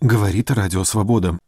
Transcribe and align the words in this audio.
Говорит 0.00 0.50
Радио 0.50 0.82
Свобода. 0.84 1.38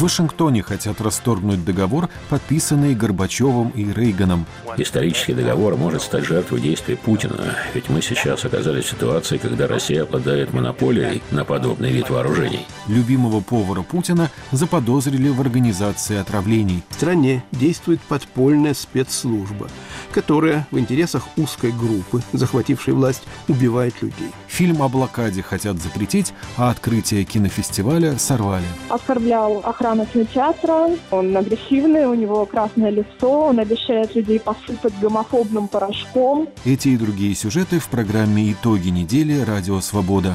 В 0.00 0.04
Вашингтоне 0.04 0.62
хотят 0.62 0.98
расторгнуть 1.02 1.62
договор, 1.62 2.08
подписанный 2.30 2.94
Горбачевым 2.94 3.68
и 3.68 3.84
Рейганом. 3.92 4.46
Исторический 4.78 5.34
договор 5.34 5.76
может 5.76 6.00
стать 6.00 6.24
жертвой 6.24 6.62
действий 6.62 6.96
Путина, 6.96 7.54
ведь 7.74 7.90
мы 7.90 8.00
сейчас 8.00 8.42
оказались 8.46 8.86
в 8.86 8.90
ситуации, 8.92 9.36
когда 9.36 9.66
Россия 9.66 10.04
обладает 10.04 10.54
монополией 10.54 11.20
на 11.30 11.44
подобный 11.44 11.92
вид 11.92 12.08
вооружений. 12.08 12.66
Любимого 12.88 13.42
повара 13.42 13.82
Путина 13.82 14.30
заподозрили 14.52 15.28
в 15.28 15.38
организации 15.42 16.16
отравлений. 16.16 16.82
В 16.88 16.94
стране 16.94 17.44
действует 17.52 18.00
подпольная 18.00 18.72
спецслужба, 18.72 19.68
которая 20.12 20.66
в 20.70 20.78
интересах 20.78 21.28
узкой 21.36 21.72
группы, 21.72 22.22
захватившей 22.32 22.94
власть, 22.94 23.22
убивает 23.48 24.00
людей. 24.02 24.30
Фильм 24.46 24.82
о 24.82 24.88
блокаде 24.88 25.42
хотят 25.42 25.78
запретить, 25.78 26.32
а 26.56 26.70
открытие 26.70 27.24
кинофестиваля 27.24 28.18
сорвали. 28.18 28.66
Оскорблял 28.88 29.60
охрану 29.64 30.06
кинотеатра, 30.06 30.90
он 31.10 31.36
агрессивный, 31.36 32.06
у 32.06 32.14
него 32.14 32.44
красное 32.46 32.90
лицо, 32.90 33.46
он 33.46 33.58
обещает 33.58 34.14
людей 34.14 34.40
посыпать 34.40 34.92
гомофобным 35.00 35.68
порошком. 35.68 36.48
Эти 36.64 36.88
и 36.88 36.96
другие 36.96 37.34
сюжеты 37.34 37.78
в 37.78 37.88
программе 37.88 38.52
«Итоги 38.52 38.88
недели. 38.88 39.40
Радио 39.40 39.80
Свобода». 39.80 40.34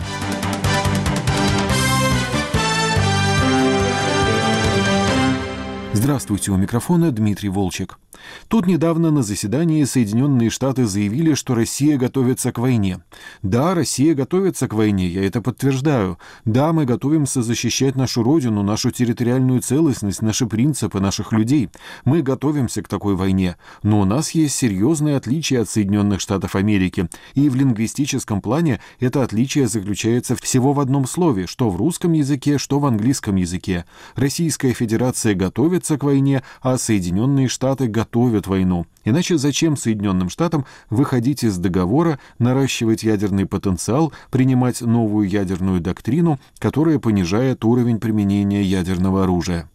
Здравствуйте, 5.93 6.51
у 6.51 6.57
микрофона 6.57 7.11
Дмитрий 7.11 7.49
Волчек. 7.49 7.97
Тут 8.47 8.67
недавно 8.67 9.11
на 9.11 9.23
заседании 9.23 9.83
Соединенные 9.83 10.49
Штаты 10.49 10.85
заявили, 10.85 11.34
что 11.34 11.55
Россия 11.55 11.98
готовится 11.98 12.51
к 12.51 12.59
войне. 12.59 12.99
Да, 13.41 13.73
Россия 13.73 14.13
готовится 14.13 14.67
к 14.67 14.73
войне, 14.73 15.07
я 15.07 15.26
это 15.26 15.41
подтверждаю. 15.41 16.17
Да, 16.45 16.73
мы 16.73 16.85
готовимся 16.85 17.41
защищать 17.41 17.95
нашу 17.95 18.23
родину, 18.23 18.63
нашу 18.63 18.91
территориальную 18.91 19.62
целостность, 19.62 20.21
наши 20.21 20.45
принципы, 20.48 20.99
наших 20.99 21.31
людей. 21.31 21.70
Мы 22.05 22.21
готовимся 22.21 22.81
к 22.81 22.87
такой 22.87 23.15
войне. 23.15 23.57
Но 23.84 24.01
у 24.01 24.05
нас 24.05 24.31
есть 24.31 24.55
серьезные 24.55 25.18
отличия 25.18 25.62
от 25.62 25.70
Соединенных 25.70 26.21
Штатов 26.21 26.55
Америки. 26.55 27.07
И 27.34 27.49
в 27.49 27.55
лингвистическом 27.55 28.41
плане 28.41 28.79
это 28.99 29.23
отличие 29.23 29.68
заключается 29.68 30.35
всего 30.35 30.73
в 30.73 30.79
одном 30.79 31.05
слове, 31.07 31.47
что 31.47 31.70
в 31.70 31.75
русском 31.75 32.13
языке, 32.13 32.57
что 32.57 32.79
в 32.79 32.85
английском 32.85 33.35
языке. 33.35 33.85
Российская 34.15 34.73
Федерация 34.73 35.34
готовится 35.34 35.97
к 35.97 36.03
войне, 36.03 36.43
а 36.62 36.77
Соединенные 36.77 37.47
Штаты 37.47 37.87
готовятся 37.87 38.04
готовят 38.05 38.48
войну. 38.48 38.85
Иначе 39.03 39.37
зачем 39.37 39.75
Соединенным 39.75 40.29
Штатам 40.29 40.65
выходить 40.89 41.43
из 41.43 41.57
договора, 41.57 42.20
наращивать 42.39 43.03
ядерный 43.03 43.45
потенциал, 43.45 44.13
принимать 44.29 44.81
новую 44.81 45.27
ядерную 45.27 45.81
доктрину, 45.81 46.39
которая 46.59 46.99
понижает 46.99 47.65
уровень 47.65 47.99
применения 47.99 48.62
ядерного 48.62 49.23
оружия? 49.23 49.70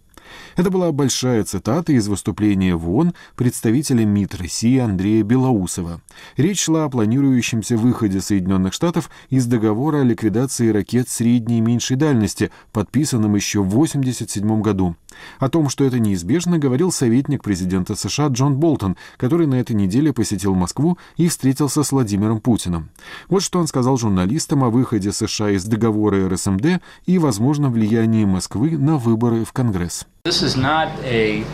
Это 0.56 0.70
была 0.70 0.90
большая 0.92 1.44
цитата 1.44 1.92
из 1.92 2.08
выступления 2.08 2.74
в 2.74 2.90
ООН 2.90 3.14
представителя 3.36 4.04
МИД 4.04 4.34
России 4.36 4.78
Андрея 4.78 5.22
Белоусова. 5.22 6.00
Речь 6.36 6.64
шла 6.64 6.84
о 6.84 6.88
планирующемся 6.88 7.76
выходе 7.76 8.20
Соединенных 8.20 8.72
Штатов 8.72 9.10
из 9.28 9.46
договора 9.46 10.00
о 10.00 10.04
ликвидации 10.04 10.70
ракет 10.70 11.08
средней 11.08 11.58
и 11.58 11.60
меньшей 11.60 11.96
дальности, 11.96 12.50
подписанном 12.72 13.34
еще 13.36 13.60
в 13.62 13.68
1987 13.68 14.60
году. 14.60 14.96
О 15.38 15.48
том, 15.48 15.68
что 15.68 15.84
это 15.84 15.98
неизбежно, 15.98 16.58
говорил 16.58 16.92
советник 16.92 17.42
президента 17.42 17.94
США 17.94 18.28
Джон 18.28 18.56
Болтон, 18.56 18.96
который 19.16 19.46
на 19.46 19.56
этой 19.56 19.72
неделе 19.72 20.12
посетил 20.12 20.54
Москву 20.54 20.98
и 21.16 21.28
встретился 21.28 21.82
с 21.82 21.92
Владимиром 21.92 22.40
Путиным. 22.40 22.90
Вот 23.28 23.42
что 23.42 23.58
он 23.58 23.66
сказал 23.66 23.96
журналистам 23.96 24.64
о 24.64 24.70
выходе 24.70 25.12
США 25.12 25.50
из 25.50 25.64
договора 25.64 26.28
РСМД 26.28 26.80
и 27.06 27.18
возможном 27.18 27.72
влиянии 27.72 28.24
Москвы 28.24 28.76
на 28.76 28.96
выборы 28.96 29.44
в 29.44 29.52
Конгресс. 29.52 30.06
This 30.22 30.42
is 30.42 30.54
not 30.54 30.98
a 31.02 31.44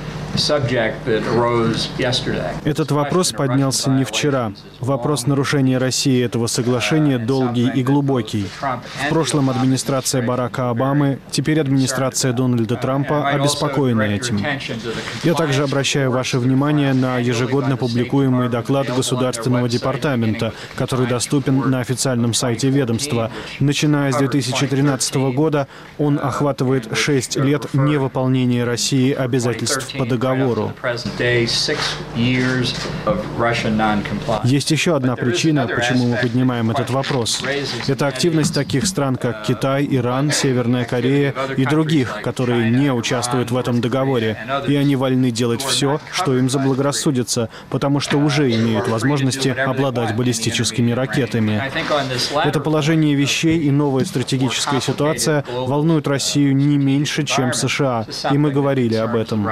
Этот 2.65 2.91
вопрос 2.91 3.33
поднялся 3.33 3.91
не 3.91 4.05
вчера. 4.05 4.53
Вопрос 4.81 5.27
нарушения 5.27 5.79
России 5.79 6.23
этого 6.23 6.47
соглашения 6.47 7.19
долгий 7.19 7.71
и 7.75 7.83
глубокий. 7.83 8.47
В 8.61 9.09
прошлом 9.09 9.49
администрация 9.51 10.23
Барака 10.23 10.71
Обамы, 10.71 11.19
теперь 11.31 11.61
администрация 11.61 12.33
Дональда 12.33 12.77
Трампа 12.77 13.29
обеспокоены 13.29 14.03
этим. 14.03 14.41
Я 15.25 15.35
также 15.35 15.63
обращаю 15.63 16.11
ваше 16.11 16.39
внимание 16.39 16.93
на 16.93 17.19
ежегодно 17.19 17.77
публикуемый 17.77 18.49
доклад 18.49 18.89
Государственного 18.95 19.69
департамента, 19.69 20.53
который 20.77 21.07
доступен 21.07 21.71
на 21.71 21.81
официальном 21.81 22.35
сайте 22.35 22.69
ведомства. 22.69 23.31
Начиная 23.61 24.13
с 24.13 24.17
2013 24.17 25.15
года 25.35 25.67
он 25.99 26.19
охватывает 26.23 26.97
6 26.97 27.37
лет 27.37 27.73
невыполнения 27.73 28.65
России 28.65 29.13
обязательств 29.13 29.97
по 29.97 30.05
договору 30.05 30.26
договору. 30.27 30.73
Есть 34.45 34.71
еще 34.71 34.97
одна 34.97 35.17
причина, 35.17 35.67
почему 35.67 36.09
мы 36.09 36.17
поднимаем 36.17 36.71
этот 36.71 36.91
вопрос. 36.91 37.43
Это 37.87 38.07
активность 38.07 38.55
таких 38.55 38.87
стран, 38.87 39.17
как 39.17 39.45
Китай, 39.45 39.87
Иран, 39.91 40.31
Северная 40.31 40.85
Корея 40.85 41.35
и 41.57 41.65
других, 41.65 42.21
которые 42.23 42.71
не 42.71 42.93
участвуют 42.93 43.51
в 43.51 43.57
этом 43.57 43.81
договоре. 43.81 44.37
И 44.69 44.75
они 44.75 44.97
вольны 44.97 45.31
делать 45.31 45.63
все, 45.63 46.01
что 46.13 46.37
им 46.37 46.49
заблагорассудится, 46.51 47.49
потому 47.71 48.01
что 48.01 48.19
уже 48.19 48.51
имеют 48.51 48.89
возможности 48.89 49.49
обладать 49.49 50.15
баллистическими 50.17 50.93
ракетами. 50.93 51.63
Это 52.45 52.61
положение 52.61 53.15
вещей 53.15 53.59
и 53.61 53.71
новая 53.71 54.05
стратегическая 54.05 54.81
ситуация 54.81 55.45
волнуют 55.53 56.09
Россию 56.09 56.57
не 56.57 56.79
меньше, 56.79 57.25
чем 57.25 57.53
США, 57.53 58.07
и 58.33 58.39
мы 58.39 58.51
говорили 58.51 58.95
об 58.95 59.15
этом. 59.17 59.49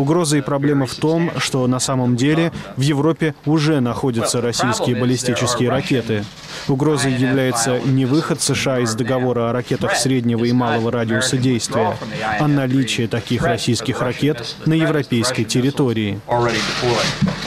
Угроза 0.00 0.38
и 0.38 0.40
проблема 0.40 0.86
в 0.86 0.94
том, 0.94 1.30
что 1.36 1.66
на 1.66 1.78
самом 1.78 2.16
деле 2.16 2.52
в 2.76 2.80
Европе 2.80 3.34
уже 3.44 3.80
находятся 3.80 4.40
российские 4.40 4.96
баллистические 4.96 5.68
ракеты. 5.68 6.24
Угрозой 6.68 7.12
является 7.12 7.78
не 7.80 8.06
выход 8.06 8.40
США 8.40 8.80
из 8.80 8.94
договора 8.94 9.50
о 9.50 9.52
ракетах 9.52 9.94
среднего 9.96 10.44
и 10.44 10.52
малого 10.52 10.90
радиуса 10.90 11.36
действия, 11.36 11.98
а 12.38 12.48
наличие 12.48 13.08
таких 13.08 13.44
российских 13.44 14.00
ракет 14.00 14.56
на 14.64 14.72
европейской 14.72 15.44
территории. 15.44 16.18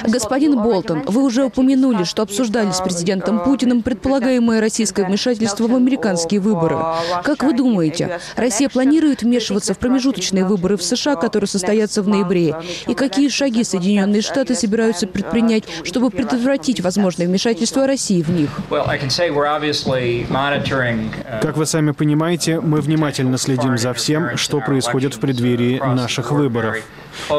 Господин 0.07 0.61
Болтон, 0.61 1.03
вы 1.07 1.23
уже 1.23 1.45
упомянули, 1.45 2.03
что 2.03 2.23
обсуждали 2.23 2.71
с 2.71 2.79
президентом 2.81 3.43
Путиным 3.43 3.81
предполагаемое 3.81 4.61
российское 4.61 5.05
вмешательство 5.05 5.67
в 5.67 5.75
американские 5.75 6.39
выборы. 6.39 6.77
Как 7.23 7.43
вы 7.43 7.53
думаете, 7.53 8.19
Россия 8.35 8.69
планирует 8.69 9.23
вмешиваться 9.23 9.73
в 9.73 9.77
промежуточные 9.77 10.45
выборы 10.45 10.77
в 10.77 10.83
США, 10.83 11.15
которые 11.15 11.47
состоятся 11.47 12.01
в 12.01 12.07
ноябре? 12.07 12.55
И 12.87 12.93
какие 12.93 13.29
шаги 13.29 13.63
Соединенные 13.63 14.21
Штаты 14.21 14.55
собираются 14.55 15.07
предпринять, 15.07 15.63
чтобы 15.83 16.09
предотвратить 16.09 16.81
возможное 16.81 17.27
вмешательство 17.27 17.87
России 17.87 18.21
в 18.21 18.29
них? 18.29 18.49
Как 21.41 21.57
вы 21.57 21.65
сами 21.65 21.91
понимаете, 21.91 22.59
мы 22.59 22.81
внимательно 22.81 23.37
следим 23.37 23.77
за 23.77 23.93
всем, 23.93 24.37
что 24.37 24.59
происходит 24.59 25.15
в 25.15 25.19
преддверии 25.19 25.79
наших 25.79 26.31
выборов. 26.31 26.77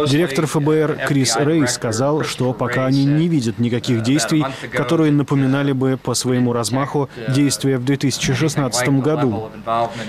Директор 0.08 0.46
ФБР 0.46 1.06
Крис 1.08 1.36
Рей 1.36 1.66
сказал, 1.66 2.24
что 2.24 2.52
пока 2.52 2.86
они 2.86 3.04
не 3.04 3.28
видят 3.28 3.58
никаких 3.58 4.02
действий, 4.02 4.44
которые 4.72 5.12
напоминали 5.12 5.72
бы 5.72 5.96
по 5.96 6.14
своему 6.14 6.52
размаху 6.52 7.08
действия 7.28 7.78
в 7.78 7.84
2016 7.84 8.88
году. 9.00 9.50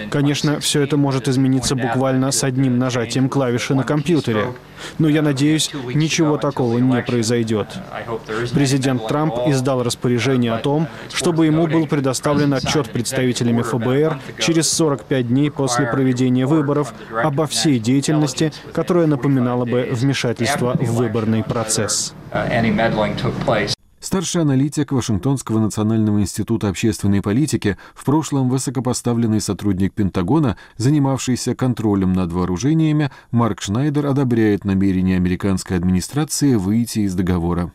Конечно, 0.09 0.59
все 0.59 0.81
это 0.81 0.97
может 0.97 1.27
измениться 1.27 1.75
буквально 1.75 2.31
с 2.31 2.43
одним 2.43 2.77
нажатием 2.77 3.29
клавиши 3.29 3.75
на 3.75 3.83
компьютере. 3.83 4.47
Но 4.99 5.07
я 5.07 5.21
надеюсь, 5.21 5.71
ничего 5.93 6.37
такого 6.37 6.77
не 6.77 7.01
произойдет. 7.01 7.67
Президент 8.53 9.07
Трамп 9.07 9.33
издал 9.47 9.83
распоряжение 9.83 10.53
о 10.53 10.57
том, 10.57 10.87
чтобы 11.13 11.45
ему 11.45 11.67
был 11.67 11.87
предоставлен 11.87 12.53
отчет 12.53 12.91
представителями 12.91 13.61
ФБР 13.61 14.19
через 14.39 14.69
45 14.71 15.27
дней 15.27 15.49
после 15.49 15.87
проведения 15.87 16.45
выборов 16.45 16.93
обо 17.23 17.47
всей 17.47 17.79
деятельности, 17.79 18.51
которая 18.73 19.07
напоминала 19.07 19.54
бы 19.63 19.87
вмешательство 19.91 20.75
в 20.77 20.95
выборный 20.95 21.43
процесс. 21.43 22.13
Старший 24.05 24.43
аналитик 24.43 24.91
Вашингтонского 24.91 25.57
национального 25.57 26.19
института 26.19 26.69
общественной 26.69 27.23
политики, 27.23 27.75
в 27.95 28.05
прошлом 28.05 28.49
высокопоставленный 28.49 29.41
сотрудник 29.41 29.93
Пентагона, 29.95 30.57
занимавшийся 30.77 31.55
контролем 31.55 32.13
над 32.13 32.31
вооружениями, 32.31 33.09
Марк 33.31 33.61
Шнайдер 33.61 34.05
одобряет 34.05 34.63
намерение 34.63 35.17
американской 35.17 35.75
администрации 35.75 36.53
выйти 36.53 36.99
из 36.99 37.15
договора. 37.15 37.71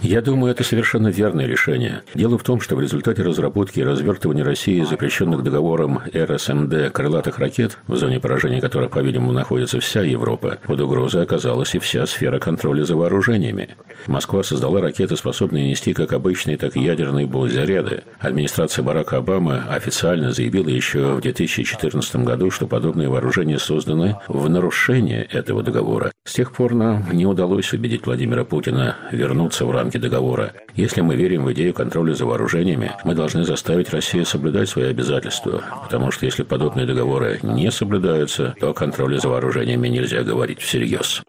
Я 0.00 0.22
думаю, 0.22 0.52
это 0.52 0.64
совершенно 0.64 1.08
верное 1.08 1.46
решение. 1.46 2.02
Дело 2.14 2.38
в 2.38 2.42
том, 2.42 2.60
что 2.60 2.76
в 2.76 2.80
результате 2.80 3.22
разработки 3.22 3.80
и 3.80 3.84
развертывания 3.84 4.44
России 4.44 4.82
запрещенных 4.82 5.42
договором 5.42 6.00
РСМД 6.14 6.90
крылатых 6.92 7.38
ракет, 7.38 7.78
в 7.86 7.96
зоне 7.96 8.18
поражения 8.18 8.60
которых, 8.60 8.90
по-видимому, 8.90 9.32
находится 9.32 9.80
вся 9.80 10.02
Европа, 10.02 10.58
под 10.66 10.80
угрозой 10.80 11.22
оказалась 11.22 11.74
и 11.74 11.78
вся 11.78 12.06
сфера 12.06 12.38
контроля 12.38 12.84
за 12.84 12.96
вооружениями. 12.96 13.76
Москва 14.06 14.42
создала 14.42 14.80
ракеты, 14.80 15.16
способные 15.16 15.68
нести 15.68 15.92
как 15.92 16.12
обычные, 16.12 16.56
так 16.56 16.76
и 16.76 16.80
ядерные 16.80 17.26
боезаряды. 17.26 18.02
Администрация 18.18 18.82
Барака 18.82 19.18
Обамы 19.18 19.62
официально 19.68 20.32
заявила 20.32 20.68
еще 20.68 21.14
в 21.14 21.20
2014 21.20 22.16
году, 22.16 22.50
что 22.50 22.66
подобные 22.66 23.08
вооружения 23.08 23.58
созданы 23.58 24.16
в 24.26 24.48
нарушение 24.48 25.24
этого 25.24 25.62
договора. 25.62 26.12
С 26.24 26.34
тех 26.34 26.52
пор 26.52 26.74
нам 26.74 27.10
не 27.12 27.26
удалось 27.26 27.72
убедить 27.72 28.06
Владимира 28.06 28.44
Путина 28.44 28.96
вернуться 29.10 29.64
в 29.66 29.72
рамки 29.82 29.98
договора. 29.98 30.52
Если 30.76 31.00
мы 31.00 31.16
верим 31.16 31.44
в 31.44 31.52
идею 31.52 31.74
контроля 31.74 32.14
за 32.14 32.24
вооружениями, 32.24 32.92
мы 33.04 33.14
должны 33.14 33.44
заставить 33.44 33.90
Россию 33.90 34.24
соблюдать 34.24 34.68
свои 34.68 34.86
обязательства, 34.86 35.60
потому 35.82 36.12
что 36.12 36.24
если 36.24 36.44
подобные 36.44 36.86
договоры 36.86 37.40
не 37.42 37.70
соблюдаются, 37.72 38.54
то 38.60 38.70
о 38.70 38.74
контроле 38.74 39.18
за 39.18 39.28
вооружениями 39.28 39.88
нельзя 39.88 40.22
говорить 40.22 40.60
всерьез. 40.60 41.22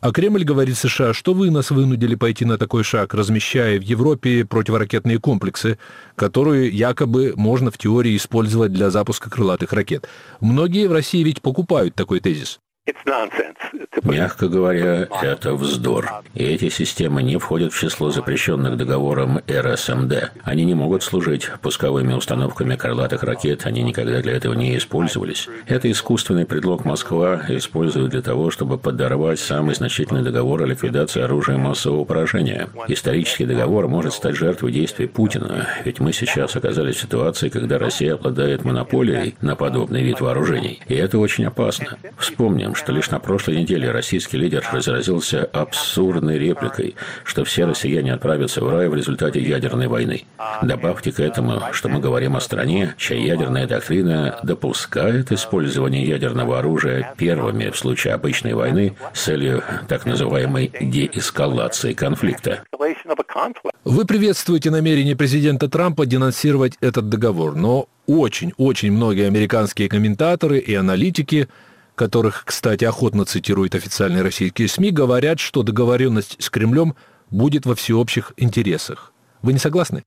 А 0.00 0.12
Кремль 0.12 0.44
говорит 0.44 0.76
США, 0.76 1.14
что 1.14 1.32
вы 1.32 1.50
нас 1.50 1.70
вынудили 1.70 2.16
пойти 2.16 2.44
на 2.44 2.58
такой 2.58 2.82
шаг, 2.82 3.14
размещая 3.14 3.78
в 3.78 3.82
Европе 3.82 4.44
противоракетные 4.44 5.18
комплексы, 5.18 5.78
которые 6.16 6.70
якобы 6.70 7.34
можно 7.36 7.70
в 7.70 7.78
теории 7.78 8.16
использовать 8.16 8.72
для 8.72 8.90
запуска 8.90 9.30
крылатых 9.30 9.72
ракет. 9.72 10.08
Многие 10.40 10.88
в 10.88 10.92
России 10.92 11.22
ведь 11.22 11.40
покупают 11.40 11.94
такой 11.94 12.18
тезис. 12.18 12.58
Мягко 14.02 14.48
говоря, 14.48 15.06
это 15.22 15.54
вздор. 15.54 16.08
И 16.34 16.44
эти 16.44 16.68
системы 16.68 17.22
не 17.22 17.36
входят 17.36 17.72
в 17.72 17.78
число 17.78 18.10
запрещенных 18.10 18.76
договором 18.76 19.40
РСМД. 19.50 20.32
Они 20.42 20.64
не 20.64 20.74
могут 20.74 21.02
служить 21.02 21.50
пусковыми 21.62 22.14
установками 22.14 22.76
крылатых 22.76 23.22
ракет, 23.22 23.66
они 23.66 23.82
никогда 23.82 24.20
для 24.20 24.32
этого 24.32 24.54
не 24.54 24.76
использовались. 24.76 25.48
Это 25.66 25.90
искусственный 25.90 26.46
предлог 26.46 26.84
Москва 26.84 27.42
использует 27.48 28.10
для 28.10 28.22
того, 28.22 28.50
чтобы 28.50 28.78
подорвать 28.78 29.40
самый 29.40 29.74
значительный 29.74 30.22
договор 30.22 30.62
о 30.62 30.66
ликвидации 30.66 31.22
оружия 31.22 31.58
массового 31.58 32.04
поражения. 32.04 32.68
Исторический 32.88 33.44
договор 33.44 33.88
может 33.88 34.14
стать 34.14 34.36
жертвой 34.36 34.72
действий 34.72 35.06
Путина, 35.06 35.68
ведь 35.84 36.00
мы 36.00 36.12
сейчас 36.12 36.56
оказались 36.56 36.96
в 36.96 37.00
ситуации, 37.00 37.48
когда 37.50 37.78
Россия 37.78 38.14
обладает 38.14 38.64
монополией 38.64 39.36
на 39.40 39.54
подобный 39.54 40.02
вид 40.02 40.20
вооружений. 40.20 40.80
И 40.88 40.94
это 40.94 41.18
очень 41.18 41.44
опасно. 41.44 41.98
Вспомним, 42.18 42.69
что 42.74 42.92
лишь 42.92 43.10
на 43.10 43.18
прошлой 43.18 43.56
неделе 43.56 43.90
российский 43.90 44.36
лидер 44.36 44.64
разразился 44.72 45.44
абсурдной 45.44 46.38
репликой, 46.38 46.94
что 47.24 47.44
все 47.44 47.64
россияне 47.64 48.12
отправятся 48.12 48.62
в 48.62 48.68
рай 48.68 48.88
в 48.88 48.94
результате 48.94 49.40
ядерной 49.40 49.88
войны. 49.88 50.24
Добавьте 50.62 51.12
к 51.12 51.20
этому, 51.20 51.62
что 51.72 51.88
мы 51.88 52.00
говорим 52.00 52.36
о 52.36 52.40
стране, 52.40 52.94
чья 52.98 53.16
ядерная 53.16 53.66
доктрина 53.66 54.38
допускает 54.42 55.32
использование 55.32 56.04
ядерного 56.04 56.58
оружия 56.58 57.14
первыми 57.16 57.70
в 57.70 57.76
случае 57.76 58.14
обычной 58.14 58.54
войны 58.54 58.96
с 59.12 59.22
целью 59.22 59.62
так 59.88 60.06
называемой 60.06 60.72
деэскалации 60.80 61.92
конфликта. 61.92 62.62
Вы 63.84 64.04
приветствуете 64.04 64.70
намерение 64.70 65.16
президента 65.16 65.68
Трампа 65.68 66.06
денонсировать 66.06 66.74
этот 66.80 67.08
договор, 67.08 67.54
но 67.54 67.88
очень-очень 68.06 68.92
многие 68.92 69.26
американские 69.26 69.88
комментаторы 69.88 70.58
и 70.58 70.74
аналитики 70.74 71.48
которых, 72.00 72.44
кстати, 72.46 72.86
охотно 72.86 73.26
цитируют 73.26 73.74
официальные 73.74 74.22
российские 74.22 74.68
СМИ, 74.68 74.90
говорят, 74.90 75.38
что 75.38 75.62
договоренность 75.62 76.42
с 76.42 76.48
Кремлем 76.48 76.94
будет 77.28 77.66
во 77.66 77.74
всеобщих 77.74 78.32
интересах. 78.38 79.12
Вы 79.42 79.52
не 79.52 79.58
согласны? 79.58 80.02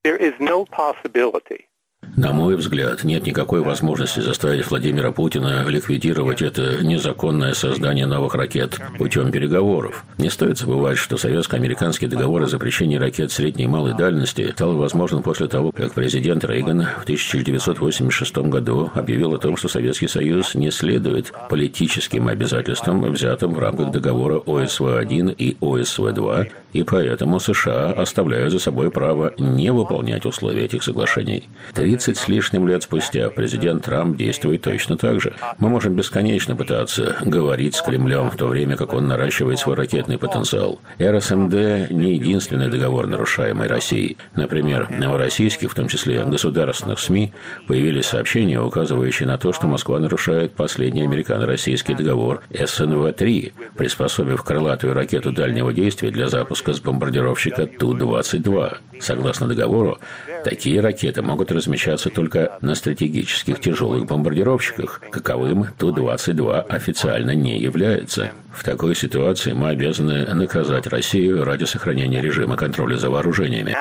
На 2.16 2.32
мой 2.32 2.56
взгляд, 2.56 3.04
нет 3.04 3.26
никакой 3.26 3.62
возможности 3.62 4.20
заставить 4.20 4.70
Владимира 4.70 5.12
Путина 5.12 5.66
ликвидировать 5.68 6.44
это 6.44 6.84
незаконное 6.84 7.56
создание 7.56 8.06
новых 8.06 8.36
ракет 8.36 8.80
путем 9.00 9.32
переговоров. 9.32 10.06
Не 10.20 10.30
стоит 10.30 10.60
забывать, 10.60 11.00
что 11.00 11.18
советско-американский 11.18 12.06
договор 12.06 12.44
о 12.44 12.48
запрещении 12.48 12.98
ракет 12.98 13.32
средней 13.32 13.64
и 13.64 13.68
малой 13.68 13.96
дальности 13.96 14.52
стал 14.52 14.76
возможным 14.76 15.24
после 15.24 15.48
того, 15.48 15.72
как 15.72 15.94
президент 15.94 16.46
Рейган 16.46 16.86
в 17.00 17.04
1986 17.04 18.38
году 18.38 18.92
объявил 18.94 19.34
о 19.34 19.40
том, 19.40 19.58
что 19.58 19.68
Советский 19.68 20.08
Союз 20.08 20.54
не 20.54 20.70
следует 20.70 21.34
политическим 21.50 22.28
обязательствам, 22.28 23.02
взятым 23.12 23.56
в 23.56 23.60
рамках 23.60 23.90
договора 23.90 24.38
ОСВ-1 24.38 25.34
и 25.36 25.58
ОСВ-2, 25.60 26.52
и 26.74 26.84
поэтому 26.84 27.40
США 27.40 27.92
оставляют 27.92 28.52
за 28.52 28.60
собой 28.60 28.92
право 28.92 29.34
не 29.38 29.72
выполнять 29.72 30.26
условия 30.26 30.66
этих 30.66 30.84
соглашений. 30.84 31.48
30 31.76 32.18
с 32.18 32.28
лишним 32.28 32.68
лет 32.68 32.84
спустя 32.84 33.30
президент 33.30 33.86
Трамп 33.86 34.18
действует 34.18 34.64
точно 34.64 34.98
так 34.98 35.22
же. 35.22 35.34
Мы 35.60 35.70
можем 35.70 35.96
бесконечно 35.96 36.56
пытаться 36.56 37.16
говорить 37.22 37.76
с 37.76 37.82
Кремлем 37.82 38.32
в 38.32 38.36
то 38.36 38.48
время, 38.48 38.76
как 38.76 38.94
он 38.94 39.08
наращивает 39.08 39.60
свой 39.60 39.76
ракетный 39.76 40.18
потенциал. 40.18 40.80
РСМД 41.00 41.92
не 41.92 42.16
единственный 42.16 42.70
договор, 42.70 43.08
нарушаемый 43.08 43.68
Россией. 43.68 44.18
Например, 44.36 44.88
в 44.90 45.18
российских, 45.18 45.72
в 45.72 45.76
том 45.76 45.88
числе 45.88 46.24
государственных 46.26 47.00
СМИ, 47.00 47.34
появились 47.68 48.08
сообщения, 48.08 48.60
указывающие 48.60 49.28
на 49.28 49.38
то, 49.38 49.54
что 49.54 49.68
Москва 49.68 50.00
нарушает 50.00 50.54
последний 50.54 51.04
американо-российский 51.04 51.94
договор 51.94 52.42
СНВ-3, 52.50 53.54
приспособив 53.78 54.44
крылатую 54.44 54.94
ракету 54.94 55.32
дальнего 55.32 55.72
действия 55.72 56.10
для 56.10 56.28
запуска 56.28 56.63
с 56.72 56.80
бомбардировщика 56.80 57.66
Ту-22. 57.66 58.78
Согласно 59.00 59.48
договору, 59.48 59.98
такие 60.44 60.80
ракеты 60.80 61.22
могут 61.22 61.52
размещаться 61.52 62.10
только 62.10 62.58
на 62.62 62.76
стратегических 62.76 63.60
тяжелых 63.60 64.06
бомбардировщиках, 64.06 65.02
каковым 65.12 65.66
Ту-22 65.78 66.62
официально 66.62 67.32
не 67.32 67.58
является. 67.58 68.32
В 68.54 68.64
такой 68.64 68.96
ситуации 68.96 69.52
мы 69.52 69.70
обязаны 69.70 70.26
наказать 70.34 70.86
Россию 70.88 71.44
ради 71.44 71.64
сохранения 71.66 72.22
режима 72.22 72.56
контроля 72.56 72.98
за 72.98 73.10
вооружениями. 73.10 73.76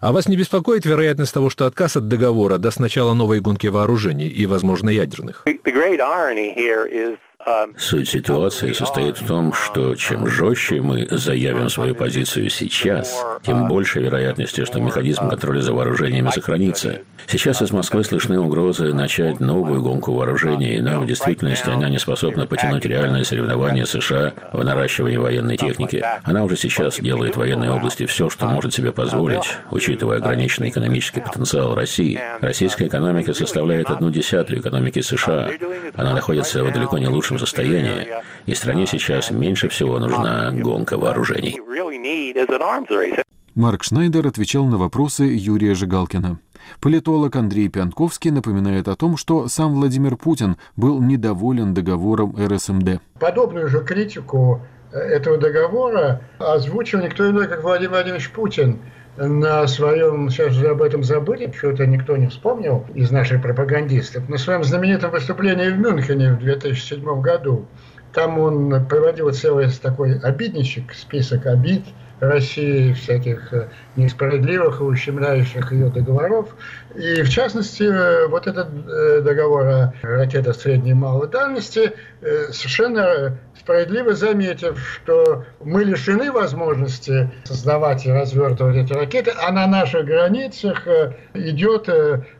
А 0.00 0.12
вас 0.12 0.26
не 0.26 0.36
беспокоит 0.36 0.84
вероятность 0.84 1.32
того, 1.32 1.48
что 1.48 1.66
отказ 1.66 1.96
от 1.96 2.08
договора 2.08 2.58
даст 2.58 2.80
начало 2.80 3.14
новой 3.14 3.40
гонки 3.40 3.68
вооружений 3.68 4.26
и, 4.26 4.46
возможно, 4.46 4.90
ядерных? 4.90 5.44
Суть 7.76 8.08
ситуации 8.08 8.72
состоит 8.72 9.18
в 9.18 9.26
том, 9.26 9.52
что 9.52 9.94
чем 9.96 10.28
жестче 10.28 10.80
мы 10.80 11.06
заявим 11.10 11.68
свою 11.68 11.94
позицию 11.94 12.48
сейчас, 12.50 13.24
тем 13.42 13.68
больше 13.68 14.00
вероятности, 14.00 14.64
что 14.64 14.80
механизм 14.80 15.28
контроля 15.28 15.60
за 15.60 15.72
вооружениями 15.72 16.30
сохранится. 16.30 17.00
Сейчас 17.26 17.62
из 17.62 17.70
Москвы 17.70 18.04
слышны 18.04 18.38
угрозы 18.38 18.92
начать 18.92 19.40
новую 19.40 19.82
гонку 19.82 20.12
вооружений, 20.12 20.80
но 20.80 21.00
в 21.00 21.06
действительности 21.06 21.68
она 21.68 21.88
не 21.88 21.98
способна 21.98 22.46
потянуть 22.46 22.84
реальное 22.84 23.24
соревнование 23.24 23.86
США 23.86 24.34
в 24.52 24.62
наращивании 24.64 25.16
военной 25.16 25.56
техники. 25.56 26.04
Она 26.24 26.44
уже 26.44 26.56
сейчас 26.56 26.98
делает 26.98 27.34
в 27.34 27.38
военной 27.38 27.70
области 27.70 28.06
все, 28.06 28.28
что 28.28 28.46
может 28.46 28.74
себе 28.74 28.92
позволить, 28.92 29.56
учитывая 29.70 30.18
ограниченный 30.18 30.70
экономический 30.70 31.20
потенциал 31.20 31.74
России. 31.74 32.20
Российская 32.40 32.86
экономика 32.86 33.32
составляет 33.34 33.90
одну 33.90 34.10
десятую 34.10 34.60
экономики 34.60 35.00
США. 35.00 35.50
Она 35.94 36.12
находится 36.12 36.64
в 36.64 36.72
далеко 36.72 36.98
не 36.98 37.08
лучшем 37.08 37.31
хорошем 37.32 37.46
состоянии, 37.46 38.08
и 38.46 38.54
стране 38.54 38.86
сейчас 38.86 39.30
меньше 39.30 39.68
всего 39.68 39.98
нужна 39.98 40.52
гонка 40.52 40.98
вооружений. 40.98 41.58
Марк 43.54 43.84
Шнайдер 43.84 44.26
отвечал 44.26 44.64
на 44.64 44.78
вопросы 44.78 45.24
Юрия 45.24 45.74
Жигалкина. 45.74 46.38
Политолог 46.80 47.36
Андрей 47.36 47.68
Пянковский 47.68 48.30
напоминает 48.30 48.88
о 48.88 48.96
том, 48.96 49.16
что 49.16 49.48
сам 49.48 49.74
Владимир 49.74 50.16
Путин 50.16 50.56
был 50.76 51.02
недоволен 51.02 51.74
договором 51.74 52.34
РСМД. 52.38 53.00
Подобную 53.18 53.68
же 53.68 53.84
критику 53.84 54.62
э, 54.92 54.98
этого 54.98 55.36
договора 55.36 56.22
озвучил 56.38 57.00
никто 57.00 57.28
иной, 57.28 57.46
как 57.46 57.62
Владимир 57.62 57.90
Владимирович 57.90 58.30
Путин 58.30 58.78
на 59.16 59.66
своем, 59.66 60.30
сейчас 60.30 60.52
же 60.54 60.68
об 60.68 60.82
этом 60.82 61.04
забыли, 61.04 61.52
что-то 61.54 61.86
никто 61.86 62.16
не 62.16 62.28
вспомнил 62.28 62.86
из 62.94 63.10
наших 63.10 63.42
пропагандистов, 63.42 64.28
на 64.28 64.38
своем 64.38 64.64
знаменитом 64.64 65.10
выступлении 65.10 65.68
в 65.68 65.78
Мюнхене 65.78 66.32
в 66.32 66.38
2007 66.38 67.20
году. 67.20 67.66
Там 68.14 68.38
он 68.38 68.86
проводил 68.86 69.30
целый 69.32 69.68
такой 69.70 70.18
обидничек, 70.18 70.92
список 70.94 71.46
обид– 71.46 71.82
России, 72.22 72.92
всяких 72.92 73.52
э, 73.52 73.68
несправедливых 73.96 74.80
и 74.80 74.84
ущемляющих 74.84 75.72
ее 75.72 75.88
договоров. 75.88 76.54
И 76.94 77.22
в 77.22 77.28
частности, 77.28 77.82
э, 77.82 78.28
вот 78.28 78.46
этот 78.46 78.68
э, 78.88 79.20
договор 79.22 79.66
о 79.66 79.92
ракетах 80.02 80.54
средней 80.54 80.92
и 80.92 80.94
малой 80.94 81.28
дальности 81.28 81.92
совершенно 82.50 83.38
справедливо 83.58 84.14
заметив, 84.14 84.78
что 84.78 85.44
мы 85.64 85.82
лишены 85.82 86.30
возможности 86.30 87.30
создавать 87.44 88.06
и 88.06 88.12
развертывать 88.12 88.76
эти 88.76 88.92
ракеты, 88.92 89.32
а 89.44 89.50
на 89.50 89.66
наших 89.66 90.06
границах 90.06 90.86
идет 91.34 91.88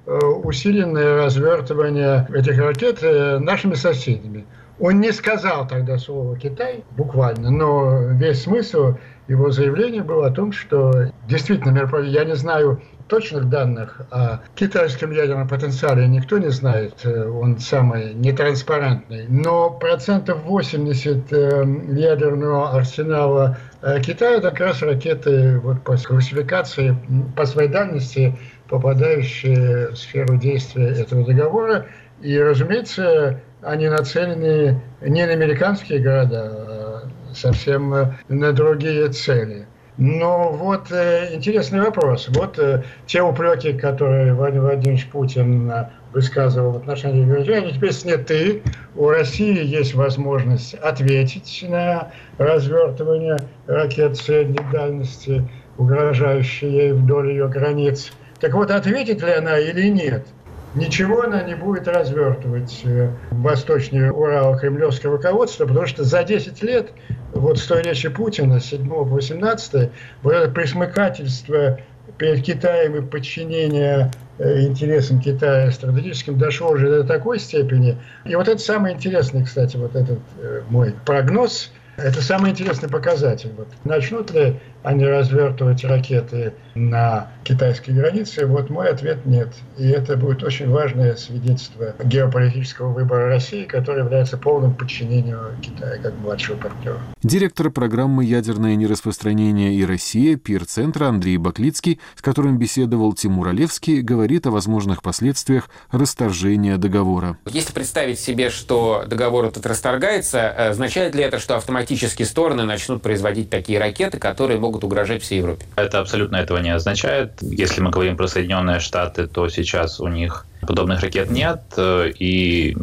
усиленное 0.06 1.24
развертывание 1.24 2.28
этих 2.32 2.58
ракет 2.58 3.02
нашими 3.02 3.74
соседями. 3.74 4.46
Он 4.82 5.00
не 5.00 5.12
сказал 5.12 5.66
тогда 5.66 5.98
слово 5.98 6.36
«Китай» 6.36 6.82
буквально, 6.96 7.50
но 7.50 7.98
весь 8.14 8.42
смысл 8.42 8.96
его 9.29 9.50
заявления 9.50 10.02
был 10.02 10.25
о 10.25 10.31
том, 10.31 10.52
что 10.52 11.12
действительно, 11.29 11.88
я 12.02 12.25
не 12.25 12.35
знаю 12.35 12.83
точных 13.09 13.49
данных 13.50 14.00
о 14.11 14.41
китайском 14.55 15.12
ядерном 15.12 15.47
потенциале 15.47 16.09
никто 16.09 16.38
не 16.38 16.50
знает, 16.50 16.95
э, 17.05 17.29
он 17.29 17.59
самый 17.59 18.14
нетранспарентный, 18.14 19.26
но 19.29 19.71
процентов 19.71 20.43
80 20.45 21.33
э, 21.33 21.64
ядерного 21.91 22.71
арсенала 22.71 23.59
э, 23.83 24.00
Китая 24.00 24.38
это 24.38 24.50
как 24.50 24.61
раз 24.61 24.83
ракеты 24.83 25.59
вот, 25.59 25.83
по 25.83 25.97
классификации, 25.97 26.97
по 27.37 27.45
своей 27.45 27.69
дальности, 27.69 28.35
попадающие 28.69 29.88
в 29.88 29.97
сферу 29.97 30.38
действия 30.38 30.88
этого 30.88 31.26
договора. 31.26 31.87
И, 32.23 32.38
разумеется, 32.38 33.41
они 33.61 33.88
нацелены 33.88 34.81
не 35.02 35.26
на 35.26 35.33
американские 35.33 35.99
города, 35.99 36.41
а 36.41 37.09
совсем 37.36 38.14
на 38.28 38.52
другие 38.52 39.08
цели. 39.08 39.66
Но 39.98 40.50
вот 40.52 40.90
э, 40.90 41.34
интересный 41.34 41.82
вопрос. 41.82 42.28
Вот 42.30 42.58
э, 42.58 42.82
те 43.06 43.22
упреки, 43.22 43.74
которые 43.74 44.32
Владимир 44.32 44.62
Владимирович 44.62 45.06
Путин 45.08 45.70
э, 45.70 45.90
высказывал 46.14 46.72
в 46.72 46.76
отношении 46.78 47.26
Грузии, 47.26 47.72
теперь 47.74 47.92
сняты. 47.92 48.62
У 48.96 49.08
России 49.10 49.62
есть 49.64 49.94
возможность 49.94 50.74
ответить 50.74 51.64
на 51.68 52.10
развертывание 52.38 53.36
ракет 53.66 54.16
средней 54.16 54.64
дальности, 54.72 55.46
угрожающие 55.76 56.72
ей 56.72 56.92
вдоль 56.92 57.30
ее 57.30 57.48
границ. 57.48 58.12
Так 58.40 58.54
вот, 58.54 58.70
ответит 58.70 59.22
ли 59.22 59.30
она 59.30 59.58
или 59.58 59.88
нет– 59.88 60.26
Ничего 60.75 61.23
она 61.23 61.43
не 61.43 61.55
будет 61.55 61.87
развертывать 61.87 62.81
э, 62.85 63.11
восточнее 63.31 64.11
Урала 64.11 64.59
кремлевское 64.59 65.12
руководство, 65.12 65.67
потому 65.67 65.87
что 65.87 66.02
за 66.02 66.25
10 66.25 66.62
лет, 66.62 66.93
вот 67.35 67.59
с 67.59 67.67
той 67.67 67.83
речи 67.83 68.09
Путина, 68.09 68.59
7 68.59 68.88
по 68.88 69.05
18, 69.05 69.91
вот 70.23 70.33
это 70.33 70.50
присмыкательство 70.50 71.79
перед 72.17 72.43
Китаем 72.43 72.97
и 72.97 73.02
подчинение 73.02 74.11
э, 74.38 74.62
интересам 74.62 75.21
Китая 75.21 75.71
стратегическим 75.71 76.38
дошло 76.38 76.71
уже 76.71 76.88
до 76.88 77.05
такой 77.05 77.38
степени. 77.38 77.99
И 78.25 78.35
вот 78.35 78.49
это 78.49 78.59
самое 78.59 78.95
интересное, 78.95 79.45
кстати, 79.45 79.76
вот 79.76 79.95
этот 79.95 80.21
э, 80.38 80.62
мой 80.71 80.95
прогноз– 81.05 81.71
это 81.97 82.23
самый 82.23 82.52
интересный 82.52 82.88
показатель. 82.88 83.50
Вот 83.57 83.69
начнут 83.85 84.31
ли 84.31 84.59
они 84.82 85.04
развертывать 85.04 85.84
ракеты 85.84 86.54
на 86.74 87.30
китайской 87.44 87.90
границе? 87.90 88.46
Вот 88.46 88.70
мой 88.70 88.88
ответ– 88.88 89.18
нет. 89.24 89.48
И 89.78 89.88
это 89.88 90.16
будет 90.16 90.42
очень 90.42 90.68
важное 90.68 91.16
свидетельство 91.16 91.94
геополитического 92.02 92.92
выбора 92.92 93.28
России, 93.28 93.64
который 93.64 94.00
является 94.00 94.36
полным 94.36 94.74
подчинением 94.74 95.38
Китая 95.60 95.98
как 96.02 96.14
младшего 96.18 96.56
партнера. 96.56 96.98
Директор 97.22 97.70
программы 97.70 98.24
«Ядерное 98.24 98.74
нераспространение 98.74 99.74
и 99.74 99.84
Россия» 99.84 100.36
Пир-центра 100.36 101.06
Андрей 101.06 101.36
Баклицкий, 101.36 102.00
с 102.16 102.22
которым 102.22 102.58
беседовал 102.58 103.12
Тимур 103.12 103.48
Олевский, 103.48 104.00
говорит 104.00 104.46
о 104.46 104.50
возможных 104.50 105.02
последствиях 105.02 105.68
расторжения 105.90 106.76
договора. 106.76 107.38
Если 107.46 107.72
представить 107.72 108.18
себе, 108.18 108.50
что 108.50 109.04
договор 109.06 109.46
этот 109.46 109.66
расторгается, 109.66 110.38
э, 110.38 110.70
означает 110.70 111.14
ли 111.14 111.22
это, 111.22 111.38
что 111.38 111.56
автоматически 111.56 112.22
стороны 112.22 112.64
начнут 112.64 113.02
производить 113.02 113.50
такие 113.50 113.78
ракеты, 113.78 114.18
которые 114.18 114.58
могут 114.58 114.72
угрожать 114.81 115.23
всей 115.23 115.38
Европе? 115.38 115.67
Это 115.76 116.00
абсолютно 116.00 116.37
этого 116.37 116.59
не 116.59 116.71
означает. 116.71 117.33
Если 117.41 117.81
мы 117.81 117.91
говорим 117.91 118.17
про 118.17 118.26
Соединенные 118.26 118.81
Штаты, 118.81 119.26
то 119.26 119.49
сейчас 119.49 120.00
у 120.00 120.09
них 120.09 120.47
подобных 120.61 121.00
ракет 121.00 121.31
нет, 121.31 121.62
э, 121.76 122.11
и 122.19 122.76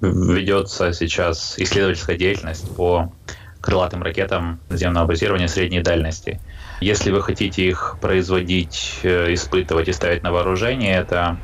ведется 0.00 0.92
сейчас 0.92 1.54
исследовательская 1.58 2.16
деятельность 2.16 2.68
по 2.76 3.12
крылатым 3.60 4.02
ракетам 4.02 4.58
наземного 4.68 5.06
базирования 5.06 5.48
средней 5.48 5.82
дальности. 5.82 6.40
Если 6.80 7.10
вы 7.10 7.22
хотите 7.22 7.62
их 7.62 7.98
производить, 8.00 9.00
э, 9.02 9.34
испытывать 9.34 9.88
и 9.88 9.92
ставить 9.92 10.22
на 10.22 10.32
вооружение, 10.32 10.96
это 10.96 11.36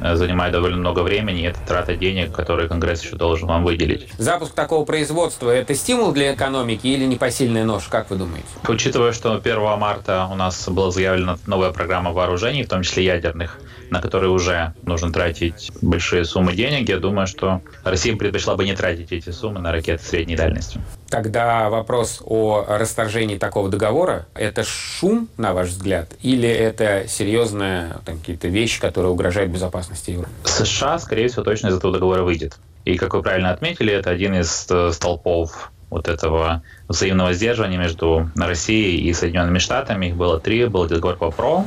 занимает 0.00 0.52
довольно 0.52 0.76
много 0.76 1.00
времени, 1.00 1.42
и 1.42 1.44
это 1.44 1.58
трата 1.66 1.96
денег, 1.96 2.32
которые 2.32 2.68
Конгресс 2.68 3.02
еще 3.02 3.16
должен 3.16 3.48
вам 3.48 3.64
выделить. 3.64 4.08
Запуск 4.18 4.54
такого 4.54 4.84
производства– 4.84 5.50
это 5.50 5.74
стимул 5.74 6.12
для 6.12 6.34
экономики 6.34 6.86
или 6.86 7.04
непосильная 7.04 7.64
нож, 7.64 7.84
как 7.84 8.10
вы 8.10 8.16
думаете? 8.16 8.46
Учитывая, 8.66 9.12
что 9.12 9.34
1 9.34 9.60
марта 9.78 10.28
у 10.30 10.34
нас 10.34 10.68
была 10.68 10.90
заявлена 10.90 11.38
новая 11.46 11.70
программа 11.70 12.12
вооружений, 12.12 12.64
в 12.64 12.68
том 12.68 12.82
числе 12.82 13.04
ядерных, 13.04 13.60
на 13.90 14.00
которые 14.00 14.30
уже 14.30 14.74
нужно 14.82 15.12
тратить 15.12 15.70
большие 15.80 16.24
суммы 16.24 16.54
денег, 16.54 16.88
я 16.88 16.98
думаю, 16.98 17.26
что 17.26 17.60
Россия 17.84 18.16
предпочла 18.16 18.56
бы 18.56 18.64
не 18.64 18.74
тратить 18.74 19.12
эти 19.12 19.30
суммы 19.30 19.60
на 19.60 19.70
ракеты 19.70 20.02
средней 20.02 20.36
дальности. 20.36 20.80
Тогда 21.08 21.70
вопрос 21.70 22.20
о 22.24 22.64
расторжении 22.66 23.38
такого 23.38 23.68
договора– 23.68 24.26
это 24.34 24.64
шум, 24.64 25.28
на 25.36 25.52
ваш 25.52 25.68
взгляд, 25.68 26.08
или 26.22 26.48
это 26.48 27.04
серьезная 27.06 27.98
какие-то 28.04 28.48
вещи, 28.48 28.80
которые 28.80 29.12
угрожают 29.12 29.52
безопасности 29.52 29.83
Европы? 30.06 30.30
США, 30.44 30.98
скорее 30.98 31.28
всего, 31.28 31.42
точно 31.42 31.68
из 31.68 31.76
этого 31.76 31.92
договора 31.92 32.22
выйдет. 32.22 32.56
И, 32.84 32.96
как 32.96 33.14
вы 33.14 33.22
правильно 33.22 33.50
отметили, 33.50 33.92
это 33.92 34.10
один 34.10 34.34
из 34.34 34.66
э, 34.70 34.90
столпов 34.92 35.70
вот 35.90 36.08
этого 36.08 36.62
взаимного 36.88 37.32
сдерживания 37.32 37.78
между 37.78 38.30
Россией 38.36 39.08
и 39.08 39.12
Соединенными 39.12 39.58
Штатами. 39.58 40.06
Их 40.06 40.16
было 40.16 40.40
три. 40.40 40.66
Был 40.66 40.86
договор 40.86 41.16
по 41.16 41.30
ПРО, 41.30 41.66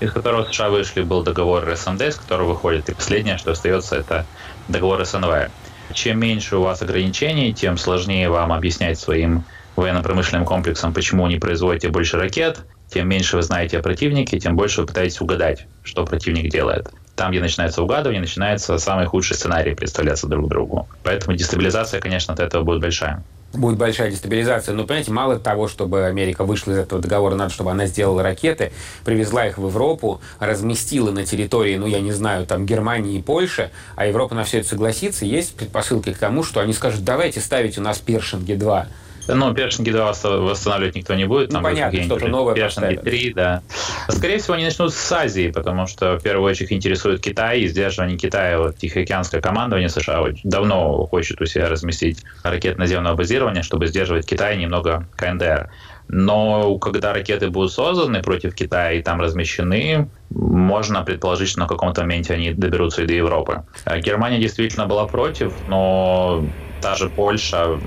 из 0.00 0.12
которого 0.12 0.44
США 0.44 0.68
вышли, 0.68 1.02
был 1.02 1.22
договор 1.22 1.64
СНД, 1.74 2.02
из 2.02 2.16
которого 2.16 2.50
выходит. 2.50 2.88
И 2.88 2.94
последнее, 2.94 3.38
что 3.38 3.52
остается, 3.52 3.96
это 3.96 4.26
договор 4.68 5.04
СНВ. 5.04 5.50
Чем 5.92 6.18
меньше 6.20 6.56
у 6.56 6.62
вас 6.62 6.82
ограничений, 6.82 7.54
тем 7.54 7.78
сложнее 7.78 8.28
вам 8.28 8.52
объяснять 8.52 8.98
своим 8.98 9.44
военно-промышленным 9.76 10.44
комплексам, 10.44 10.92
почему 10.92 11.26
не 11.28 11.38
производите 11.38 11.88
больше 11.88 12.18
ракет, 12.18 12.58
тем 12.92 13.08
меньше 13.08 13.36
вы 13.36 13.42
знаете 13.42 13.78
о 13.78 13.82
противнике, 13.82 14.38
тем 14.38 14.56
больше 14.56 14.80
вы 14.80 14.86
пытаетесь 14.88 15.20
угадать, 15.20 15.66
что 15.84 16.04
противник 16.04 16.50
делает. 16.50 16.90
Там, 17.18 17.32
где 17.32 17.40
начинается 17.40 17.82
угадывание, 17.82 18.20
начинается 18.20 18.78
самый 18.78 19.06
худший 19.06 19.34
сценарий 19.34 19.74
представляться 19.74 20.28
друг 20.28 20.48
другу. 20.48 20.88
Поэтому 21.02 21.36
дестабилизация, 21.36 22.00
конечно, 22.00 22.32
от 22.32 22.38
этого 22.38 22.62
будет 22.62 22.80
большая 22.80 23.24
будет 23.54 23.78
большая 23.78 24.10
дестабилизация. 24.10 24.74
Но, 24.74 24.84
понимаете, 24.84 25.10
мало 25.10 25.38
того, 25.38 25.68
чтобы 25.68 26.04
Америка 26.04 26.44
вышла 26.44 26.72
из 26.72 26.78
этого 26.78 27.00
договора, 27.00 27.34
надо, 27.34 27.50
чтобы 27.50 27.70
она 27.70 27.86
сделала 27.86 28.22
ракеты, 28.22 28.72
привезла 29.06 29.46
их 29.46 29.56
в 29.56 29.66
Европу, 29.66 30.20
разместила 30.38 31.10
на 31.10 31.24
территории, 31.24 31.76
ну, 31.76 31.86
я 31.86 32.00
не 32.00 32.12
знаю, 32.12 32.46
там, 32.46 32.66
Германии 32.66 33.18
и 33.18 33.22
Польши, 33.22 33.70
а 33.96 34.06
Европа 34.06 34.34
на 34.34 34.44
все 34.44 34.58
это 34.58 34.68
согласится, 34.68 35.24
есть 35.24 35.56
предпосылки 35.56 36.12
к 36.12 36.18
тому, 36.18 36.44
что 36.44 36.60
они 36.60 36.74
скажут, 36.74 37.04
давайте 37.04 37.40
ставить 37.40 37.78
у 37.78 37.80
нас 37.80 37.98
Першинги-2 37.98 38.86
ну, 39.28 39.54
Першинги 39.54 39.90
2 39.90 40.12
восстанавливать 40.22 40.94
никто 40.94 41.14
не 41.14 41.24
будет. 41.24 41.48
Ну, 41.48 41.54
там 41.54 41.64
понятно, 41.64 42.02
что-то 42.02 42.28
новое 42.28 42.54
Першинги 42.54 42.96
3, 42.96 43.32
да. 43.34 43.62
Скорее 44.08 44.38
всего, 44.38 44.54
они 44.54 44.64
начнут 44.64 44.92
с 44.92 45.12
Азии, 45.12 45.50
потому 45.50 45.86
что 45.86 46.18
в 46.18 46.22
первую 46.22 46.50
очередь 46.50 46.72
интересует 46.72 47.20
Китай 47.20 47.60
и 47.60 47.68
сдерживание 47.68 48.18
Китая. 48.18 48.58
Вот 48.58 48.76
Тихоокеанское 48.76 49.40
командование 49.40 49.88
США 49.88 50.24
давно 50.44 51.06
хочет 51.06 51.40
у 51.40 51.46
себя 51.46 51.68
разместить 51.68 52.24
ракеты 52.42 52.78
наземного 52.78 53.14
базирования, 53.16 53.62
чтобы 53.62 53.86
сдерживать 53.86 54.26
Китай 54.26 54.56
немного 54.56 55.06
КНДР. 55.16 55.70
Но 56.08 56.78
когда 56.78 57.12
ракеты 57.12 57.50
будут 57.50 57.72
созданы 57.72 58.22
против 58.22 58.54
Китая 58.54 58.92
и 58.92 59.02
там 59.02 59.20
размещены, 59.20 60.08
можно 60.30 61.02
предположить, 61.02 61.50
что 61.50 61.60
на 61.60 61.66
каком-то 61.66 62.00
моменте 62.00 62.32
они 62.32 62.52
доберутся 62.52 63.02
и 63.02 63.06
до 63.06 63.12
Европы. 63.12 63.64
А 63.84 63.98
Германия 63.98 64.38
действительно 64.38 64.86
была 64.86 65.06
против, 65.06 65.52
но 65.68 66.44
та 66.80 66.94
же 66.94 67.10
Польша 67.10 67.78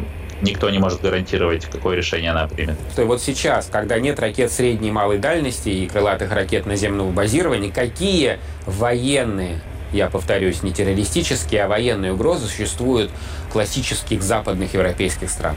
никто 0.42 0.70
не 0.70 0.80
может 0.80 1.02
гарантировать, 1.02 1.66
какое 1.66 1.96
решение 1.96 2.32
она 2.32 2.48
примет. 2.48 2.78
Что 2.92 3.06
вот 3.06 3.22
сейчас, 3.22 3.68
когда 3.72 4.00
нет 4.00 4.20
ракет 4.20 4.52
средней 4.52 4.90
и 4.90 4.92
малой 4.92 5.18
дальности 5.18 5.70
и 5.70 5.88
крылатых 5.88 6.32
ракет 6.32 6.66
наземного 6.66 7.12
базирования, 7.12 7.72
какие 7.72 8.40
военные 8.66 9.62
я 9.92 10.10
повторюсь, 10.10 10.64
не 10.64 10.72
террористические, 10.72 11.66
а 11.66 11.68
военные 11.68 12.14
угрозы 12.14 12.48
существуют 12.48 13.12
классических 13.52 14.22
западных 14.22 14.74
европейских 14.74 15.30
стран? 15.30 15.56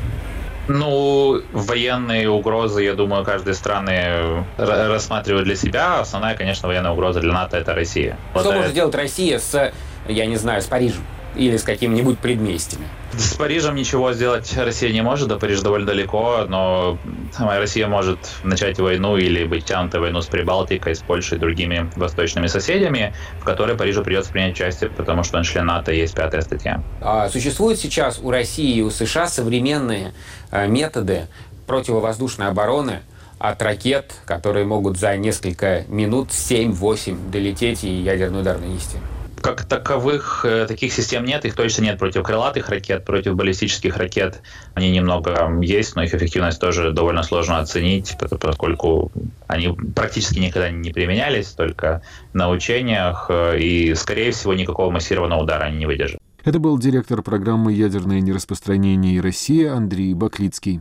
Ну, 0.67 1.43
военные 1.53 2.29
угрозы, 2.31 2.83
я 2.83 2.95
думаю, 2.95 3.25
каждой 3.25 3.55
страны 3.55 4.45
рассматривает 4.57 5.45
для 5.45 5.57
себя. 5.57 6.01
Основная, 6.01 6.35
конечно, 6.35 6.69
военная 6.69 6.93
угроза 6.93 7.21
для 7.21 7.33
НАТО– 7.33 7.57
это 7.59 7.75
Россия. 7.75 8.17
Что 8.33 8.45
вот 8.45 8.55
может 8.55 8.67
это... 8.67 8.75
делать 8.75 8.95
Россия 8.95 9.39
с, 9.39 9.73
я 10.09 10.27
не 10.27 10.37
знаю, 10.37 10.63
с 10.63 10.65
Парижем? 10.65 11.05
Или 11.37 11.57
с 11.57 11.63
какими-нибудь 11.63 12.19
предместьями. 12.19 12.87
С 13.13 13.35
Парижем 13.35 13.75
ничего 13.77 14.13
сделать 14.13 14.53
Россия 14.57 14.93
не 14.93 15.03
может, 15.03 15.29
до 15.29 15.39
Парижа 15.39 15.63
довольно 15.63 15.87
далеко, 15.87 16.47
но 16.49 16.99
Россия 17.39 17.87
может 17.87 18.19
начать 18.43 18.79
войну 18.79 19.17
или 19.17 19.45
быть 19.45 19.65
тянутой 19.65 20.01
войну 20.01 20.21
с 20.21 20.27
Прибалтикой, 20.27 20.95
с 20.95 21.01
Польшей 21.01 21.39
и 21.39 21.41
другими 21.41 21.91
восточными 21.97 22.49
соседями, 22.49 23.15
в 23.41 23.45
которой 23.45 23.77
Парижу 23.77 24.03
придется 24.03 24.33
принять 24.33 24.55
участие, 24.55 24.91
потому 24.91 25.23
что 25.23 25.39
он 25.39 25.45
член 25.45 25.67
НАТО 25.67 25.93
есть 25.93 26.15
пятая 26.15 26.41
статья. 26.41 26.83
А 27.01 27.29
существуют 27.29 27.79
сейчас 27.79 28.19
у 28.21 28.31
России 28.31 28.77
и 28.77 28.83
у 28.83 28.91
США 28.91 29.29
современные 29.29 30.13
э, 30.51 30.67
методы 30.67 31.27
противовоздушной 31.67 32.49
обороны 32.49 33.01
от 33.39 33.61
ракет, 33.63 34.15
которые 34.25 34.65
могут 34.65 34.99
за 34.99 35.17
несколько 35.17 35.85
минут 35.89 36.31
7-8 36.31 37.31
долететь 37.31 37.85
и 37.85 37.91
ядерный 37.91 38.41
удар 38.41 38.59
нанести? 38.59 38.99
Как 39.45 39.67
таковых 39.67 40.47
э, 40.47 40.65
таких 40.67 40.91
систем 40.91 41.27
нет, 41.27 41.45
их 41.45 41.55
точно 41.55 41.83
нет 41.83 41.99
против 41.99 42.23
крылатых 42.23 42.71
ракет, 42.71 43.05
против 43.05 43.35
баллистических 43.35 43.95
ракет. 43.99 44.41
Они 44.73 44.91
немного 44.91 45.61
есть, 45.61 45.97
но 45.97 46.03
их 46.03 46.15
эффективность 46.15 46.59
тоже 46.59 46.93
довольно 46.93 47.23
сложно 47.23 47.59
оценить, 47.59 48.17
поскольку 48.19 49.13
они 49.47 49.77
практически 49.95 50.39
никогда 50.39 50.71
не 50.71 50.93
применялись, 50.93 51.49
только 51.49 52.01
на 52.33 52.49
учениях, 52.49 53.27
э, 53.29 53.59
и, 53.61 53.95
скорее 53.95 54.33
всего, 54.33 54.55
никакого 54.55 54.91
массированного 54.91 55.43
удара 55.43 55.65
они 55.65 55.77
не 55.77 55.87
выдержат. 55.87 56.19
Это 56.43 56.59
был 56.59 56.79
директор 56.79 57.21
программы 57.21 57.75
«Ядерное 57.75 58.23
нераспространение 58.23 59.17
и 59.17 59.21
Россия» 59.21 59.75
Андрей 59.75 60.15
Баклицкий. 60.15 60.81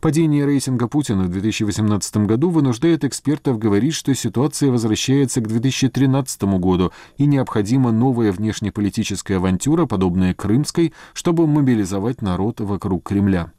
Падение 0.00 0.44
рейтинга 0.44 0.88
Путина 0.88 1.24
в 1.24 1.30
2018 1.30 2.16
году 2.18 2.50
вынуждает 2.50 3.04
экспертов 3.04 3.58
говорить, 3.58 3.94
что 3.94 4.14
ситуация 4.14 4.70
возвращается 4.70 5.40
к 5.40 5.48
2013 5.48 6.42
году 6.42 6.92
и 7.16 7.26
необходима 7.26 7.92
новая 7.92 8.32
внешнеполитическая 8.32 9.38
авантюра, 9.38 9.86
подобная 9.86 10.34
крымской, 10.34 10.92
чтобы 11.14 11.46
мобилизовать 11.46 12.22
народ 12.22 12.60
вокруг 12.60 13.04
Кремля. 13.04 13.52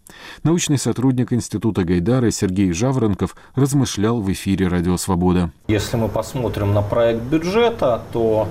Научный 0.43 0.77
сотрудник 0.77 1.33
Института 1.33 1.83
Гайдара 1.83 2.29
Сергей 2.31 2.71
Жаворонков 2.71 3.35
размышлял 3.55 4.21
в 4.21 4.31
эфире 4.31 4.67
«Радио 4.67 4.97
Свобода». 4.97 5.51
Если 5.67 5.97
мы 5.97 6.09
посмотрим 6.09 6.73
на 6.73 6.81
проект 6.81 7.23
бюджета, 7.23 8.01
то 8.11 8.47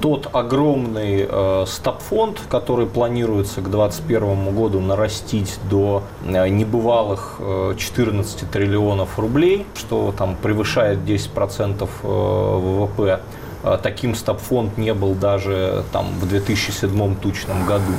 тот 0.00 0.28
огромный 0.32 1.26
э, 1.28 1.64
стабфонд, 1.66 2.40
который 2.48 2.86
планируется 2.86 3.60
к 3.60 3.70
2021 3.70 4.54
году 4.54 4.80
нарастить 4.80 5.58
до 5.70 6.02
э, 6.24 6.48
небывалых 6.48 7.36
э, 7.38 7.74
14 7.78 8.50
триллионов 8.50 9.18
рублей, 9.18 9.66
что 9.76 10.12
там 10.16 10.36
превышает 10.36 10.98
10% 11.00 11.82
э, 11.82 12.06
ВВП, 12.06 13.20
э, 13.62 13.78
таким 13.82 14.14
стабфонд 14.14 14.78
не 14.78 14.94
был 14.94 15.14
даже 15.14 15.84
там 15.92 16.06
в 16.20 16.28
2007 16.28 17.16
тучном 17.16 17.64
году. 17.64 17.92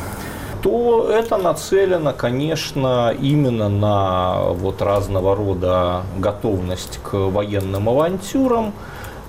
То 0.61 1.09
это 1.09 1.37
нацелено, 1.37 2.11
конечно, 2.11 3.15
именно 3.17 3.69
на 3.69 4.41
вот 4.51 4.81
разного 4.81 5.33
рода 5.33 6.01
готовность 6.17 6.99
к 7.01 7.13
военным 7.13 7.87
авантюрам, 7.87 8.73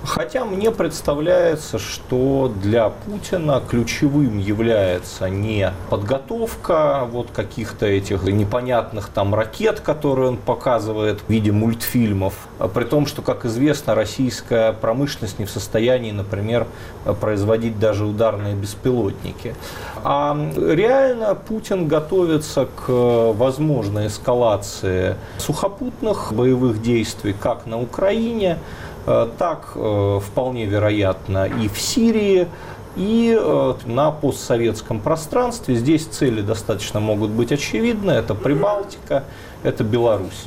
Хотя 0.04 0.44
мне 0.44 0.70
представляется, 0.70 1.78
что 1.78 2.50
для 2.62 2.88
Путина 2.88 3.62
ключевым 3.68 4.38
является 4.38 5.28
не 5.28 5.72
подготовка 5.90 7.06
вот 7.10 7.30
каких-то 7.30 7.86
этих 7.86 8.22
непонятных 8.22 9.08
там 9.08 9.34
ракет, 9.34 9.80
которые 9.80 10.30
он 10.30 10.36
показывает 10.38 11.20
в 11.20 11.30
виде 11.30 11.52
мультфильмов, 11.52 12.34
а 12.58 12.68
при 12.68 12.84
том, 12.84 13.06
что, 13.06 13.20
как 13.20 13.44
известно, 13.44 13.94
российская 13.94 14.72
промышленность 14.72 15.38
не 15.38 15.44
в 15.44 15.50
состоянии, 15.50 16.12
например, 16.12 16.66
производить 17.20 17.78
даже 17.78 18.06
ударные 18.06 18.54
беспилотники. 18.54 19.54
А 20.02 20.36
реально 20.56 21.34
Путин 21.34 21.88
готовится 21.88 22.66
к 22.66 22.88
возможной 22.88 24.06
эскалации 24.06 25.16
сухопутных 25.38 26.32
боевых 26.32 26.80
действий 26.80 27.34
как 27.38 27.66
на 27.66 27.78
Украине, 27.80 28.58
так 29.38 29.72
э, 29.74 30.20
вполне 30.24 30.66
вероятно 30.66 31.46
и 31.46 31.68
в 31.68 31.78
Сирии, 31.78 32.46
и 32.96 33.36
э, 33.40 33.74
на 33.86 34.10
постсоветском 34.10 35.00
пространстве. 35.00 35.74
Здесь 35.74 36.04
цели 36.04 36.42
достаточно 36.42 37.00
могут 37.00 37.30
быть 37.30 37.52
очевидны. 37.52 38.10
Это 38.12 38.34
Прибалтика, 38.34 39.24
это 39.62 39.84
Беларусь. 39.84 40.46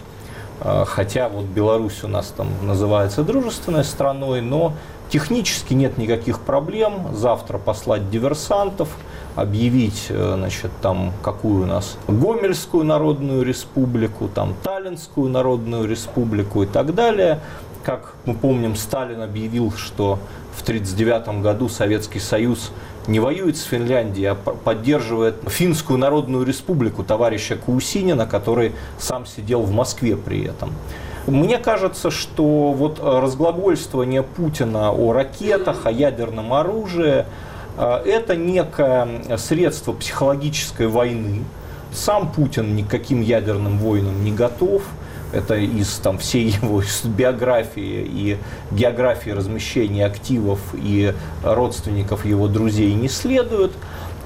Хотя 0.86 1.28
вот 1.28 1.46
Беларусь 1.46 2.04
у 2.04 2.08
нас 2.08 2.28
там 2.28 2.48
называется 2.62 3.24
дружественной 3.24 3.84
страной, 3.84 4.40
но 4.40 4.74
технически 5.10 5.74
нет 5.74 5.98
никаких 5.98 6.40
проблем. 6.40 7.14
Завтра 7.14 7.58
послать 7.58 8.10
диверсантов, 8.10 8.88
объявить, 9.36 10.08
значит, 10.10 10.72
там, 10.82 11.12
какую 11.22 11.64
у 11.64 11.66
нас 11.66 11.98
Гомельскую 12.08 12.86
народную 12.86 13.44
республику, 13.44 14.30
там, 14.34 14.54
Таллинскую 14.64 15.30
народную 15.30 15.86
республику 15.86 16.64
и 16.64 16.66
так 16.68 16.94
далее. 16.96 17.40
Как 17.84 18.14
мы 18.26 18.34
помним, 18.34 18.78
Сталин 18.78 19.22
объявил, 19.22 19.74
что 19.74 20.18
в 20.56 20.62
1939 20.62 21.42
году 21.42 21.68
Советский 21.68 22.20
Союз 22.20 22.72
не 23.08 23.20
воюет 23.20 23.58
с 23.58 23.64
Финляндией, 23.64 24.32
а 24.32 24.36
поддерживает 24.36 25.36
Финскую 25.48 26.00
Народную 26.00 26.46
Республику 26.46 27.04
товарища 27.04 27.58
Каусинина, 27.58 28.26
который 28.26 28.72
сам 28.98 29.26
сидел 29.26 29.64
в 29.64 29.72
Москве 29.72 30.16
при 30.16 30.46
этом. 30.46 30.72
Мне 31.28 31.58
кажется, 31.58 32.10
что 32.10 32.72
вот 32.72 33.02
разглагольствование 33.04 34.24
Путина 34.24 34.92
о 34.92 35.12
ракетах, 35.12 35.86
о 35.86 35.92
ядерном 35.92 36.54
оружии 36.54 37.26
э,– 37.78 38.04
это 38.06 38.38
некое 38.38 39.38
средство 39.38 39.92
психологической 39.92 40.88
войны. 40.88 41.44
Сам 41.92 42.32
Путин 42.32 42.78
никаким 42.78 43.22
ядерным 43.22 43.78
войнам 43.78 44.24
не 44.24 44.32
готов– 44.32 44.84
это 45.34 45.56
из 45.56 45.96
там, 45.98 46.18
всей 46.18 46.50
его 46.62 46.82
биографии 47.04 48.08
и 48.08 48.38
географии 48.72 49.32
размещения 49.32 50.06
активов 50.06 50.60
и 50.74 51.14
родственников 51.44 52.26
его 52.26 52.48
друзей 52.48 52.94
не 52.94 53.10
следует. 53.10 53.72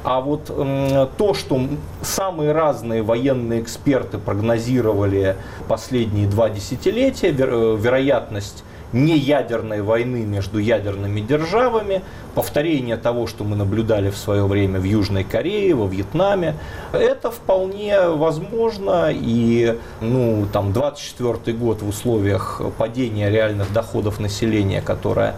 А 0.04 0.22
вот 0.22 0.46
то, 0.46 1.34
что 1.34 1.68
самые 2.02 2.54
разные 2.54 3.04
военные 3.04 3.62
эксперты 3.62 4.18
прогнозировали 4.18 5.36
последние 5.68 6.28
два 6.28 6.50
десятилетия, 6.50 7.36
э, 7.38 7.78
вероятность 7.78 8.64
неядерной 8.94 9.82
войны 9.82 10.22
между 10.26 10.60
ядерными 10.60 11.22
державами, 11.22 12.02
повторение 12.36 12.98
того, 12.98 13.28
что 13.28 13.44
мы 13.44 13.56
наблюдали 13.56 14.10
в 14.10 14.18
свое 14.18 14.46
время 14.46 14.80
в 14.80 14.84
Южной 14.84 15.24
Корее, 15.24 15.76
во 15.76 15.88
Вьетнаме. 15.88 16.56
Это 16.94 17.32
вполне 17.32 18.10
возможно, 18.10 19.10
и 19.12 19.78
ну, 20.02 20.48
там, 20.52 20.74
24 20.74 21.58
год 21.58 21.82
в 21.82 21.90
условиях 21.90 22.62
падения 22.78 23.30
реальных 23.30 23.72
доходов 23.74 24.20
населения, 24.20 24.82
которое 24.82 25.36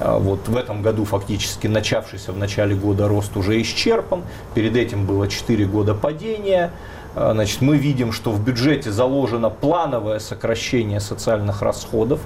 а, 0.00 0.18
вот 0.18 0.48
в 0.48 0.56
этом 0.56 0.82
году 0.82 1.04
фактически 1.04 1.66
начавшийся 1.66 2.32
в 2.32 2.38
начале 2.38 2.74
года 2.74 3.08
рост 3.08 3.36
уже 3.36 3.60
исчерпан. 3.60 4.22
Перед 4.54 4.76
этим 4.76 5.06
было 5.06 5.28
4 5.28 5.64
года 5.66 5.94
падения. 5.94 6.70
А, 7.14 7.32
значит, 7.32 7.60
мы 7.60 7.76
видим, 7.76 8.12
что 8.12 8.30
в 8.30 8.42
бюджете 8.42 8.90
заложено 8.90 9.50
плановое 9.50 10.18
сокращение 10.18 11.00
социальных 11.00 11.62
расходов. 11.62 12.20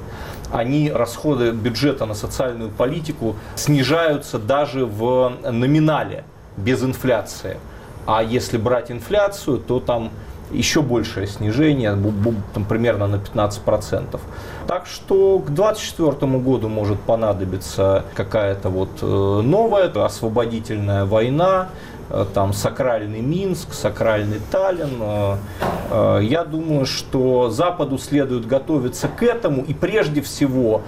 Они, 0.53 0.91
расходы 0.91 1.51
бюджета 1.51 2.07
на 2.07 2.15
социальную 2.15 2.71
политику, 2.71 3.37
снижаются 3.57 4.39
даже 4.39 4.87
в 4.87 5.33
номинале, 5.51 6.25
без 6.57 6.83
инфляции. 6.83 7.59
А 8.07 8.23
если 8.23 8.59
брать 8.59 8.91
инфляцию, 8.91 9.59
то 9.59 9.81
там 9.81 10.11
еще 10.53 10.83
большее 10.83 11.27
снижение, 11.27 11.97
там, 12.53 12.65
примерно 12.65 13.07
на 13.07 13.17
15%. 13.17 14.21
Так 14.67 14.87
что 14.87 15.39
к 15.39 15.51
2024 15.51 16.39
году 16.39 16.69
может 16.69 17.01
понадобиться 17.01 18.05
какая-то 18.15 18.69
вот 18.69 18.91
э, 19.01 19.07
новая 19.43 19.89
освободительная 19.89 21.07
война, 21.07 21.69
Э, 21.69 21.94
там 22.35 22.53
сакральный 22.53 23.21
Минск, 23.21 23.73
сакральный 23.73 24.41
Таллин. 24.51 24.99
Э, 25.01 25.37
э, 25.91 26.21
я 26.23 26.45
думаю, 26.45 26.87
что 26.87 27.51
Западу 27.51 27.99
следует 27.99 28.47
готовиться 28.47 29.09
к 29.09 29.23
этому 29.23 29.63
и 29.63 29.75
прежде 29.75 30.23
всего 30.23 30.83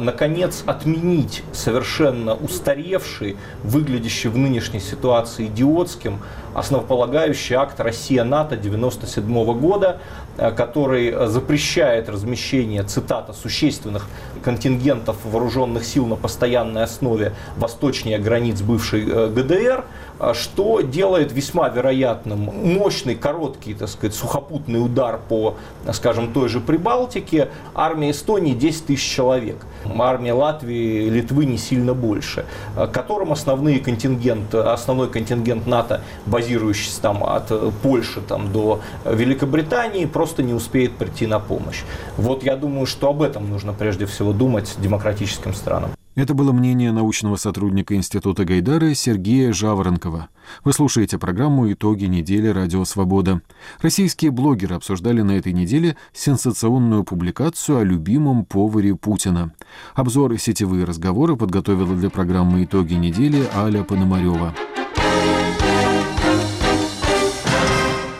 наконец 0.00 0.64
отменить 0.66 1.44
совершенно 1.52 2.34
устаревший, 2.34 3.36
выглядящий 3.62 4.28
в 4.28 4.36
нынешней 4.36 4.80
ситуации 4.80 5.46
идиотским, 5.46 6.18
основополагающий 6.52 7.54
акт 7.54 7.78
Россия-НАТО 7.78 8.56
1997 8.56 9.60
года, 9.60 10.00
который 10.36 11.28
запрещает 11.28 12.08
размещение, 12.08 12.82
цитата, 12.82 13.32
существенных 13.32 14.08
контингентов 14.42 15.16
вооруженных 15.24 15.84
сил 15.84 16.06
на 16.06 16.16
постоянной 16.16 16.84
основе 16.84 17.32
восточнее 17.56 18.18
границ 18.18 18.60
бывшей 18.60 19.04
ГДР, 19.04 19.84
а 20.18 20.34
что 20.34 20.80
делает 20.80 21.32
весьма 21.32 21.68
вероятным 21.68 22.40
мощный, 22.40 23.14
короткий, 23.14 23.74
так 23.74 23.88
сказать, 23.88 24.14
сухопутный 24.16 24.84
удар 24.84 25.20
по, 25.28 25.54
скажем, 25.92 26.32
той 26.32 26.48
же 26.48 26.60
Прибалтике. 26.60 27.50
Армия 27.74 28.10
Эстонии 28.10 28.54
10 28.54 28.86
тысяч 28.86 29.14
человек. 29.14 29.56
Армия 29.96 30.32
Латвии, 30.32 31.08
Литвы 31.08 31.46
не 31.46 31.56
сильно 31.56 31.94
больше. 31.94 32.46
А 32.74 32.88
которым 32.88 33.30
основные 33.32 33.78
контингент, 33.78 34.54
основной 34.54 35.08
контингент 35.08 35.68
НАТО, 35.68 36.02
базирующийся 36.26 37.00
там 37.00 37.22
от 37.22 37.52
Польши 37.82 38.20
там, 38.20 38.52
до 38.52 38.80
Великобритании, 39.04 40.04
просто 40.04 40.42
не 40.42 40.52
успеет 40.52 40.96
прийти 40.96 41.28
на 41.28 41.38
помощь. 41.38 41.82
Вот 42.16 42.42
я 42.42 42.56
думаю, 42.56 42.86
что 42.86 43.10
об 43.10 43.22
этом 43.22 43.48
нужно 43.48 43.72
прежде 43.72 44.06
всего 44.06 44.32
думать 44.38 44.76
демократическим 44.80 45.52
странам. 45.52 45.90
Это 46.14 46.34
было 46.34 46.50
мнение 46.50 46.90
научного 46.90 47.36
сотрудника 47.36 47.94
Института 47.94 48.44
Гайдара 48.44 48.92
Сергея 48.92 49.52
Жаворонкова. 49.52 50.28
Вы 50.64 50.72
слушаете 50.72 51.16
программу 51.16 51.70
«Итоги 51.72 52.06
недели. 52.06 52.48
Радио 52.48 52.84
Свобода». 52.84 53.40
Российские 53.80 54.32
блогеры 54.32 54.74
обсуждали 54.74 55.22
на 55.22 55.32
этой 55.32 55.52
неделе 55.52 55.96
сенсационную 56.12 57.04
публикацию 57.04 57.78
о 57.78 57.84
любимом 57.84 58.44
поваре 58.44 58.96
Путина. 58.96 59.52
Обзор 59.94 60.32
и 60.32 60.38
сетевые 60.38 60.84
разговоры 60.84 61.36
подготовила 61.36 61.94
для 61.94 62.10
программы 62.10 62.64
«Итоги 62.64 62.94
недели» 62.94 63.44
Аля 63.54 63.84
Пономарева. 63.84 64.54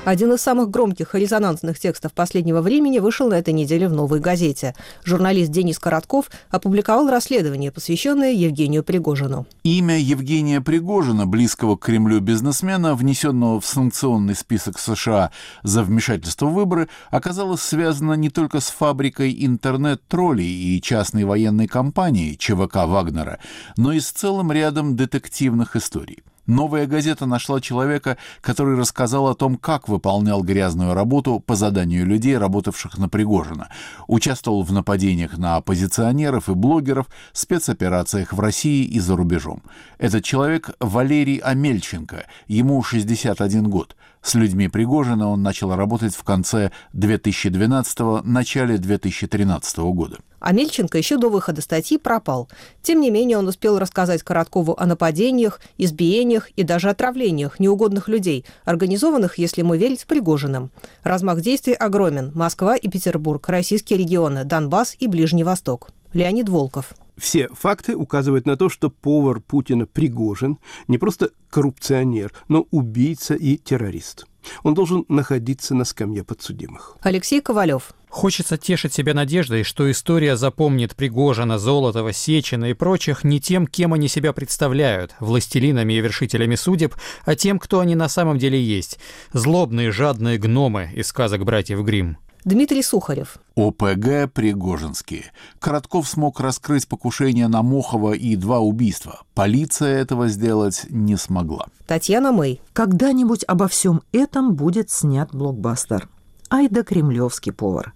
Один 0.08 0.32
из 0.32 0.40
самых 0.40 0.70
громких 0.70 1.14
и 1.14 1.18
резонансных 1.18 1.78
текстов 1.78 2.14
последнего 2.14 2.62
времени 2.62 2.98
вышел 2.98 3.28
на 3.28 3.34
этой 3.34 3.52
неделе 3.52 3.88
в 3.88 3.92
«Новой 3.92 4.20
газете». 4.20 4.74
Журналист 5.04 5.50
Денис 5.50 5.78
Коротков 5.78 6.30
опубликовал 6.48 7.10
расследование, 7.10 7.70
посвященное 7.70 8.32
Евгению 8.32 8.82
Пригожину. 8.82 9.46
Имя 9.64 9.98
Евгения 9.98 10.62
Пригожина, 10.62 11.26
близкого 11.26 11.76
к 11.76 11.84
Кремлю 11.84 12.20
бизнесмена, 12.20 12.94
внесенного 12.94 13.60
в 13.60 13.66
санкционный 13.66 14.34
список 14.34 14.78
США 14.78 15.30
за 15.62 15.82
вмешательство 15.82 16.46
в 16.46 16.54
выборы, 16.54 16.88
оказалось 17.10 17.60
связано 17.60 18.14
не 18.14 18.30
только 18.30 18.60
с 18.60 18.70
фабрикой 18.70 19.36
интернет-троллей 19.44 20.74
и 20.74 20.80
частной 20.80 21.24
военной 21.24 21.66
компанией 21.66 22.38
ЧВК 22.38 22.86
Вагнера, 22.86 23.40
но 23.76 23.92
и 23.92 24.00
с 24.00 24.10
целым 24.10 24.52
рядом 24.52 24.96
детективных 24.96 25.76
историй. 25.76 26.22
Новая 26.48 26.86
газета 26.86 27.26
нашла 27.26 27.60
человека, 27.60 28.16
который 28.40 28.74
рассказал 28.74 29.28
о 29.28 29.34
том, 29.34 29.58
как 29.58 29.86
выполнял 29.86 30.42
грязную 30.42 30.94
работу 30.94 31.40
по 31.40 31.54
заданию 31.54 32.06
людей, 32.06 32.38
работавших 32.38 32.96
на 32.96 33.10
Пригожина. 33.10 33.68
Участвовал 34.06 34.62
в 34.62 34.72
нападениях 34.72 35.36
на 35.36 35.56
оппозиционеров 35.56 36.48
и 36.48 36.54
блогеров, 36.54 37.06
спецоперациях 37.34 38.32
в 38.32 38.40
России 38.40 38.86
и 38.86 38.98
за 38.98 39.14
рубежом. 39.14 39.62
Этот 39.98 40.24
человек 40.24 40.70
Валерий 40.80 41.36
Амельченко, 41.36 42.24
ему 42.46 42.82
61 42.82 43.68
год. 43.68 43.94
С 44.22 44.34
людьми 44.34 44.68
Пригожина 44.68 45.28
он 45.28 45.42
начал 45.42 45.74
работать 45.74 46.14
в 46.14 46.22
конце 46.24 46.70
2012 46.92 48.24
начале 48.24 48.78
2013 48.78 49.78
года. 49.78 50.18
А 50.40 50.52
Мельченко 50.52 50.98
еще 50.98 51.16
до 51.16 51.30
выхода 51.30 51.62
статьи 51.62 51.98
пропал. 51.98 52.48
Тем 52.82 53.00
не 53.00 53.10
менее, 53.10 53.38
он 53.38 53.48
успел 53.48 53.78
рассказать 53.78 54.22
Короткову 54.22 54.74
о 54.78 54.86
нападениях, 54.86 55.60
избиениях 55.78 56.50
и 56.50 56.62
даже 56.62 56.90
отравлениях 56.90 57.58
неугодных 57.58 58.08
людей, 58.08 58.44
организованных, 58.64 59.38
если 59.38 59.62
мы 59.62 59.78
верить, 59.78 60.06
Пригожиным. 60.06 60.70
Размах 61.02 61.40
действий 61.40 61.74
огромен. 61.74 62.30
Москва 62.34 62.76
и 62.76 62.88
Петербург, 62.88 63.48
российские 63.48 63.98
регионы, 63.98 64.44
Донбасс 64.44 64.96
и 64.98 65.08
Ближний 65.08 65.44
Восток. 65.44 65.90
Леонид 66.12 66.48
Волков. 66.48 66.94
Все 67.16 67.48
факты 67.48 67.96
указывают 67.96 68.46
на 68.46 68.56
то, 68.56 68.68
что 68.68 68.90
повар 68.90 69.40
Путина 69.40 69.86
Пригожин 69.86 70.58
не 70.86 70.98
просто 70.98 71.30
коррупционер, 71.50 72.32
но 72.46 72.66
убийца 72.70 73.34
и 73.34 73.56
террорист. 73.56 74.26
Он 74.62 74.74
должен 74.74 75.04
находиться 75.08 75.74
на 75.74 75.84
скамье 75.84 76.24
подсудимых. 76.24 76.96
Алексей 77.02 77.40
Ковалев. 77.40 77.92
Хочется 78.08 78.56
тешить 78.56 78.94
себя 78.94 79.12
надеждой, 79.12 79.64
что 79.64 79.90
история 79.90 80.36
запомнит 80.36 80.96
Пригожина, 80.96 81.58
Золотова, 81.58 82.12
Сечина 82.12 82.66
и 82.66 82.72
прочих 82.72 83.24
не 83.24 83.40
тем, 83.40 83.66
кем 83.66 83.92
они 83.92 84.08
себя 84.08 84.32
представляют, 84.32 85.14
властелинами 85.20 85.92
и 85.94 86.00
вершителями 86.00 86.54
судеб, 86.54 86.94
а 87.26 87.34
тем, 87.34 87.58
кто 87.58 87.80
они 87.80 87.96
на 87.96 88.08
самом 88.08 88.38
деле 88.38 88.62
есть. 88.62 88.98
Злобные, 89.32 89.90
жадные 89.90 90.38
гномы 90.38 90.90
из 90.94 91.08
сказок 91.08 91.44
братьев 91.44 91.80
Гримм. 91.82 92.16
Дмитрий 92.48 92.82
Сухарев. 92.82 93.36
ОПГ 93.56 94.32
Пригожинские. 94.32 95.24
Коротков 95.58 96.08
смог 96.08 96.40
раскрыть 96.40 96.88
покушение 96.88 97.46
на 97.46 97.62
Мохова 97.62 98.14
и 98.14 98.36
два 98.36 98.60
убийства. 98.60 99.20
Полиция 99.34 99.98
этого 99.98 100.28
сделать 100.28 100.86
не 100.88 101.16
смогла. 101.16 101.66
Татьяна 101.86 102.32
Мэй. 102.32 102.62
Когда-нибудь 102.72 103.44
обо 103.46 103.68
всем 103.68 104.00
этом 104.12 104.54
будет 104.54 104.90
снят 104.90 105.28
блокбастер. 105.30 106.08
Ай 106.50 106.68
да 106.70 106.84
кремлевский 106.84 107.52
повар. 107.52 107.92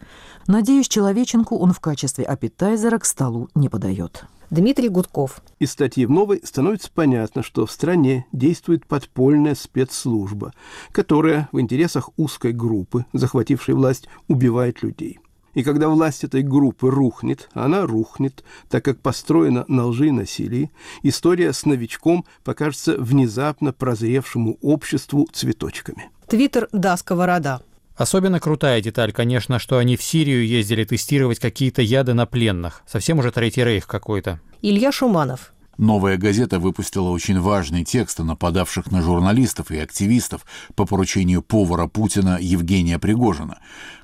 Надеюсь, 0.47 0.87
человеченку 0.87 1.57
он 1.57 1.73
в 1.73 1.81
качестве 1.81 2.27
аппетайзера 2.27 2.99
к 2.99 3.07
столу 3.07 3.49
не 3.55 3.71
подает. 3.71 4.27
Дмитрий 4.53 4.91
Гудков. 4.91 5.41
Из 5.61 5.73
статьи 5.73 6.05
в 6.05 6.11
«Новой» 6.11 6.43
становится 6.45 6.91
понятно, 6.95 7.43
что 7.43 7.65
в 7.65 7.73
стране 7.73 8.27
действует 8.33 8.85
подпольная 8.85 9.55
спецслужба, 9.55 10.53
которая 10.93 11.49
в 11.53 11.59
интересах 11.59 12.11
узкой 12.19 12.53
группы, 12.53 13.07
захватившей 13.15 13.75
власть, 13.75 14.11
убивает 14.29 14.83
людей. 14.83 15.21
И 15.55 15.63
когда 15.63 15.89
власть 15.89 16.25
этой 16.25 16.43
группы 16.43 16.91
рухнет, 16.91 17.49
она 17.55 17.87
рухнет, 17.87 18.45
так 18.69 18.85
как 18.85 19.01
построена 19.01 19.65
на 19.69 19.87
лжи 19.87 20.09
и 20.09 20.11
насилии, 20.11 20.71
история 21.03 21.55
с 21.55 21.65
новичком 21.65 22.27
покажется 22.45 22.99
внезапно 22.99 23.73
прозревшему 23.73 24.59
обществу 24.61 25.27
цветочками. 25.33 26.11
Твиттер 26.27 26.69
«Да, 26.73 26.99
сковорода». 26.99 27.63
Особенно 27.97 28.41
крутая 28.41 28.81
деталь, 28.81 29.13
конечно, 29.13 29.59
что 29.59 29.79
они 29.79 29.97
в 29.97 30.03
Сирию 30.03 30.47
ездили 30.47 30.85
тестировать 30.85 31.39
какие-то 31.39 31.83
яды 31.83 32.15
на 32.15 32.27
пленных. 32.27 32.83
Совсем 32.87 33.19
уже 33.19 33.31
Третий 33.33 33.65
Рейх 33.65 33.87
какой-то. 33.87 34.41
Илья 34.63 34.93
Шуманов. 34.93 35.53
Новая 35.83 36.17
газета 36.17 36.61
выпустила 36.61 37.09
очень 37.09 37.41
важный 37.41 37.83
текст 37.83 38.21
о 38.21 38.23
нападавших 38.23 38.93
на 38.93 39.03
журналистов 39.03 39.73
и 39.73 39.79
активистов 39.79 40.47
по 40.77 40.87
поручению 40.87 41.43
повара 41.43 41.89
Путина 41.89 42.39
Евгения 42.41 43.01
Пригожина. 43.01 43.59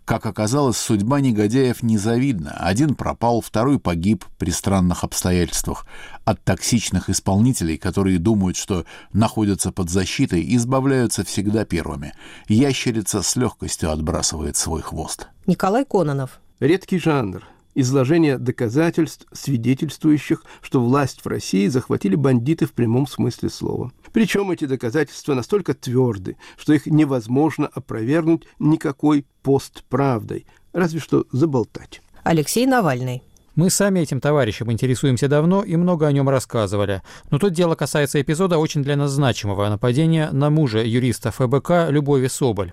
Как 0.04 0.26
оказалось, 0.26 0.76
судьба 0.76 1.20
негодяев 1.20 1.84
незавидна. 1.84 2.50
Один 2.58 2.96
пропал, 2.96 3.40
второй 3.40 3.78
погиб 3.78 4.24
при 4.38 4.50
странных 4.50 5.04
обстоятельствах. 5.04 5.86
От 6.24 6.42
токсичных 6.42 7.10
исполнителей, 7.10 7.78
которые 7.78 8.18
думают, 8.18 8.56
что 8.56 8.84
находятся 9.12 9.70
под 9.70 9.88
защитой, 9.88 10.56
избавляются 10.56 11.24
всегда 11.24 11.64
первыми. 11.64 12.12
Ящерица 12.48 13.22
с 13.22 13.36
легкостью 13.36 13.92
отбрасывает 13.92 14.56
свой 14.56 14.82
хвост. 14.82 15.28
Николай 15.46 15.84
Кононов. 15.84 16.40
Редкий 16.58 16.98
жанр 16.98 17.44
изложение 17.80 18.38
доказательств, 18.38 19.26
свидетельствующих, 19.32 20.42
что 20.62 20.80
власть 20.80 21.24
в 21.24 21.26
России 21.28 21.68
захватили 21.68 22.16
бандиты 22.16 22.66
в 22.66 22.72
прямом 22.72 23.06
смысле 23.06 23.50
слова. 23.50 23.92
Причем 24.12 24.50
эти 24.50 24.64
доказательства 24.64 25.34
настолько 25.34 25.74
тверды, 25.74 26.36
что 26.56 26.72
их 26.72 26.86
невозможно 26.86 27.68
опровергнуть 27.72 28.44
никакой 28.58 29.26
постправдой, 29.42 30.46
разве 30.72 31.00
что 31.00 31.26
заболтать. 31.32 32.02
Алексей 32.24 32.66
Навальный. 32.66 33.22
Мы 33.54 33.70
сами 33.70 33.98
этим 33.98 34.20
товарищем 34.20 34.70
интересуемся 34.70 35.26
давно 35.26 35.64
и 35.64 35.74
много 35.74 36.06
о 36.06 36.12
нем 36.12 36.28
рассказывали. 36.28 37.02
Но 37.30 37.40
тут 37.40 37.54
дело 37.54 37.74
касается 37.74 38.20
эпизода 38.22 38.56
очень 38.56 38.84
для 38.84 38.94
нас 38.94 39.10
значимого 39.10 39.68
нападения 39.68 40.30
на 40.30 40.48
мужа 40.48 40.84
юриста 40.84 41.32
ФБК 41.32 41.90
Любови 41.90 42.28
Соболь. 42.28 42.72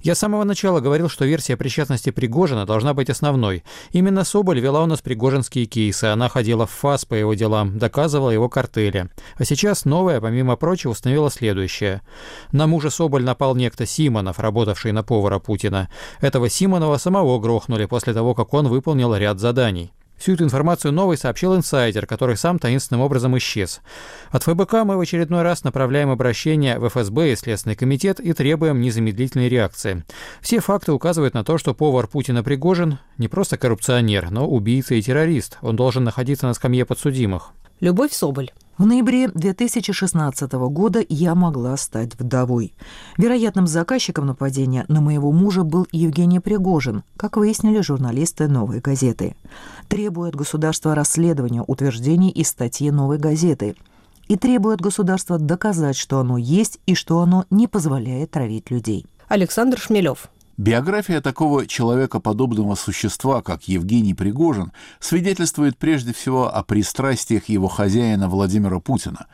Я 0.00 0.14
с 0.14 0.18
самого 0.18 0.44
начала 0.44 0.80
говорил, 0.80 1.08
что 1.08 1.24
версия 1.24 1.56
причастности 1.56 2.10
Пригожина 2.10 2.66
должна 2.66 2.94
быть 2.94 3.10
основной. 3.10 3.64
Именно 3.92 4.24
Соболь 4.24 4.60
вела 4.60 4.82
у 4.82 4.86
нас 4.86 5.00
пригожинские 5.00 5.66
кейсы, 5.66 6.04
она 6.04 6.28
ходила 6.28 6.66
в 6.66 6.70
ФАС 6.70 7.04
по 7.04 7.14
его 7.14 7.34
делам, 7.34 7.78
доказывала 7.78 8.30
его 8.30 8.48
картели. 8.48 9.08
А 9.36 9.44
сейчас 9.44 9.84
новая, 9.84 10.20
помимо 10.20 10.56
прочего, 10.56 10.92
установила 10.92 11.30
следующее. 11.30 12.02
На 12.52 12.66
мужа 12.66 12.90
Соболь 12.90 13.24
напал 13.24 13.54
некто 13.54 13.86
Симонов, 13.86 14.38
работавший 14.38 14.92
на 14.92 15.02
повара 15.02 15.38
Путина. 15.38 15.88
Этого 16.20 16.48
Симонова 16.48 16.96
самого 16.98 17.38
грохнули 17.38 17.86
после 17.86 18.14
того, 18.14 18.34
как 18.34 18.54
он 18.54 18.68
выполнил 18.68 19.14
ряд 19.14 19.40
заданий. 19.40 19.92
Всю 20.16 20.32
эту 20.32 20.44
информацию 20.44 20.92
новый 20.92 21.18
сообщил 21.18 21.54
инсайдер, 21.54 22.06
который 22.06 22.36
сам 22.36 22.58
таинственным 22.58 23.02
образом 23.02 23.36
исчез. 23.38 23.80
От 24.30 24.44
ФБК 24.44 24.84
мы 24.84 24.96
в 24.96 25.00
очередной 25.00 25.42
раз 25.42 25.62
направляем 25.62 26.10
обращение 26.10 26.78
в 26.78 26.88
ФСБ 26.88 27.32
и 27.32 27.36
Следственный 27.36 27.76
комитет 27.76 28.18
и 28.18 28.32
требуем 28.32 28.80
незамедлительной 28.80 29.48
реакции. 29.48 30.04
Все 30.40 30.60
факты 30.60 30.92
указывают 30.92 31.34
на 31.34 31.44
то, 31.44 31.58
что 31.58 31.74
повар 31.74 32.06
Путина 32.06 32.42
Пригожин 32.42 32.98
не 33.18 33.28
просто 33.28 33.58
коррупционер, 33.58 34.30
но 34.30 34.48
убийца 34.48 34.94
и 34.94 35.02
террорист. 35.02 35.58
Он 35.60 35.76
должен 35.76 36.04
находиться 36.04 36.46
на 36.46 36.54
скамье 36.54 36.86
подсудимых. 36.86 37.50
Любовь 37.80 38.12
Соболь. 38.12 38.50
В 38.78 38.84
ноябре 38.84 39.28
2016 39.28 40.52
года 40.52 41.02
я 41.08 41.34
могла 41.34 41.78
стать 41.78 42.14
вдовой. 42.18 42.74
Вероятным 43.16 43.66
заказчиком 43.66 44.26
нападения 44.26 44.84
на 44.88 45.00
моего 45.00 45.32
мужа 45.32 45.62
был 45.62 45.88
Евгений 45.92 46.40
Пригожин, 46.40 47.02
как 47.16 47.38
выяснили 47.38 47.80
журналисты 47.80 48.48
«Новой 48.48 48.80
газеты». 48.80 49.34
Требует 49.88 50.36
государства 50.36 50.94
расследования 50.94 51.64
утверждений 51.66 52.28
из 52.28 52.48
статьи 52.48 52.90
«Новой 52.90 53.16
газеты» 53.16 53.76
и 54.28 54.36
требует 54.36 54.82
государства 54.82 55.38
доказать, 55.38 55.96
что 55.96 56.18
оно 56.18 56.36
есть 56.36 56.78
и 56.84 56.94
что 56.94 57.20
оно 57.20 57.46
не 57.48 57.68
позволяет 57.68 58.32
травить 58.32 58.70
людей. 58.70 59.06
Александр 59.28 59.78
Шмелев. 59.78 60.28
Биография 60.58 61.20
такого 61.20 61.66
человекоподобного 61.66 62.76
существа, 62.76 63.42
как 63.42 63.64
Евгений 63.64 64.14
Пригожин, 64.14 64.72
свидетельствует 65.00 65.76
прежде 65.76 66.14
всего 66.14 66.48
о 66.48 66.62
пристрастиях 66.62 67.50
его 67.50 67.68
хозяина 67.68 68.26
Владимира 68.26 68.80
Путина. 68.80 69.26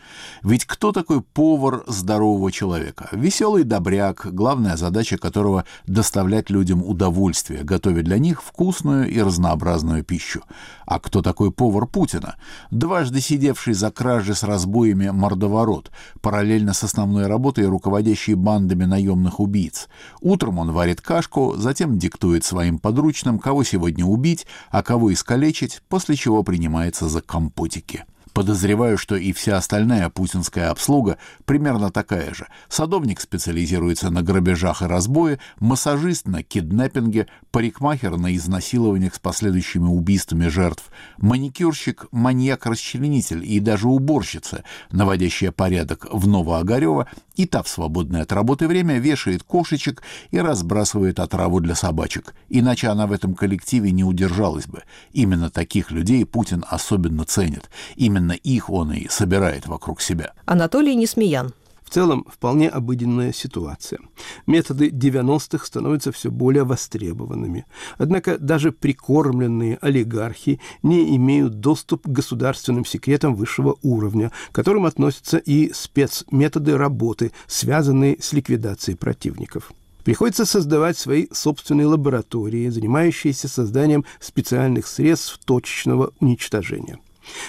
Ведь 0.42 0.64
кто 0.64 0.90
такой 0.90 1.22
повар 1.22 1.85
здорового 1.87 2.50
человека? 2.50 3.08
Веселый 3.12 3.62
добряк, 3.62 4.26
главная 4.32 4.76
задача 4.76 5.16
которого– 5.16 5.64
доставлять 5.87 6.50
людям 6.50 6.82
удовольствие, 6.82 7.62
готовя 7.62 8.02
для 8.02 8.18
них 8.18 8.42
вкусную 8.42 9.08
и 9.08 9.22
разнообразную 9.22 10.02
пищу. 10.02 10.42
А 10.87 10.98
кто 10.98 11.22
такой 11.22 11.52
повар 11.52 11.87
Путина? 11.87 12.35
Дважды 12.72 13.20
сидевший 13.20 13.74
за 13.74 13.92
кражи 13.92 14.35
с 14.35 14.42
разбоями 14.42 15.11
мордоворот, 15.11 15.92
параллельно 16.20 16.72
с 16.72 16.82
основной 16.82 17.28
работой 17.28 17.66
руководящий 17.66 18.35
бандами 18.35 18.87
наемных 18.87 19.38
убийц. 19.38 19.88
Утром 20.20 20.58
он 20.58 20.72
варит 20.72 21.00
кашку, 21.12 21.57
затем 21.59 21.98
диктует 21.98 22.42
своим 22.42 22.79
подручным, 22.79 23.38
кого 23.38 23.64
сегодня 23.64 24.03
убить, 24.03 24.46
а 24.70 24.83
кого 24.83 25.12
искалечить, 25.12 25.83
после 25.90 26.16
чего 26.16 26.42
принимается 26.42 27.07
за 27.07 27.20
компотики. 27.20 28.07
Подозреваю, 28.33 28.96
что 28.96 29.16
и 29.16 29.33
вся 29.33 29.59
остальная 29.59 30.09
путинская 30.09 30.70
обслуга 30.70 31.18
примерно 31.44 31.90
такая 31.90 32.33
же. 32.33 32.46
Садовник 32.70 33.20
специализируется 33.20 34.09
на 34.09 34.22
грабежах 34.22 34.81
и 34.81 34.87
разбое, 34.87 35.38
массажист 35.61 36.27
на 36.27 36.42
киднеппинге, 36.42 37.27
парикмахер 37.51 38.16
на 38.16 38.35
изнасилованиях 38.35 39.14
с 39.14 39.18
последующими 39.18 39.85
убийствами 39.85 40.48
жертв, 40.48 40.85
маникюрщик, 41.18 42.07
маньяк-расчленитель 42.11 43.44
и 43.44 43.61
даже 43.61 43.88
уборщица, 43.88 44.64
наводящая 44.90 45.53
порядок 45.53 46.07
в 46.11 46.27
Новоогарево, 46.27 47.09
и 47.36 47.46
та 47.46 47.62
в 47.62 47.68
свободное 47.68 48.22
от 48.22 48.32
работы 48.32 48.68
время 48.68 48.98
вешает 48.98 49.42
кошечек 49.42 50.02
и 50.30 50.38
разбрасывает 50.38 51.18
отраву 51.18 51.60
для 51.60 51.74
собачек. 51.74 52.34
Иначе 52.48 52.88
она 52.88 53.06
в 53.06 53.12
этом 53.12 53.34
коллективе 53.34 53.90
не 53.92 54.04
удержалась 54.04 54.66
бы. 54.66 54.82
Именно 55.12 55.50
таких 55.50 55.90
людей 55.90 56.24
Путин 56.26 56.64
особенно 56.68 57.24
ценит. 57.24 57.70
Именно 57.96 58.32
их 58.32 58.70
он 58.70 58.92
и 58.92 59.08
собирает 59.08 59.66
вокруг 59.66 60.00
себя. 60.00 60.32
Анатолий 60.46 60.94
Несмеян. 60.94 61.52
Целом, 61.92 62.24
вполне 62.26 62.70
обыденная 62.70 63.35
ситуация. 63.35 64.00
Методы 64.46 64.88
90-х 64.88 65.66
становятся 65.66 66.11
все 66.11 66.31
более 66.31 66.64
востребованными. 66.64 67.66
Однако 67.98 68.38
даже 68.38 68.72
прикормленные 68.72 69.76
олигархи 69.83 70.59
не 70.83 71.14
имеют 71.16 71.61
доступ 71.61 72.05
к 72.05 72.09
государственным 72.09 72.87
секретам 72.87 73.35
высшего 73.35 73.76
уровня, 73.83 74.33
к 74.50 74.55
которым 74.55 74.87
относятся 74.87 75.37
и 75.37 75.70
спецметоды 75.74 76.78
работы, 76.78 77.31
связанные 77.46 78.16
с 78.22 78.33
ликвидацией 78.33 78.96
противников. 78.96 79.70
Приходится 80.02 80.46
создавать 80.46 80.96
свои 80.96 81.26
собственные 81.31 81.88
лаборатории, 81.88 82.70
занимающиеся 82.70 83.48
созданием 83.48 84.07
специальных 84.18 84.87
средств 84.87 85.38
точечного 85.44 86.14
уничтожения. 86.20 86.98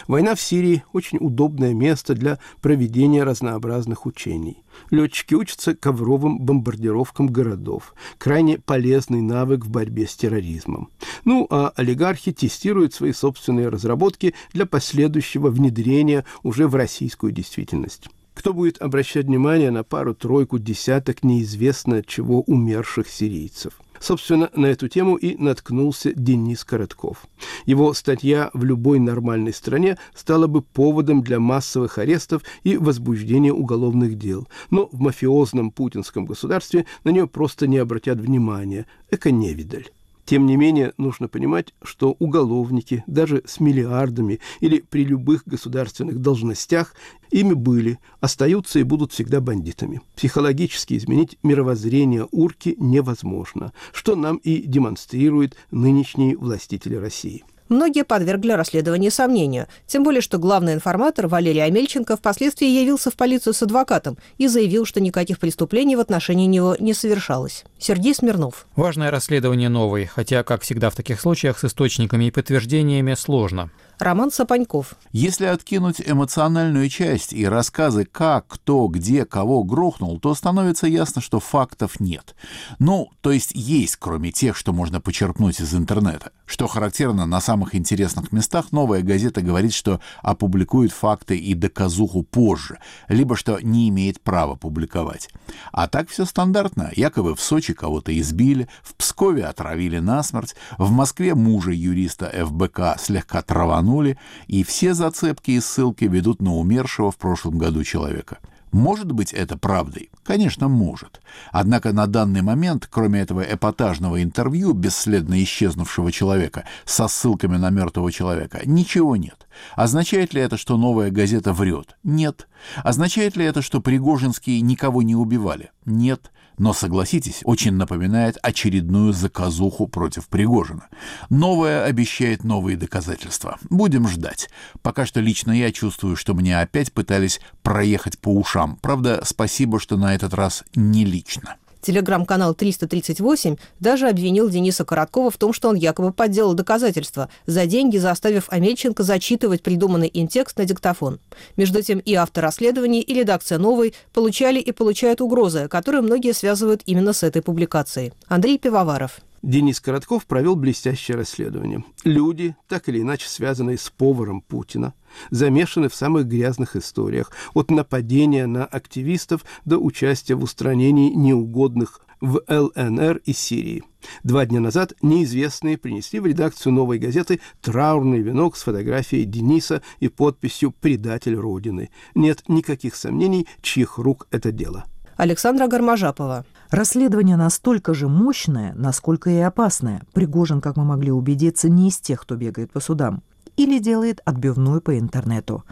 Война 0.07 0.35
в 0.35 0.41
Сирии– 0.41 0.83
очень 0.93 1.17
удобное 1.19 1.73
место 1.73 2.13
для 2.13 2.39
проведения 2.61 3.23
разнообразных 3.23 4.05
учений. 4.05 4.63
Летчики 4.89 5.33
учатся 5.33 5.75
ковровым 5.75 6.39
бомбардировкам 6.39 7.27
городов. 7.27 7.93
Крайне 8.17 8.57
полезный 8.57 9.21
навык 9.21 9.65
в 9.65 9.69
борьбе 9.69 10.07
с 10.07 10.15
терроризмом. 10.15 10.89
Ну, 11.25 11.47
а 11.49 11.71
олигархи 11.75 12.31
тестируют 12.31 12.93
свои 12.93 13.13
собственные 13.13 13.69
разработки 13.69 14.33
для 14.53 14.65
последующего 14.65 15.49
внедрения 15.49 16.25
уже 16.43 16.67
в 16.67 16.75
российскую 16.75 17.31
действительность. 17.31 18.09
Кто 18.33 18.53
будет 18.53 18.81
обращать 18.81 19.27
внимание 19.27 19.69
на 19.71 19.83
пару-тройку 19.83 20.57
десяток 20.57 21.23
неизвестно 21.23 22.03
чего 22.03 22.41
умерших 22.41 23.07
сирийцев? 23.07 23.79
Собственно, 24.03 24.49
на 24.53 24.65
эту 24.65 24.89
тему 24.89 25.15
и 25.15 25.41
наткнулся 25.41 26.11
Денис 26.13 26.65
Коротков. 26.65 27.25
Его 27.65 27.93
статья 27.93 28.49
в 28.53 28.65
любой 28.65 28.99
нормальной 28.99 29.53
стране 29.53 29.97
стала 30.13 30.47
бы 30.47 30.61
поводом 30.61 31.21
для 31.21 31.39
массовых 31.39 31.97
арестов 31.97 32.41
и 32.63 32.75
возбуждения 32.75 33.53
уголовных 33.53 34.17
дел. 34.17 34.45
Но 34.69 34.89
в 34.91 34.99
мафиозном 34.99 35.71
путинском 35.71 36.25
государстве 36.25 36.85
на 37.05 37.11
нее 37.11 37.27
просто 37.27 37.65
не 37.65 37.77
обратят 37.77 38.19
внимания. 38.19 38.87
Эко-невидаль. 39.09 39.87
Тем 40.25 40.45
не 40.45 40.55
менее, 40.55 40.93
нужно 40.97 41.27
понимать, 41.27 41.73
что 41.81 42.15
уголовники, 42.19 43.03
даже 43.07 43.43
с 43.45 43.59
миллиардами 43.59 44.39
или 44.61 44.79
при 44.79 45.03
любых 45.03 45.43
государственных 45.45 46.19
должностях, 46.19 46.95
ими 47.31 47.53
были, 47.53 47.99
остаются 48.21 48.79
и 48.79 48.83
будут 48.83 49.11
всегда 49.11 49.41
бандитами. 49.41 50.01
Психологически 50.15 50.95
изменить 50.95 51.37
мировоззрение 51.43 52.27
урки 52.31 52.75
невозможно, 52.79 53.73
что 53.91 54.15
нам 54.15 54.37
и 54.37 54.61
демонстрируют 54.61 55.55
нынешние 55.71 56.37
властители 56.37 56.95
России 56.95 57.43
многие 57.69 58.03
подвергли 58.03 58.51
расследованию 58.51 59.11
сомнению. 59.11 59.67
Тем 59.87 60.03
более, 60.03 60.21
что 60.21 60.37
главный 60.37 60.73
информатор 60.73 61.27
Валерий 61.27 61.63
Амельченко 61.63 62.17
впоследствии 62.17 62.67
явился 62.67 63.11
в 63.11 63.15
полицию 63.15 63.53
с 63.53 63.61
адвокатом 63.63 64.17
и 64.37 64.47
заявил, 64.47 64.85
что 64.85 65.01
никаких 65.01 65.39
преступлений 65.39 65.95
в 65.95 65.99
отношении 65.99 66.45
него 66.45 66.75
не 66.79 66.93
совершалось. 66.93 67.63
Сергей 67.79 68.15
Смирнов. 68.15 68.67
Важное 68.75 69.11
расследование 69.11 69.69
новое, 69.69 70.07
хотя, 70.07 70.43
как 70.43 70.61
всегда 70.61 70.89
в 70.89 70.95
таких 70.95 71.19
случаях, 71.19 71.59
с 71.59 71.65
источниками 71.65 72.25
и 72.25 72.31
подтверждениями 72.31 73.13
сложно. 73.15 73.69
Роман 74.03 74.31
Сапаньков. 74.31 74.95
Если 75.13 75.45
откинуть 75.45 76.01
эмоциональную 76.05 76.89
часть 76.89 77.31
и 77.31 77.47
рассказы, 77.47 78.03
как, 78.03 78.47
кто, 78.47 78.87
где, 78.87 79.23
кого 79.25 79.63
грохнул, 79.63 80.19
то 80.19 80.35
становится 80.35 80.87
ясно, 80.87 81.21
что 81.21 81.39
фактов 81.39 82.01
нет. 82.01 82.35
Ну, 82.79 83.11
то 83.21 83.31
есть 83.31 83.51
есть, 83.53 83.95
кроме 83.95 84.33
тех, 84.33 84.57
что 84.57 84.73
можно 84.73 84.99
почерпнуть 84.99 85.61
из 85.61 85.73
интернета. 85.73 86.31
Что 86.45 86.67
характерно, 86.67 87.25
на 87.25 87.39
самых 87.39 87.75
интересных 87.75 88.33
местах 88.33 88.73
новая 88.73 89.01
газета 89.01 89.41
говорит, 89.41 89.73
что 89.73 90.01
опубликует 90.21 90.91
факты 90.91 91.37
и 91.37 91.53
доказуху 91.53 92.23
позже, 92.23 92.79
либо 93.07 93.37
что 93.37 93.59
не 93.61 93.87
имеет 93.87 94.19
права 94.19 94.55
публиковать. 94.55 95.29
А 95.71 95.87
так 95.87 96.09
все 96.09 96.25
стандартно. 96.25 96.91
Якобы 96.93 97.35
в 97.35 97.41
Сочи 97.41 97.73
кого-то 97.73 98.15
избили, 98.19 98.67
в 98.83 98.95
Пскове 98.95 99.45
отравили 99.45 99.99
насмерть, 99.99 100.55
в 100.77 100.91
Москве 100.91 101.35
мужа 101.35 101.71
юриста 101.71 102.29
ФБК 102.45 102.99
слегка 102.99 103.41
траванули, 103.41 103.92
обманули, 103.93 104.17
и 104.47 104.63
все 104.63 104.93
зацепки 104.93 105.51
и 105.51 105.59
ссылки 105.59 106.05
ведут 106.05 106.41
на 106.41 106.55
умершего 106.55 107.11
в 107.11 107.17
прошлом 107.17 107.57
году 107.57 107.83
человека. 107.83 108.39
Может 108.71 109.11
быть 109.11 109.33
это 109.33 109.55
правдой? 109.55 110.09
Конечно, 110.23 110.67
может. 110.67 111.21
Однако 111.51 111.93
на 111.93 112.07
данный 112.07 112.41
момент, 112.41 112.87
кроме 112.89 113.19
этого 113.21 113.41
эпатажного 113.41 114.23
интервью 114.23 114.73
бесследно 114.73 115.41
исчезнувшего 115.43 116.11
человека 116.11 116.63
со 116.83 117.07
ссылками 117.07 117.57
на 117.57 117.69
мертвого 117.69 118.11
человека, 118.11 118.61
ничего 118.65 119.15
нет. 119.15 119.47
Означает 119.75 120.33
ли 120.33 120.41
это, 120.41 120.57
что 120.57 120.77
новая 120.77 121.11
газета 121.11 121.53
врет? 121.53 121.97
Нет. 122.03 122.47
Означает 122.77 123.35
ли 123.35 123.45
это, 123.45 123.61
что 123.61 123.81
Пригожинские 123.81 124.61
никого 124.61 125.01
не 125.01 125.15
убивали? 125.15 125.71
Нет 125.85 126.31
но, 126.57 126.73
согласитесь, 126.73 127.41
очень 127.43 127.73
напоминает 127.73 128.37
очередную 128.41 129.13
заказуху 129.13 129.87
против 129.87 130.27
Пригожина. 130.27 130.87
Новое 131.29 131.83
обещает 131.83 132.43
новые 132.43 132.77
доказательства. 132.77 133.57
Будем 133.69 134.07
ждать. 134.07 134.49
Пока 134.81 135.05
что 135.05 135.19
лично 135.19 135.51
я 135.51 135.71
чувствую, 135.71 136.15
что 136.15 136.33
мне 136.33 136.59
опять 136.59 136.93
пытались 136.93 137.41
проехать 137.61 138.19
по 138.19 138.29
ушам. 138.29 138.77
Правда, 138.81 139.21
спасибо, 139.25 139.79
что 139.79 139.97
на 139.97 140.13
этот 140.13 140.33
раз 140.33 140.63
не 140.75 141.05
лично. 141.05 141.55
Телеграм-канал 141.83 142.55
338 142.55 143.57
даже 143.79 144.07
обвинил 144.07 144.49
Дениса 144.49 144.85
Короткова 144.85 145.29
в 145.29 145.37
том, 145.37 145.53
что 145.53 145.69
он 145.69 145.75
якобы 145.75 146.13
подделал 146.13 146.53
доказательства, 146.53 147.29
за 147.45 147.65
деньги 147.65 147.97
заставив 147.97 148.45
Амельченко 148.49 149.03
зачитывать 149.03 149.61
придуманный 149.61 150.07
им 150.07 150.27
текст 150.27 150.57
на 150.57 150.65
диктофон. 150.65 151.19
Между 151.57 151.81
тем 151.83 151.99
и 151.99 152.13
автор 152.13 152.43
расследований, 152.43 153.01
и 153.01 153.13
редакция 153.13 153.57
«Новой» 153.57 153.93
получали 154.13 154.59
и 154.59 154.71
получают 154.71 155.21
угрозы, 155.21 155.67
которые 155.67 156.01
многие 156.01 156.33
связывают 156.33 156.81
именно 156.85 157.13
с 157.13 157.23
этой 157.23 157.41
публикацией. 157.41 158.13
Андрей 158.27 158.57
Пивоваров. 158.57 159.19
Денис 159.43 159.81
Коротков 159.81 160.25
провел 160.25 160.55
блестящее 160.55 161.17
расследование. 161.17 161.83
Люди, 162.05 162.55
так 162.69 162.87
или 162.87 163.01
иначе 163.01 163.27
связанные 163.27 163.77
с 163.77 163.89
поваром 163.89 164.39
Путина, 164.39 164.93
замешаны 165.31 165.89
в 165.89 165.95
самых 165.95 166.27
грязных 166.27 166.77
историях, 166.77 167.29
от 167.53 167.69
нападения 167.69 168.47
на 168.47 168.63
активистов 168.63 169.43
до 169.65 169.79
участия 169.79 170.35
в 170.35 170.43
устранении 170.43 171.13
неугодных 171.13 171.99
в 172.21 172.41
ЛНР 172.47 173.17
и 173.25 173.33
Сирии. 173.33 173.83
Два 174.23 174.45
дня 174.45 174.61
назад 174.61 174.93
неизвестные 175.01 175.77
принесли 175.77 176.21
в 176.21 176.25
редакцию 176.25 176.71
«Новой 176.71 176.97
газеты» 176.97 177.41
траурный 177.59 178.21
венок 178.21 178.55
с 178.55 178.63
фотографией 178.63 179.25
Дениса 179.25 179.81
и 179.99 180.07
подписью 180.07 180.71
«Предатель 180.71 181.35
Родины». 181.35 181.89
Нет 182.15 182.43
никаких 182.47 182.95
сомнений, 182.95 183.45
чьих 183.61 183.97
рук 183.97 184.25
это 184.31 184.53
дело. 184.53 184.85
Александра 185.17 185.67
Гармажапова. 185.67 186.45
Расследование 186.73 187.37
настолько 187.37 187.93
же 187.93 188.07
мощное, 188.07 188.73
насколько 188.73 189.29
и 189.29 189.37
опасное. 189.37 190.01
Пригожин, 190.11 190.59
как 190.59 190.75
мы 190.75 190.83
могли 190.83 191.11
убедиться, 191.11 191.69
не 191.69 191.89
из 191.89 191.99
тех, 191.99 192.21
кто 192.21 192.35
бегает 192.35 192.71
по 192.71 192.79
судам. 192.79 193.21
или 193.57 193.77
делает 193.77 194.19
отбивную 194.25 194.81
по 194.81 194.97
интернету. 194.97 195.63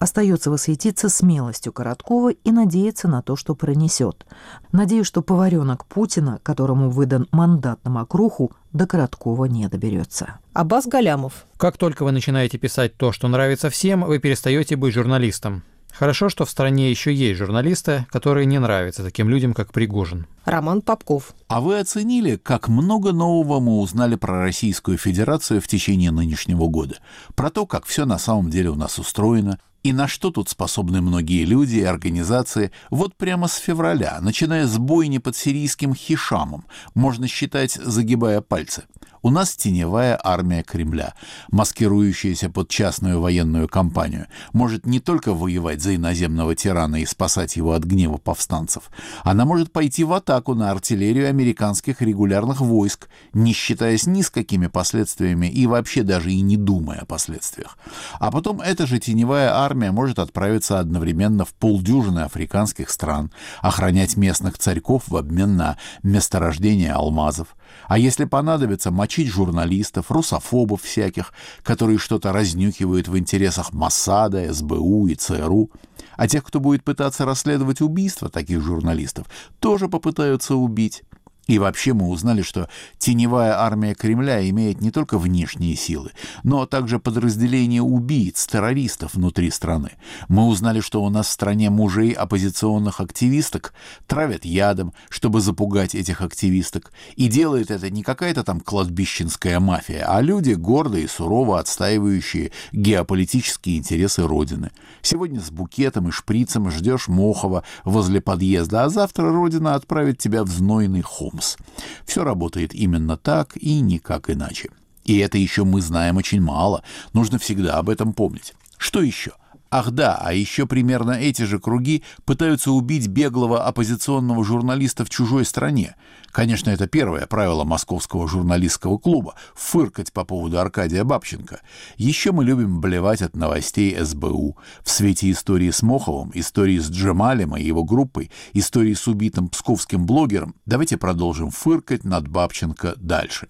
Остается 0.00 0.50
восхититься 0.50 1.08
смелостью 1.08 1.72
Короткова 1.72 2.30
и 2.32 2.50
надеяться 2.50 3.06
на 3.06 3.22
то, 3.22 3.36
что 3.36 3.54
пронесет. 3.54 4.26
Надеюсь, 4.72 5.06
что 5.06 5.22
поваренок 5.22 5.86
Путина, 5.86 6.40
которому 6.42 6.90
выдан 6.90 7.28
мандат 7.30 7.78
на 7.84 7.92
мокруху, 7.92 8.50
до 8.72 8.88
Короткова 8.88 9.44
не 9.44 9.68
доберется. 9.68 10.40
Аббас 10.52 10.88
Галямов. 10.88 11.46
Как 11.56 11.76
только 11.76 12.02
вы 12.02 12.10
начинаете 12.10 12.58
писать 12.58 12.96
то, 12.96 13.12
что 13.12 13.28
нравится 13.28 13.70
всем, 13.70 14.04
вы 14.04 14.18
перестаете 14.18 14.74
быть 14.74 14.94
журналистом. 14.94 15.62
Хорошо, 15.98 16.28
что 16.28 16.44
в 16.44 16.50
стране 16.50 16.90
еще 16.90 17.12
есть 17.12 17.38
журналисты, 17.40 18.06
которые 18.10 18.46
не 18.46 18.60
нравятся 18.60 19.02
таким 19.02 19.28
людям, 19.28 19.52
как 19.52 19.72
Пригожин. 19.72 20.28
Роман 20.44 20.80
Попков. 20.80 21.34
А 21.48 21.60
вы 21.60 21.80
оценили, 21.80 22.36
как 22.36 22.68
много 22.68 23.10
нового 23.10 23.58
мы 23.58 23.80
узнали 23.80 24.14
про 24.14 24.44
Российскую 24.44 24.96
Федерацию 24.96 25.60
в 25.60 25.66
течение 25.66 26.12
нынешнего 26.12 26.68
года? 26.68 26.98
Про 27.34 27.50
то, 27.50 27.66
как 27.66 27.84
все 27.84 28.06
на 28.06 28.18
самом 28.18 28.48
деле 28.48 28.70
у 28.70 28.76
нас 28.76 29.00
устроено, 29.00 29.58
и 29.82 29.92
на 29.92 30.06
что 30.06 30.30
тут 30.30 30.48
способны 30.48 31.00
многие 31.00 31.44
люди 31.44 31.78
и 31.78 31.82
организации 31.82 32.70
вот 32.90 33.16
прямо 33.16 33.48
с 33.48 33.56
февраля, 33.56 34.18
начиная 34.20 34.68
с 34.68 34.78
бойни 34.78 35.18
под 35.18 35.34
сирийским 35.34 35.96
Хишамом, 35.96 36.66
можно 36.94 37.26
считать, 37.26 37.72
загибая 37.72 38.40
пальцы– 38.40 38.84
у 39.22 39.30
нас 39.30 39.56
теневая 39.56 40.18
армия 40.22 40.62
Кремля, 40.62 41.14
маскирующаяся 41.50 42.50
под 42.50 42.68
частную 42.68 43.20
военную 43.20 43.68
кампанию, 43.68 44.26
может 44.52 44.86
не 44.86 45.00
только 45.00 45.34
воевать 45.34 45.82
за 45.82 45.96
иноземного 45.96 46.54
тирана 46.54 46.96
и 46.96 47.06
спасать 47.06 47.56
его 47.56 47.72
от 47.72 47.84
гнева 47.84 48.18
повстанцев, 48.18 48.90
она 49.24 49.44
может 49.44 49.72
пойти 49.72 50.04
в 50.04 50.12
атаку 50.12 50.54
на 50.54 50.70
артиллерию 50.70 51.28
американских 51.28 52.02
регулярных 52.02 52.60
войск, 52.60 53.08
не 53.32 53.52
считаясь 53.52 54.06
ни 54.06 54.22
с 54.22 54.30
какими 54.30 54.66
последствиями 54.66 55.46
и 55.46 55.66
вообще 55.66 56.02
даже 56.02 56.32
и 56.32 56.40
не 56.40 56.56
думая 56.56 57.00
о 57.00 57.06
последствиях. 57.06 57.78
А 58.20 58.30
потом 58.30 58.60
эта 58.60 58.86
же 58.86 58.98
теневая 58.98 59.54
армия 59.54 59.92
может 59.92 60.18
отправиться 60.18 60.78
одновременно 60.78 61.44
в 61.44 61.54
полдюжины 61.54 62.20
африканских 62.20 62.90
стран, 62.90 63.30
охранять 63.60 64.16
местных 64.16 64.58
царьков 64.58 65.08
в 65.08 65.16
обмен 65.16 65.56
на 65.56 65.76
месторождение 66.02 66.92
алмазов, 66.92 67.56
а 67.86 67.98
если 67.98 68.24
понадобится, 68.24 68.90
мочить 68.90 69.28
журналистов, 69.28 70.10
русофобов 70.10 70.82
всяких, 70.82 71.32
которые 71.62 71.98
что-то 71.98 72.32
разнюхивают 72.32 73.08
в 73.08 73.18
интересах 73.18 73.72
Моссада, 73.72 74.52
СБУ 74.52 75.08
и 75.08 75.14
ЦРУ. 75.14 75.70
А 76.16 76.28
тех, 76.28 76.44
кто 76.44 76.60
будет 76.60 76.84
пытаться 76.84 77.24
расследовать 77.24 77.80
убийство 77.80 78.28
таких 78.28 78.60
журналистов, 78.60 79.26
тоже 79.60 79.88
попытаются 79.88 80.54
убить. 80.54 81.02
И 81.48 81.58
вообще 81.58 81.94
мы 81.94 82.08
узнали, 82.08 82.42
что 82.42 82.68
теневая 82.98 83.58
армия 83.58 83.94
Кремля 83.94 84.48
имеет 84.50 84.82
не 84.82 84.90
только 84.90 85.18
внешние 85.18 85.76
силы, 85.76 86.12
но 86.44 86.66
также 86.66 86.98
подразделения 86.98 87.80
убийц, 87.80 88.46
террористов 88.46 89.14
внутри 89.14 89.50
страны. 89.50 89.92
Мы 90.28 90.44
узнали, 90.46 90.80
что 90.80 91.02
у 91.02 91.08
нас 91.08 91.26
в 91.26 91.30
стране 91.30 91.70
мужей 91.70 92.12
оппозиционных 92.12 93.00
активисток 93.00 93.72
травят 94.06 94.44
ядом, 94.44 94.92
чтобы 95.08 95.40
запугать 95.40 95.94
этих 95.94 96.20
активисток. 96.20 96.92
И 97.16 97.28
делает 97.28 97.70
это 97.70 97.88
не 97.88 98.02
какая-то 98.02 98.44
там 98.44 98.60
кладбищенская 98.60 99.58
мафия, 99.58 100.04
а 100.06 100.20
люди, 100.20 100.52
гордые 100.52 101.04
и 101.04 101.08
сурово 101.08 101.60
отстаивающие 101.60 102.52
геополитические 102.72 103.78
интересы 103.78 104.26
Родины. 104.26 104.70
Сегодня 105.00 105.40
с 105.40 105.50
букетом 105.50 106.08
и 106.08 106.12
шприцем 106.12 106.70
ждешь 106.70 107.08
Мохова 107.08 107.64
возле 107.84 108.20
подъезда, 108.20 108.84
а 108.84 108.90
завтра 108.90 109.32
Родина 109.32 109.74
отправит 109.74 110.18
тебя 110.18 110.44
в 110.44 110.48
знойный 110.48 111.00
хом. 111.00 111.37
Холмс. 111.38 111.56
Все 112.04 112.24
работает 112.24 112.74
именно 112.74 113.16
так 113.16 113.56
и 113.56 113.80
никак 113.80 114.30
иначе. 114.30 114.70
И 115.04 115.18
это 115.18 115.38
еще 115.38 115.64
мы 115.64 115.80
знаем 115.80 116.16
очень 116.16 116.40
мало. 116.40 116.82
Нужно 117.12 117.38
всегда 117.38 117.78
об 117.78 117.88
этом 117.88 118.12
помнить. 118.12 118.54
Что 118.76 119.00
еще? 119.00 119.32
Ах 119.70 119.90
да, 119.90 120.18
а 120.18 120.32
еще 120.32 120.66
примерно 120.66 121.10
эти 121.12 121.42
же 121.42 121.58
круги 121.58 122.02
пытаются 122.24 122.72
убить 122.72 123.06
беглого 123.06 123.66
оппозиционного 123.66 124.42
журналиста 124.42 125.04
в 125.04 125.10
чужой 125.10 125.44
стране. 125.44 125.94
Конечно, 126.30 126.70
это 126.70 126.86
первое 126.86 127.26
правило 127.26 127.64
московского 127.64 128.26
журналистского 128.26 128.96
клуба— 128.96 129.34
фыркать 129.54 130.12
по 130.12 130.24
поводу 130.24 130.58
Аркадия 130.58 131.04
Бабченко. 131.04 131.60
Еще 131.98 132.32
мы 132.32 132.44
любим 132.44 132.80
блевать 132.80 133.20
от 133.20 133.36
новостей 133.36 133.94
СБУ. 134.02 134.56
В 134.82 134.90
свете 134.90 135.30
истории 135.30 135.70
с 135.70 135.82
Моховым, 135.82 136.30
истории 136.32 136.78
с 136.78 136.88
Джемалем 136.90 137.54
и 137.54 137.62
его 137.62 137.84
группой, 137.84 138.30
истории 138.54 138.94
с 138.94 139.06
убитым 139.06 139.48
псковским 139.48 140.06
блогером, 140.06 140.54
давайте 140.64 140.96
продолжим 140.96 141.50
фыркать 141.50 142.04
над 142.04 142.26
Бабченко 142.28 142.94
дальше. 142.96 143.48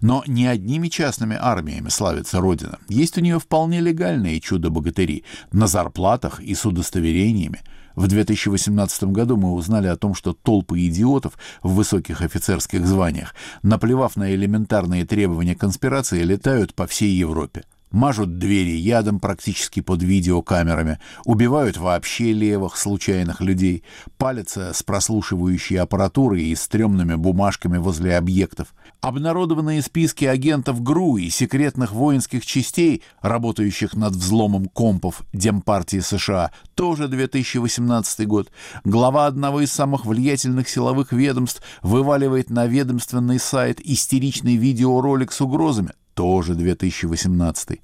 Но 0.00 0.22
не 0.26 0.46
одними 0.46 0.88
частными 0.88 1.36
армиями 1.40 1.88
славится 1.88 2.40
Родина. 2.40 2.78
Есть 2.88 3.18
у 3.18 3.20
нее 3.20 3.38
вполне 3.38 3.80
легальные 3.80 4.40
чудо-богатыри 4.40 5.24
на 5.52 5.66
зарплатах 5.66 6.40
и 6.40 6.54
с 6.54 6.64
удостоверениями. 6.64 7.62
В 7.94 8.08
2018 8.08 9.04
году 9.04 9.36
мы 9.36 9.52
узнали 9.52 9.86
о 9.86 9.96
том, 9.96 10.14
что 10.14 10.34
толпы 10.34 10.80
идиотов 10.86 11.38
в 11.62 11.74
высоких 11.74 12.20
офицерских 12.20 12.86
званиях, 12.86 13.34
наплевав 13.62 14.16
на 14.16 14.34
элементарные 14.34 15.06
требования 15.06 15.54
конспирации, 15.54 16.22
летают 16.22 16.74
по 16.74 16.86
всей 16.86 17.16
Европе 17.16 17.64
мажут 17.90 18.38
двери 18.38 18.76
ядом 18.76 19.20
практически 19.20 19.80
под 19.80 20.02
видеокамерами, 20.02 20.98
убивают 21.24 21.76
вообще 21.76 22.32
левых 22.32 22.76
случайных 22.76 23.40
людей, 23.40 23.84
палятся 24.18 24.72
с 24.72 24.82
прослушивающей 24.82 25.78
аппаратурой 25.78 26.44
и 26.44 26.54
стрёмными 26.54 27.14
бумажками 27.14 27.78
возле 27.78 28.16
объектов. 28.16 28.74
Обнародованные 29.00 29.82
списки 29.82 30.24
агентов 30.24 30.82
ГРУ 30.82 31.16
и 31.18 31.30
секретных 31.30 31.92
воинских 31.92 32.44
частей, 32.44 33.02
работающих 33.20 33.94
над 33.94 34.14
взломом 34.14 34.66
компов 34.66 35.22
Демпартии 35.32 36.00
США, 36.00 36.50
тоже 36.74 37.08
2018 37.08 38.26
год. 38.26 38.50
Глава 38.84 39.26
одного 39.26 39.60
из 39.60 39.72
самых 39.72 40.06
влиятельных 40.06 40.68
силовых 40.68 41.12
ведомств 41.12 41.62
вываливает 41.82 42.50
на 42.50 42.66
ведомственный 42.66 43.38
сайт 43.38 43.80
истеричный 43.80 44.56
видеоролик 44.56 45.32
с 45.32 45.40
угрозами 45.40 45.92
тоже 46.16 46.54
2018. 46.54 47.80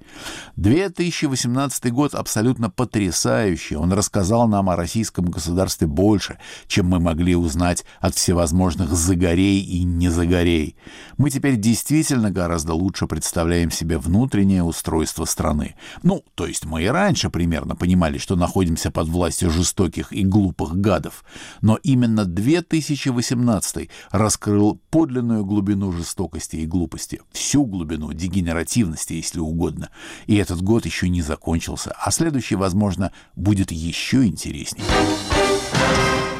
2018 0.56 1.92
год 1.92 2.14
абсолютно 2.14 2.70
потрясающий. 2.70 3.76
Он 3.76 3.92
рассказал 3.92 4.48
нам 4.48 4.70
о 4.70 4.76
российском 4.76 5.26
государстве 5.26 5.86
больше, 5.86 6.38
чем 6.66 6.86
мы 6.86 6.98
могли 6.98 7.36
узнать 7.36 7.84
от 8.00 8.14
всевозможных 8.14 8.90
загорей 8.94 9.60
и 9.60 9.84
незагорей. 9.84 10.76
Мы 11.18 11.28
теперь 11.28 11.56
действительно 11.56 12.30
гораздо 12.30 12.72
лучше 12.72 13.06
представляем 13.06 13.70
себе 13.70 13.98
внутреннее 13.98 14.62
устройство 14.62 15.26
страны. 15.26 15.74
Ну, 16.02 16.24
то 16.34 16.46
есть 16.46 16.64
мы 16.64 16.84
и 16.84 16.86
раньше 16.86 17.28
примерно 17.28 17.76
понимали, 17.76 18.16
что 18.16 18.34
находимся 18.34 18.90
под 18.90 19.08
властью 19.08 19.50
жестоких 19.50 20.10
и 20.10 20.24
глупых 20.24 20.74
гадов. 20.74 21.22
Но 21.60 21.78
именно 21.82 22.24
2018 22.24 23.90
раскрыл 24.10 24.80
подлинную 24.88 25.44
глубину 25.44 25.92
жестокости 25.92 26.56
и 26.56 26.66
глупости, 26.66 27.20
всю 27.32 27.66
глубину 27.66 28.14
дегенеративности, 28.22 29.14
если 29.14 29.40
угодно. 29.40 29.90
И 30.26 30.36
этот 30.36 30.62
год 30.62 30.86
еще 30.86 31.08
не 31.08 31.22
закончился, 31.22 31.94
а 31.98 32.10
следующий, 32.10 32.54
возможно, 32.54 33.12
будет 33.34 33.72
еще 33.72 34.24
интереснее. 34.24 34.86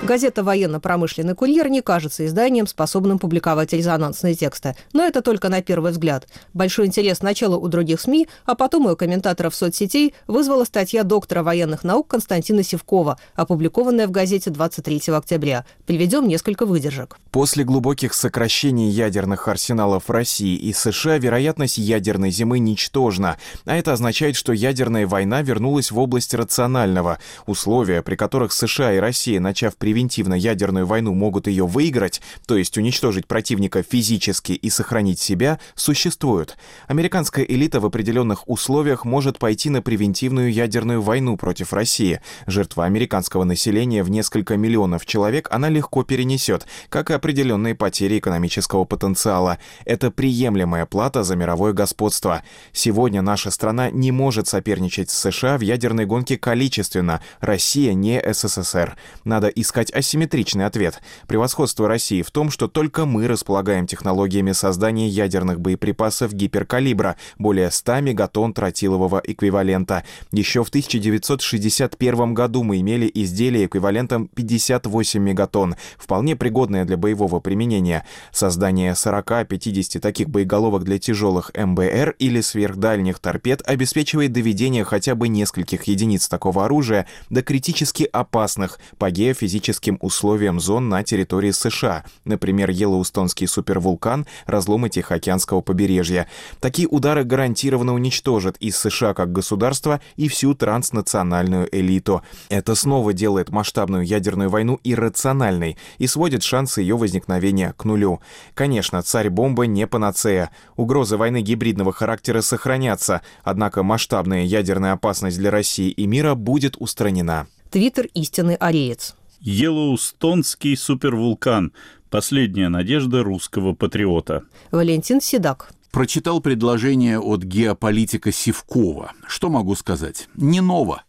Газета 0.03 0.43
«Военно-промышленный 0.43 1.37
курьер» 1.37 1.69
не 1.69 1.81
кажется 1.81 2.27
изданием, 2.27 2.67
способным 2.67 3.21
публиковать 3.21 3.73
резонансные 3.73 4.35
тексты. 4.35 4.75
Но 4.93 5.05
это 5.05 5.23
только 5.23 5.49
на 5.49 5.62
первый 5.62 5.93
взгляд. 5.93 6.27
Большой 6.55 6.87
интерес 6.87 7.19
сначала 7.19 7.57
у 7.57 7.69
других 7.69 8.01
СМИ, 8.01 8.27
а 8.45 8.57
потом 8.57 8.88
и 8.88 8.93
у 8.93 8.97
комментаторов 8.97 9.55
соцсетей 9.55 10.12
вызвала 10.27 10.65
статья 10.65 11.05
доктора 11.05 11.45
военных 11.45 11.85
наук 11.85 12.09
Константина 12.09 12.65
Севкова, 12.65 13.21
опубликованная 13.37 14.09
в 14.09 14.11
газете 14.11 14.51
23 14.51 15.15
октября. 15.15 15.65
Приведем 15.87 16.27
несколько 16.27 16.67
выдержек. 16.67 17.17
После 17.31 17.62
глубоких 17.62 18.12
сокращений 18.15 18.91
ядерных 18.91 19.47
арсеналов 19.47 20.11
России 20.11 20.57
и 20.57 20.73
США 20.73 21.19
вероятность 21.19 21.79
ядерной 21.79 22.33
зимы 22.33 22.59
ничтожна, 22.59 23.38
а 23.67 23.77
это 23.77 23.93
означает, 23.93 24.35
что 24.35 24.53
ядерная 24.53 25.07
война 25.07 25.43
вернулась 25.43 25.93
в 25.93 25.99
область 26.01 26.35
рационального. 26.35 27.21
Условия, 27.47 28.03
при 28.03 28.17
которых 28.17 28.53
США 28.53 28.95
и 28.95 28.99
Россия, 28.99 29.38
начав 29.38 29.77
при 29.77 29.91
превентивно 29.92 30.33
ядерную 30.33 30.87
войну 30.87 31.12
могут 31.12 31.48
ее 31.48 31.66
выиграть, 31.66 32.22
то 32.46 32.57
есть 32.57 32.78
уничтожить 32.78 33.26
противника 33.26 33.83
физически 33.83 34.52
и 34.52 34.70
сохранить 34.70 35.18
себя, 35.18 35.61
существуют. 35.74 36.57
Американская 36.87 37.44
элита 37.44 37.78
в 37.78 37.85
определенных 37.85 38.48
условиях 38.48 39.05
может 39.05 39.38
пойти 39.38 39.68
на 39.68 39.83
превентивную 39.83 40.50
ядерную 40.50 41.02
войну 41.02 41.37
против 41.37 41.74
России. 41.74 42.22
Жертва 42.46 42.87
американского 42.87 43.44
населения 43.44 44.02
в 44.02 44.09
несколько 44.09 44.57
миллионов 44.57 45.05
человек 45.05 45.48
она 45.50 45.68
легко 45.68 46.05
перенесет, 46.05 46.66
как 46.88 47.11
и 47.11 47.12
определенные 47.12 47.74
потери 47.74 48.18
экономического 48.18 48.87
потенциала. 48.87 49.59
Это 49.85 50.11
приемлемая 50.11 50.87
плата 50.87 51.22
за 51.22 51.37
мировое 51.37 51.74
господство. 51.74 52.42
Сегодня 52.72 53.20
наша 53.20 53.50
страна 53.50 53.90
не 53.90 54.11
может 54.11 54.48
соперничать 54.48 55.11
с 55.11 55.18
США 55.18 55.59
в 55.59 55.61
ядерной 55.61 56.07
гонке 56.07 56.38
количественно. 56.38 57.20
Россия 57.40 57.92
не 57.92 58.22
СССР. 58.33 58.96
Надо 59.24 59.48
искать 59.48 59.82
искать 59.83 59.92
асимметричный 59.92 60.66
ответ. 60.66 61.01
Превосходство 61.27 61.88
России 61.88 62.23
в 62.23 62.31
том, 62.31 62.51
что 62.51 62.68
только 62.68 63.05
мы 63.07 63.27
располагаем 63.27 63.87
технологиями 63.87 64.53
создания 64.53 65.09
ядерных 65.09 65.61
боеприпасов 65.61 66.33
гиперкалибра, 66.33 67.16
более 67.38 67.71
100 67.71 68.01
мегатонн 68.01 68.53
тротилового 68.53 69.21
эквивалента. 69.25 70.05
Еще 70.31 70.62
в 70.62 70.68
1961 70.68 72.35
году 72.35 72.62
мы 72.62 72.81
имели 72.81 73.11
изделие 73.12 73.66
эквивалентом 73.66 74.29
58 74.29 75.23
мегатонн, 75.23 75.77
вполне 75.99 76.37
пригодное 76.37 76.85
для 76.85 76.97
боевого 76.97 77.40
применения. 77.40 78.05
Создание 78.33 78.92
40-50 78.92 80.01
таких 80.01 80.29
боеголовок 80.29 80.85
для 80.85 80.99
тяжелых 80.99 81.51
МБР 81.57 82.16
или 82.18 82.40
сверхдальних 82.40 83.18
торпед 83.18 83.62
обеспечивает 83.66 84.33
доведение 84.33 84.85
хотя 84.85 85.14
бы 85.14 85.29
нескольких 85.29 85.85
единиц 85.85 86.29
такого 86.29 86.64
оружия 86.64 87.07
до 87.30 87.43
критически 87.43 88.09
опасных 88.12 88.78
по 88.99 89.11
геофизическим 89.11 89.72
условиям 90.01 90.61
зон 90.61 90.89
на 90.89 91.03
территории 91.03 91.51
США, 91.51 92.05
например, 92.25 92.70
Йеллоустонский 92.70 93.47
супервулкан, 93.47 94.27
разломы 94.47 94.89
Тихоокеанского 94.89 95.61
побережья. 95.61 96.29
Такие 96.61 96.89
удары 96.89 97.25
гарантированно 97.25 97.95
уничтожат 97.95 98.57
и 98.59 98.70
США 98.70 99.14
как 99.14 99.33
государство, 99.33 100.01
и 100.16 100.29
всю 100.29 100.55
транснациональную 100.55 101.68
элиту. 101.73 102.23
Это 102.49 102.75
снова 102.75 103.12
делает 103.12 103.51
масштабную 103.51 104.05
ядерную 104.05 104.51
войну 104.51 104.79
иррациональной 104.85 105.77
и 105.99 106.07
сводит 106.07 106.43
шансы 106.43 106.83
ее 106.83 106.97
возникновения 106.97 107.75
к 107.77 107.85
нулю. 107.85 108.20
Конечно, 108.55 109.03
царь-бомба 109.03 109.66
не 109.66 109.87
панацея. 109.87 110.51
Угрозы 110.77 111.16
войны 111.16 111.43
гибридного 111.43 111.93
характера 111.93 112.41
сохранятся, 112.41 113.23
однако 113.43 113.83
масштабная 113.83 114.45
ядерная 114.45 114.93
опасность 114.93 115.39
для 115.39 115.51
России 115.51 115.91
и 115.91 116.07
мира 116.07 116.35
будет 116.35 116.77
устранена. 116.79 117.47
Твиттер 117.70 118.07
«Истинный 118.14 118.57
ареец». 118.57 119.14
Йеллоустонский 119.45 120.76
супервулкан. 120.76 121.72
Последняя 122.11 122.68
надежда 122.68 123.24
русского 123.24 123.74
патриота. 123.74 124.45
Валентин 124.70 125.20
Седак. 125.20 125.72
Прочитал 125.90 126.40
предложение 126.40 127.18
от 127.18 127.43
геополитика 127.43 128.30
Сивкова. 128.30 129.11
Что 129.26 129.49
могу 129.51 129.74
сказать? 129.74 130.28
Не 130.36 130.61
ново. 130.61 131.03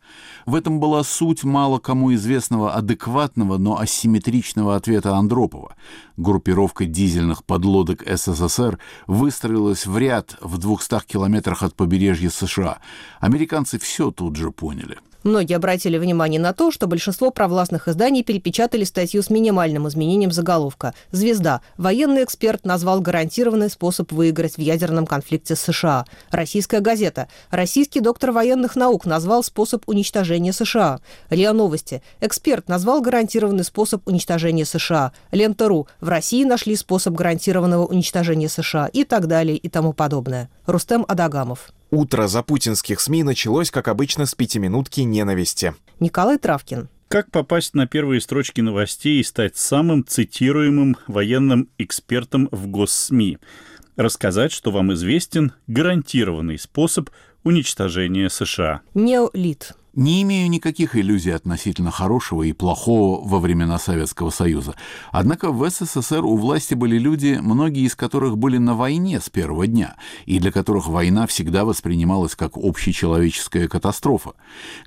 В 0.48 0.56
этом 0.56 0.80
была 0.80 1.04
суть 1.04 1.44
мало 1.44 1.78
кому 1.78 2.12
известного 2.16 2.74
адекватного, 2.74 3.60
но 3.60 3.80
асимметричного 3.80 4.76
ответа 4.76 5.16
Андропова. 5.16 5.76
Группировка 6.18 6.86
дизельных 6.86 7.44
подлодок 7.44 8.04
СССР 8.04 8.80
выстроилась 9.06 9.86
в 9.86 9.96
ряд 9.96 10.38
в 10.42 10.58
200 10.58 11.06
километрах 11.06 11.62
от 11.62 11.76
побережья 11.76 12.32
США. 12.32 12.80
Американцы 13.20 13.78
все 13.78 14.10
тут 14.10 14.38
же 14.38 14.50
поняли. 14.50 14.98
Многие 15.24 15.56
обратили 15.56 15.98
внимание 15.98 16.40
на 16.40 16.54
то, 16.54 16.70
что 16.70 16.88
большинство 16.88 17.32
провластных 17.32 17.88
изданий 17.88 18.24
перепечатали 18.24 18.84
статью 18.84 19.24
с 19.24 19.30
минимальным 19.30 19.88
изменением 19.88 20.32
заголовка. 20.32 20.94
«Звезда. 21.12 21.62
Военный 21.78 22.24
эксперт 22.24 22.66
назвал 22.66 23.00
гарантированный 23.00 23.70
способ 23.70 24.12
выиграть 24.12 24.58
в 24.58 24.62
ядерном 24.62 25.06
конфликте 25.06 25.56
с 25.56 25.62
США». 25.62 26.06
Российская 26.30 26.82
газета. 26.82 27.30
Российский 27.52 28.02
доктор 28.02 28.32
военных 28.32 28.76
наук 28.76 29.06
назвал 29.06 29.44
способ 29.44 29.88
уничтожения 29.88 30.52
США. 30.52 31.00
РИА 31.30 31.54
Новости. 31.54 32.02
Эксперт 32.20 32.68
назвал 32.68 33.02
гарантированный 33.02 33.64
способ 33.64 34.08
уничтожения 34.08 34.66
США. 34.66 35.14
Лента.ру. 35.32 35.88
В 36.02 36.10
России 36.10 36.44
нашли 36.44 36.76
способ 36.76 37.14
гарантированного 37.14 37.86
уничтожения 37.86 38.50
США 38.50 38.88
и 38.88 39.04
так 39.06 39.28
далее 39.28 39.58
и 39.58 39.70
тому 39.70 39.94
подобное. 39.94 40.50
Рустем 40.66 41.06
Адагамов. 41.08 41.72
Утро 41.94 42.26
за 42.26 42.42
путинских 42.42 43.00
СМИ 43.00 43.22
началось, 43.22 43.70
как 43.70 43.88
обычно, 43.88 44.26
с 44.26 44.34
пятиминутки 44.34 45.02
ненависти. 45.02 45.76
Николай 46.00 46.40
Травкин. 46.40 46.90
Как 47.08 47.30
попасть 47.30 47.76
на 47.76 47.86
первые 47.86 48.20
строчки 48.20 48.62
новостей 48.62 49.20
и 49.20 49.24
стать 49.24 49.58
самым 49.58 50.04
цитируемым 50.04 50.98
военным 51.06 51.70
экспертом 51.78 52.50
в 52.52 52.66
госсми? 52.66 53.38
Рассказать, 53.96 54.52
что 54.52 54.72
вам 54.72 54.92
известен 54.94 55.52
гарантированный 55.68 56.58
способ 56.58 57.12
уничтожения 57.44 58.28
США. 58.28 58.82
Неолит. 58.96 59.74
Не 59.96 60.24
имею 60.24 60.50
никаких 60.50 60.96
иллюзий 60.96 61.30
относительно 61.30 61.92
хорошего 61.92 62.42
и 62.42 62.52
плохого 62.52 63.24
во 63.28 63.40
времена 63.40 63.78
Советского 63.78 64.32
Союза. 64.32 64.76
Однако 65.12 65.52
в 65.52 65.70
СССР 65.70 66.26
у 66.26 66.36
власти 66.36 66.74
были 66.74 66.98
люди, 66.98 67.38
многие 67.40 67.86
из 67.86 67.96
которых 67.96 68.40
были 68.40 68.58
на 68.58 68.74
войне 68.74 69.20
с 69.20 69.30
первого 69.30 69.68
дня, 69.68 69.96
и 70.26 70.40
для 70.40 70.52
которых 70.52 70.88
война 70.88 71.28
всегда 71.28 71.64
воспринималась 71.64 72.36
как 72.36 72.58
общечеловеческая 72.58 73.68
катастрофа. 73.68 74.32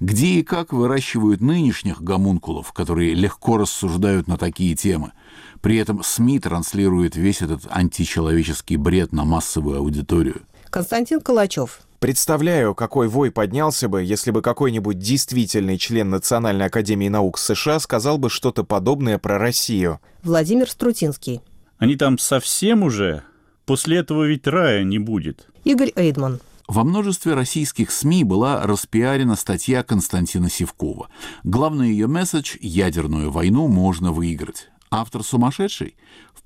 Где 0.00 0.26
и 0.26 0.42
как 0.42 0.72
выращивают 0.72 1.40
нынешних 1.40 2.02
гомункулов, 2.02 2.72
которые 2.72 3.14
легко 3.14 3.58
рассуждают 3.58 4.26
на 4.26 4.36
такие 4.36 4.74
темы. 4.74 5.12
При 5.60 5.76
этом 5.76 6.02
СМИ 6.02 6.40
транслируют 6.40 7.14
весь 7.14 7.42
этот 7.42 7.68
античеловеческий 7.70 8.74
бред 8.74 9.12
на 9.12 9.24
массовую 9.24 9.78
аудиторию. 9.78 10.42
Константин 10.68 11.20
Калачев. 11.20 11.85
Представляю, 11.98 12.74
какой 12.74 13.08
вой 13.08 13.30
поднялся 13.30 13.88
бы, 13.88 14.02
если 14.02 14.30
бы 14.30 14.42
какой-нибудь 14.42 14.98
действительный 14.98 15.78
член 15.78 16.10
Национальной 16.10 16.66
академии 16.66 17.08
наук 17.08 17.38
США 17.38 17.80
сказал 17.80 18.18
бы 18.18 18.28
что-то 18.28 18.64
подобное 18.64 19.18
про 19.18 19.38
Россию. 19.38 20.00
Владимир 20.22 20.68
Струтинский. 20.70 21.40
Они 21.78 21.96
там 21.96 22.18
совсем 22.18 22.82
уже? 22.82 23.22
После 23.64 23.98
этого 23.98 24.24
ведь 24.24 24.46
рая 24.46 24.84
не 24.84 24.98
будет. 24.98 25.48
Игорь 25.64 25.92
Эйдман. 25.96 26.40
Во 26.68 26.84
множестве 26.84 27.34
российских 27.34 27.90
СМИ 27.90 28.24
была 28.24 28.66
распиарена 28.66 29.36
статья 29.36 29.82
Константина 29.82 30.50
Сивкова. 30.50 31.08
Главный 31.44 31.90
ее 31.90 32.08
месседж– 32.08 32.56
ядерную 32.60 33.30
войну 33.30 33.68
можно 33.68 34.12
выиграть. 34.12 34.68
Автор 34.90 35.22
сумасшедший? 35.22 35.96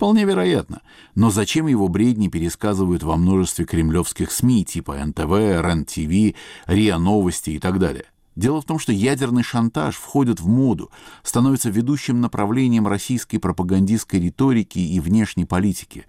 Вполне 0.01 0.25
вероятно. 0.25 0.81
Но 1.15 1.31
зачем 1.31 1.67
его 1.67 1.87
бредни 1.89 2.29
пересказывают 2.29 3.03
во 3.03 3.19
множестве 3.19 3.67
кремлевских 3.67 4.33
СМИ 4.33 4.65
типа 4.65 4.95
НТВ, 5.05 5.29
РЕН-ТВ, 5.29 6.39
РИА 6.65 6.97
Новости 6.97 7.51
и 7.51 7.59
так 7.59 7.79
далее? 7.79 8.07
Дело 8.35 8.63
в 8.63 8.65
том, 8.65 8.79
что 8.79 8.93
ядерный 8.93 9.43
шантаж 9.43 9.97
входит 9.97 10.41
в 10.41 10.49
моду, 10.49 10.91
становится 11.23 11.69
ведущим 11.69 12.23
направлением 12.23 12.89
российской 12.89 13.37
пропагандистской 13.37 14.21
риторики 14.21 14.79
и 14.79 14.99
внешней 15.01 15.45
политики. 15.45 16.07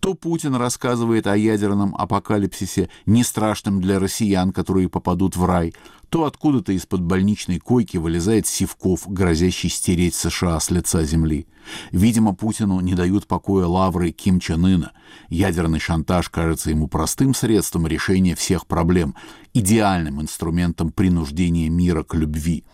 То 0.00 0.14
Путин 0.14 0.54
рассказывает 0.54 1.26
о 1.26 1.36
ядерном 1.36 1.94
апокалипсисе, 1.96 2.88
не 3.04 3.22
страшном 3.22 3.82
для 3.82 3.98
россиян, 3.98 4.52
которые 4.52 4.88
попадут 4.88 5.36
в 5.36 5.44
рай, 5.44 5.74
то 6.08 6.24
откуда-то 6.24 6.72
из-под 6.72 7.02
больничной 7.02 7.58
койки 7.58 7.96
вылезает 7.96 8.46
Сивков, 8.46 9.06
грозящий 9.06 9.68
стереть 9.68 10.14
США 10.14 10.60
с 10.60 10.70
лица 10.70 11.04
земли. 11.04 11.46
Видимо, 11.90 12.34
Путину 12.34 12.80
не 12.80 12.94
дают 12.94 13.26
покоя 13.26 13.66
лавры 13.66 14.10
Ким 14.10 14.40
Чен 14.40 14.64
Ына. 14.64 14.92
Ядерный 15.28 15.80
шантаж 15.80 16.28
кажется 16.28 16.70
ему 16.70 16.88
простым 16.88 17.34
средством 17.34 17.86
решения 17.86 18.34
всех 18.34 18.66
проблем, 18.66 19.14
идеальным 19.52 20.20
инструментом 20.20 20.92
принуждения 20.92 21.68
мира 21.68 22.02
к 22.02 22.14
любви. 22.14 22.64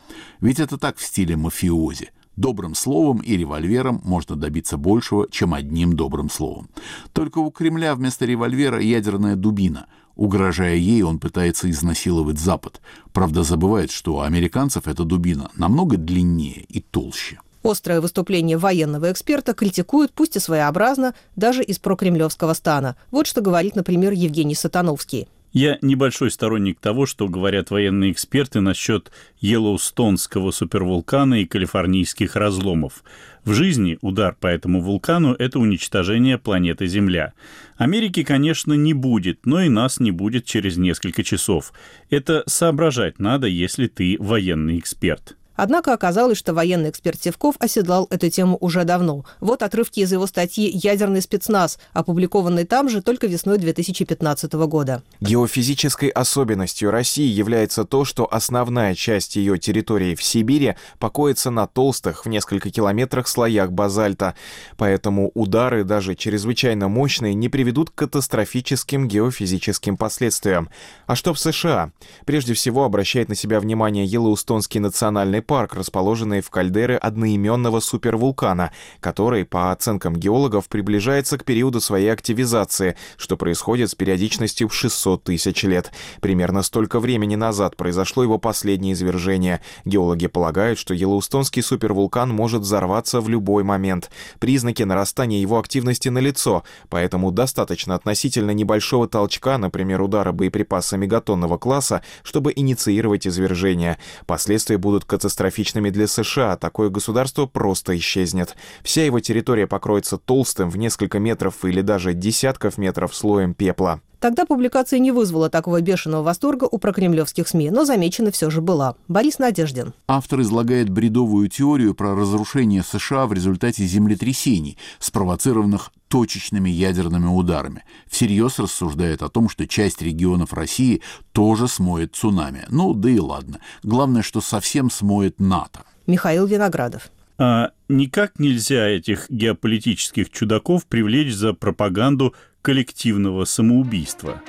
Ведь 0.41 0.61
это 0.61 0.79
так 0.79 0.99
в 0.99 1.05
стиле 1.05 1.37
мафиози. 1.37 2.11
Добрым 2.37 2.75
словом 2.75 3.19
и 3.19 3.37
револьвером 3.37 4.01
можно 4.05 4.37
добиться 4.37 4.77
большего, 4.77 5.29
чем 5.31 5.55
одним 5.55 5.95
добрым 5.95 6.31
словом. 6.31 6.71
Только 7.13 7.39
у 7.39 7.51
Кремля 7.51 7.95
вместо 7.95 8.25
револьвера 8.25 8.81
ядерная 8.81 9.37
дубина— 9.37 9.87
Угрожая 10.21 10.75
ей, 10.75 11.03
он 11.03 11.19
пытается 11.19 11.71
изнасиловать 11.71 12.39
Запад. 12.39 12.83
Правда, 13.15 13.43
забывает, 13.43 13.91
что 13.91 14.17
у 14.17 14.21
американцев 14.21 14.87
эта 14.87 15.05
дубина 15.05 15.51
намного 15.55 15.97
длиннее 15.97 16.67
и 16.69 16.81
толще. 16.81 17.41
Острое 17.63 18.03
выступление 18.03 18.59
военного 18.59 19.11
эксперта 19.11 19.55
критикуют, 19.55 20.13
пусть 20.13 20.37
и 20.37 20.39
своеобразно, 20.39 21.15
даже 21.37 21.63
из 21.63 21.79
прокремлевского 21.79 22.53
стана. 22.53 22.97
Вот 23.11 23.27
что 23.27 23.41
говорит, 23.41 23.77
например, 23.77 24.13
Евгений 24.13 24.55
Сатановский. 24.55 25.27
Я 25.53 25.79
небольшой 25.83 26.31
сторонник 26.31 26.79
того, 26.79 27.07
что 27.07 27.29
говорят 27.29 27.71
военные 27.71 28.13
эксперты 28.13 28.61
насчет 28.61 29.11
Йеллоустонского 29.41 30.53
супервулкана 30.53 31.43
и 31.43 31.47
калифорнийских 31.47 32.37
разломов. 32.37 33.03
В 33.45 33.53
жизни 33.53 33.99
удар 34.01 34.37
по 34.39 34.47
этому 34.47 34.81
вулкану– 34.81 35.35
это 35.39 35.59
уничтожение 35.59 36.39
планеты 36.39 36.87
Земля. 36.87 37.33
Америки, 37.77 38.23
конечно, 38.23 38.75
не 38.75 38.95
будет, 38.95 39.45
но 39.45 39.61
и 39.63 39.69
нас 39.69 39.99
не 39.99 40.13
будет 40.13 40.45
через 40.45 40.77
несколько 40.77 41.25
часов. 41.25 41.73
Это 42.11 42.45
соображать 42.47 43.19
надо, 43.19 43.49
если 43.49 43.89
ты 43.89 44.17
военный 44.21 44.79
эксперт. 44.79 45.37
Однако 45.57 45.93
оказалось, 45.93 46.39
что 46.39 46.55
военный 46.55 46.91
эксперт 46.91 47.23
Севков 47.23 47.57
оседлал 47.59 48.07
эту 48.11 48.31
тему 48.31 48.57
уже 48.61 48.85
давно. 48.85 49.25
Вот 49.41 49.63
отрывки 49.63 50.01
из 50.01 50.13
его 50.13 50.27
статьи 50.27 50.71
«Ядерный 50.73 51.21
спецназ», 51.23 51.79
опубликованной 51.93 52.65
там 52.65 52.89
же 52.89 53.03
только 53.03 53.27
весной 53.27 53.59
2015 53.59 54.53
года. 54.53 55.03
Геофизической 55.21 56.09
особенностью 56.09 56.91
России 56.91 57.29
является 57.29 57.85
то, 57.85 58.05
что 58.05 58.27
основная 58.33 58.95
часть 58.95 59.37
ее 59.37 59.59
территории 59.59 60.15
в 60.15 60.23
Сибири 60.23 60.77
покоится 60.99 61.51
на 61.51 61.67
толстых 61.67 62.25
в 62.25 62.29
несколько 62.29 62.71
километрах 62.71 63.29
слоях 63.29 63.73
базальта. 63.73 64.35
Поэтому 64.77 65.31
удары, 65.35 65.85
даже 65.85 66.15
чрезвычайно 66.15 66.89
мощные, 66.89 67.35
не 67.35 67.49
приведут 67.49 67.91
к 67.91 67.95
катастрофическим 67.95 69.09
геофизическим 69.09 69.97
последствиям. 69.97 70.71
А 71.07 71.17
что 71.17 71.35
в 71.35 71.39
США? 71.39 71.93
Прежде 72.25 72.55
всего 72.55 72.85
обращает 72.85 73.29
на 73.29 73.35
себя 73.35 73.61
внимание 73.61 74.05
Йеллоустонский 74.05 74.81
национальный 74.81 75.43
парк, 75.51 75.75
расположенный 75.75 76.43
в 76.43 76.51
кальдере 76.51 76.97
одноименного 76.97 77.81
супервулкана, 77.81 78.71
который, 79.01 79.45
по 79.45 79.73
оценкам 79.73 80.15
геологов, 80.15 80.69
приближается 80.69 81.39
к 81.39 81.45
периоду 81.45 81.81
своей 81.81 82.13
активизации, 82.13 82.95
что 83.17 83.37
происходит 83.37 83.91
с 83.91 83.97
периодичностью 83.97 84.69
в 84.69 84.75
600 84.77 85.25
тысяч 85.25 85.65
лет. 85.65 85.91
Примерно 86.21 86.63
столько 86.63 87.01
времени 87.01 87.35
назад 87.35 87.77
произошло 87.77 88.23
его 88.23 88.39
последнее 88.39 88.93
извержение. 88.93 89.61
Геологи 89.85 90.29
полагают, 90.29 90.79
что 90.79 90.95
Йеллоустонский 90.95 91.65
супервулкан 91.65 92.31
может 92.31 92.63
взорваться 92.63 93.21
в 93.21 93.29
любой 93.29 93.65
момент. 93.65 94.09
Признаки 94.39 94.85
нарастания 94.85 95.41
его 95.41 95.59
активности 95.59 96.11
налицо, 96.11 96.63
поэтому 96.89 97.33
достаточно 97.33 97.97
относительно 97.97 98.53
небольшого 98.53 99.09
толчка, 99.09 99.59
например, 99.59 100.01
удара 100.01 100.31
боеприпасами 100.31 101.07
мегатонного 101.07 101.59
класса, 101.59 102.03
чтобы 102.23 102.53
инициировать 102.55 103.27
извержение. 103.27 103.99
Последствия 104.27 104.79
будут 104.79 105.05
катастрофичными 105.31 105.91
для 105.91 106.09
США, 106.09 106.57
такое 106.57 106.91
государство 106.91 107.47
просто 107.47 107.97
исчезнет. 107.97 108.57
Вся 108.83 109.05
его 109.05 109.21
территория 109.21 109.69
покроется 109.69 110.19
толстым 110.19 110.71
в 110.71 110.77
несколько 110.77 111.21
метров 111.21 111.65
или 111.65 111.83
даже 111.83 112.15
десятков 112.15 112.79
метров 112.79 113.15
слоем 113.15 113.55
пепла. 113.55 114.01
Тогда 114.19 114.45
публикация 114.45 114.99
не 114.99 115.13
вызвала 115.13 115.49
такого 115.49 115.81
бешеного 115.81 116.23
восторга 116.23 116.65
у 116.71 116.79
прокремлевских 116.79 117.49
СМИ, 117.49 117.71
но 117.71 117.85
замечена 117.85 118.33
все 118.33 118.51
же 118.51 118.61
была. 118.61 118.97
Борис 119.09 119.39
Надеждин. 119.39 119.95
Автор 120.09 120.41
излагает 120.43 120.91
бредовую 120.91 121.49
теорию 121.49 121.95
про 121.95 122.15
разрушение 122.15 122.83
США 122.83 123.27
в 123.27 123.33
результате 123.33 123.85
землетрясений, 123.85 124.77
спровоцированных 124.99 125.93
точечными 126.11 126.69
ядерными 126.69 127.27
ударами. 127.27 127.85
Всерьез 128.09 128.59
рассуждает 128.59 129.23
о 129.23 129.29
том, 129.29 129.49
что 129.49 129.67
часть 129.67 130.03
регионов 130.03 130.53
России 130.53 131.03
тоже 131.33 131.69
смоет 131.69 132.17
цунами. 132.17 132.67
Ну, 132.69 132.93
да 132.95 133.09
и 133.09 133.19
ладно. 133.19 133.61
Главное, 133.85 134.23
что 134.23 134.41
совсем 134.41 134.91
смоет 134.91 135.39
НАТО. 135.39 135.85
Михаил 136.07 136.47
Виноградов. 136.47 137.11
А 137.39 137.71
никак 137.89 138.41
нельзя 138.41 138.89
этих 138.89 139.31
геополитических 139.31 140.31
чудаков 140.31 140.85
привлечь 140.87 141.33
за 141.33 141.55
пропаганду 141.55 142.35
коллективного 142.61 143.45
самоубийства. 143.45 144.43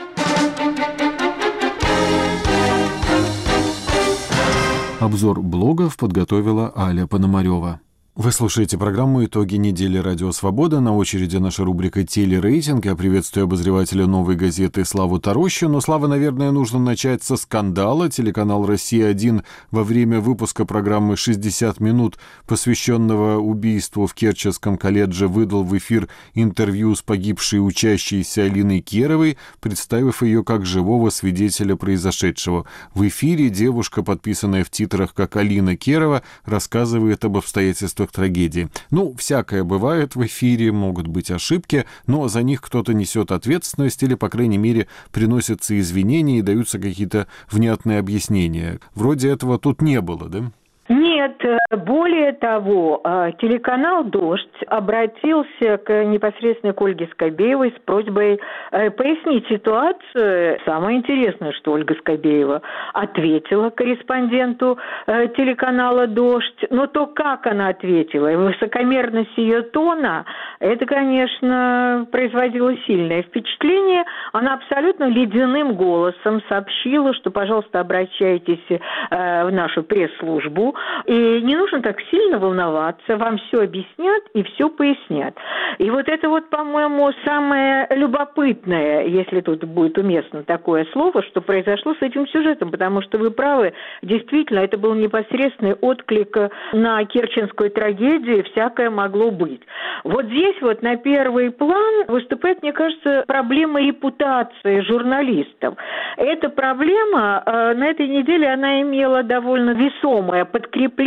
Обзор 4.99 5.41
блогов 5.41 5.95
подготовила 5.97 6.73
Аля 6.75 7.07
Пономарева. 7.07 7.79
Вы 8.23 8.31
слушаете 8.31 8.77
программу 8.77 9.25
«Итоги 9.25 9.55
недели 9.55 9.97
Радио 9.97 10.31
Свобода». 10.31 10.79
На 10.79 10.95
очереди 10.95 11.37
наша 11.37 11.63
рубрика 11.63 12.03
«Телерейтинг». 12.03 12.85
Я 12.85 12.95
приветствую 12.95 13.45
обозревателя 13.45 14.05
«Новой 14.05 14.35
газеты» 14.35 14.85
Славу 14.85 15.17
Тарощу. 15.17 15.67
Но, 15.67 15.81
Слава, 15.81 16.05
наверное, 16.05 16.51
нужно 16.51 16.77
начать 16.77 17.23
со 17.23 17.35
скандала. 17.35 18.11
Телеканал 18.11 18.67
«Россия-1» 18.67 19.43
во 19.71 19.83
время 19.83 20.19
выпуска 20.19 20.65
программы 20.65 21.15
«60 21.15 21.81
минут», 21.81 22.19
посвященного 22.45 23.39
убийству 23.39 24.05
в 24.05 24.13
Керченском 24.13 24.77
колледже, 24.77 25.27
выдал 25.27 25.63
в 25.63 25.75
эфир 25.75 26.07
интервью 26.35 26.93
с 26.93 27.01
погибшей 27.01 27.57
учащейся 27.57 28.43
Алиной 28.43 28.81
Керовой, 28.81 29.39
представив 29.59 30.21
ее 30.21 30.43
как 30.43 30.63
живого 30.67 31.09
свидетеля 31.09 31.75
произошедшего. 31.75 32.67
В 32.93 33.07
эфире 33.07 33.49
девушка, 33.49 34.03
подписанная 34.03 34.63
в 34.63 34.69
титрах 34.69 35.15
как 35.15 35.37
Алина 35.37 35.75
Керова, 35.75 36.21
рассказывает 36.45 37.25
об 37.25 37.37
обстоятельствах 37.37 38.10
обстоятельствах 38.11 38.21
трагедии. 38.21 38.69
Ну, 38.91 39.13
всякое 39.17 39.63
бывает 39.63 40.15
в 40.15 40.25
эфире, 40.25 40.71
могут 40.71 41.07
быть 41.07 41.31
ошибки, 41.31 41.85
но 42.07 42.27
за 42.27 42.43
них 42.43 42.61
кто-то 42.61 42.93
несет 42.93 43.31
ответственность 43.31 44.03
или, 44.03 44.15
по 44.15 44.29
крайней 44.29 44.57
мере, 44.57 44.87
приносятся 45.11 45.79
извинения 45.79 46.39
и 46.39 46.43
даются 46.43 46.79
какие-то 46.79 47.27
внятные 47.49 47.99
объяснения. 47.99 48.79
Вроде 48.93 49.29
этого 49.29 49.57
тут 49.57 49.81
не 49.81 50.01
было, 50.01 50.29
да? 50.29 50.51
Нет, 50.89 51.10
э, 51.27 51.57
более 51.77 52.33
того, 52.33 53.01
э, 53.03 53.31
телеканал 53.39 54.03
«Дождь» 54.03 54.63
обратился 54.67 55.77
к 55.77 56.03
непосредственно 56.05 56.73
к 56.73 56.81
Ольге 56.81 57.07
Скобеевой 57.11 57.73
с 57.77 57.81
просьбой 57.85 58.39
э, 58.71 58.89
пояснить 58.91 59.47
ситуацию. 59.47 60.59
Самое 60.65 60.97
интересное, 60.97 61.51
что 61.53 61.73
Ольга 61.73 61.95
Скобеева 61.95 62.61
ответила 62.93 63.69
корреспонденту 63.69 64.77
телеканала 65.05 66.07
«Дождь», 66.07 66.65
но 66.69 66.87
то, 66.87 67.07
как 67.07 67.47
она 67.47 67.69
ответила, 67.69 68.31
и 68.31 68.35
высокомерность 68.35 69.37
ее 69.37 69.61
тона, 69.61 70.25
это, 70.59 70.85
конечно, 70.85 72.07
производило 72.11 72.75
сильное 72.85 73.23
впечатление. 73.23 74.03
Она 74.33 74.53
абсолютно 74.55 75.05
ледяным 75.05 75.75
голосом 75.75 76.41
сообщила, 76.49 77.13
что, 77.13 77.31
пожалуйста, 77.31 77.79
обращайтесь 77.79 78.63
в 79.09 79.49
нашу 79.51 79.83
пресс-службу, 79.83 80.75
и 81.11 81.41
не 81.41 81.57
нужно 81.57 81.81
так 81.81 81.97
сильно 82.09 82.39
волноваться, 82.39 83.17
вам 83.17 83.37
все 83.37 83.63
объяснят 83.63 84.23
и 84.33 84.43
все 84.43 84.69
пояснят. 84.69 85.35
И 85.77 85.89
вот 85.89 86.07
это 86.07 86.29
вот, 86.29 86.49
по-моему, 86.49 87.11
самое 87.25 87.85
любопытное, 87.89 89.03
если 89.07 89.41
тут 89.41 89.65
будет 89.65 89.97
уместно 89.97 90.43
такое 90.43 90.87
слово, 90.93 91.21
что 91.23 91.41
произошло 91.41 91.95
с 91.95 92.01
этим 92.01 92.25
сюжетом, 92.27 92.71
потому 92.71 93.01
что 93.01 93.17
вы 93.17 93.29
правы, 93.29 93.73
действительно, 94.01 94.59
это 94.59 94.77
был 94.77 94.93
непосредственный 94.93 95.73
отклик 95.73 96.37
на 96.71 97.03
керченскую 97.03 97.71
трагедию, 97.71 98.45
всякое 98.45 98.89
могло 98.89 99.31
быть. 99.31 99.63
Вот 100.05 100.27
здесь 100.27 100.61
вот 100.61 100.81
на 100.81 100.95
первый 100.95 101.51
план 101.51 102.05
выступает, 102.07 102.61
мне 102.61 102.71
кажется, 102.71 103.25
проблема 103.27 103.81
репутации 103.81 104.79
журналистов. 104.79 105.75
Эта 106.15 106.47
проблема 106.47 107.43
э, 107.45 107.73
на 107.73 107.87
этой 107.87 108.07
неделе, 108.07 108.47
она 108.47 108.81
имела 108.81 109.23
довольно 109.23 109.71
весомое 109.71 110.45
подкрепление, 110.45 111.00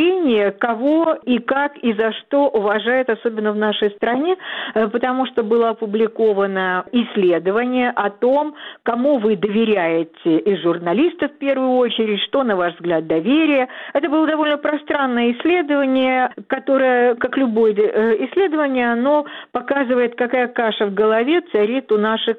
кого 0.59 1.17
и 1.25 1.39
как 1.39 1.77
и 1.79 1.93
за 1.93 2.13
что 2.13 2.49
уважают, 2.49 3.09
особенно 3.09 3.53
в 3.53 3.57
нашей 3.57 3.91
стране, 3.91 4.37
э, 4.75 4.89
потому 4.89 5.27
что 5.27 5.43
было 5.43 5.71
опубликовано 5.71 6.85
исследование 6.93 7.91
о 7.91 8.11
том, 8.11 8.55
кому 8.83 9.19
вы 9.19 9.37
доверяете 9.37 10.39
из 10.39 10.63
журналистов 10.63 11.33
в 11.33 11.39
первую 11.39 11.77
очередь, 11.77 12.21
что, 12.23 12.43
на 12.43 12.57
ваш 12.57 12.75
взгляд, 12.75 13.07
доверие. 13.07 13.69
Это 13.93 14.09
было 14.09 14.27
довольно 14.27 14.59
пространное 14.59 15.33
исследование, 15.33 16.31
которое, 16.49 17.15
как 17.15 17.37
любое 17.37 17.75
э, 17.75 18.27
исследование, 18.27 18.93
оно 18.93 19.27
показывает, 19.53 20.17
какая 20.17 20.49
каша 20.49 20.87
в 20.87 20.95
голове 20.95 21.43
царит 21.53 21.91
у 21.93 21.99
наших 21.99 22.37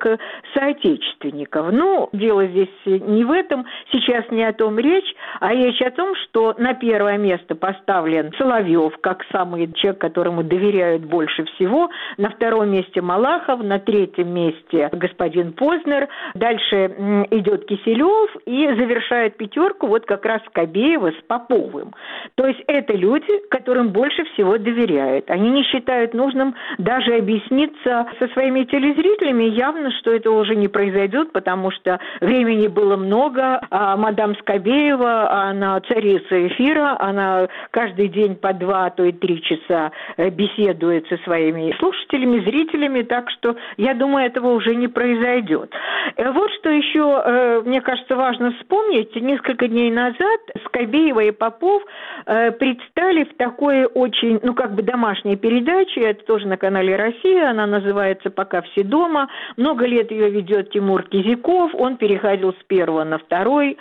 соотечественников. 0.54 1.72
Ну, 1.72 2.10
дело 2.14 2.46
здесь 2.48 2.70
не 2.86 3.24
в 3.24 3.32
этом, 3.32 3.66
сейчас 3.92 4.26
не 4.32 4.44
о 4.44 4.54
том 4.54 4.80
речь, 4.80 5.16
а 5.40 5.54
речь 5.54 5.82
о 5.82 5.92
том, 5.92 6.16
что 6.16 6.56
на 6.58 6.74
первое 6.74 6.96
первое 6.96 7.18
место 7.46 7.56
поставлен 7.56 8.32
Соловьев, 8.38 8.94
как 9.02 9.24
самый 9.32 9.72
человек, 9.74 10.02
которому 10.02 10.44
доверяют 10.44 11.04
больше 11.04 11.46
всего. 11.46 11.90
На 12.18 12.30
втором 12.30 12.70
месте 12.70 13.02
Малахов, 13.02 13.62
на 13.64 13.80
третьем 13.80 14.34
месте 14.34 14.90
господин 14.92 15.54
Познер. 15.54 16.08
Дальше 16.34 17.26
идет 17.32 17.66
Киселев 17.66 18.36
и 18.46 18.68
завершает 18.68 19.38
пятерку 19.38 19.88
вот 19.88 20.06
как 20.06 20.26
раз 20.26 20.42
Кобеева 20.54 21.12
с 21.12 21.24
Поповым. 21.28 21.94
То 22.36 22.46
есть 22.48 22.62
это 22.68 22.94
люди, 22.94 23.48
которым 23.50 23.90
больше 23.90 24.24
всего 24.34 24.58
доверяют. 24.58 25.30
Они 25.30 25.50
не 25.50 25.64
считают 25.64 26.14
нужным 26.14 26.56
даже 26.78 27.16
объясниться 27.16 28.08
со 28.20 28.28
своими 28.30 28.64
телезрителями. 28.64 29.44
Явно, 29.44 29.92
что 30.00 30.12
это 30.12 30.32
уже 30.32 30.56
не 30.56 30.68
произойдет, 30.68 31.32
потому 31.32 31.72
что 31.72 32.00
времени 32.22 32.68
было 32.68 32.96
много. 32.96 33.62
А 33.70 33.96
мадам 33.98 34.36
Скобеева, 34.38 35.32
она 35.32 35.80
царица 35.82 36.48
эфира, 36.48 36.98
она 37.00 37.35
каждый 37.72 38.08
день 38.10 38.36
по 38.36 38.54
два, 38.54 38.86
а 38.86 38.90
то 38.90 39.04
и 39.04 39.12
три 39.12 39.42
часа 39.42 39.92
э, 40.18 40.30
беседует 40.30 41.08
со 41.08 41.18
своими 41.18 41.76
слушателями, 41.80 42.40
зрителями, 42.40 43.02
так 43.04 43.30
что 43.32 43.56
я 43.78 43.94
думаю, 43.94 44.26
этого 44.26 44.54
уже 44.54 44.76
не 44.76 44.88
произойдет. 44.88 45.74
Э, 46.16 46.32
вот 46.32 46.52
что 46.60 46.70
еще, 46.70 47.22
э, 47.26 47.62
мне 47.66 47.82
кажется, 47.82 48.16
важно 48.16 48.52
вспомнить. 48.60 49.16
Несколько 49.16 49.68
дней 49.68 49.92
назад 49.92 50.40
Скобеева 50.66 51.22
и 51.22 51.32
Попов 51.32 51.84
предстали 52.26 53.24
в 53.24 53.36
такой 53.38 53.86
очень, 53.86 54.40
ну, 54.42 54.54
как 54.54 54.74
бы 54.74 54.82
домашней 54.82 55.36
передаче, 55.36 56.02
это 56.02 56.26
тоже 56.26 56.48
на 56.48 56.58
канале 56.58 56.96
«Россия», 56.96 57.50
она 57.50 57.68
называется 57.68 58.30
«Пока 58.30 58.62
все 58.62 58.84
дома». 58.84 59.30
Много 59.58 59.86
лет 59.86 60.12
ее 60.12 60.30
ведет 60.30 60.72
Тимур 60.72 61.04
Кизяков, 61.04 61.72
он 61.76 61.98
переходил 61.98 62.54
с 62.54 62.64
первого 62.68 63.04
на 63.04 63.18
второй, 63.18 63.78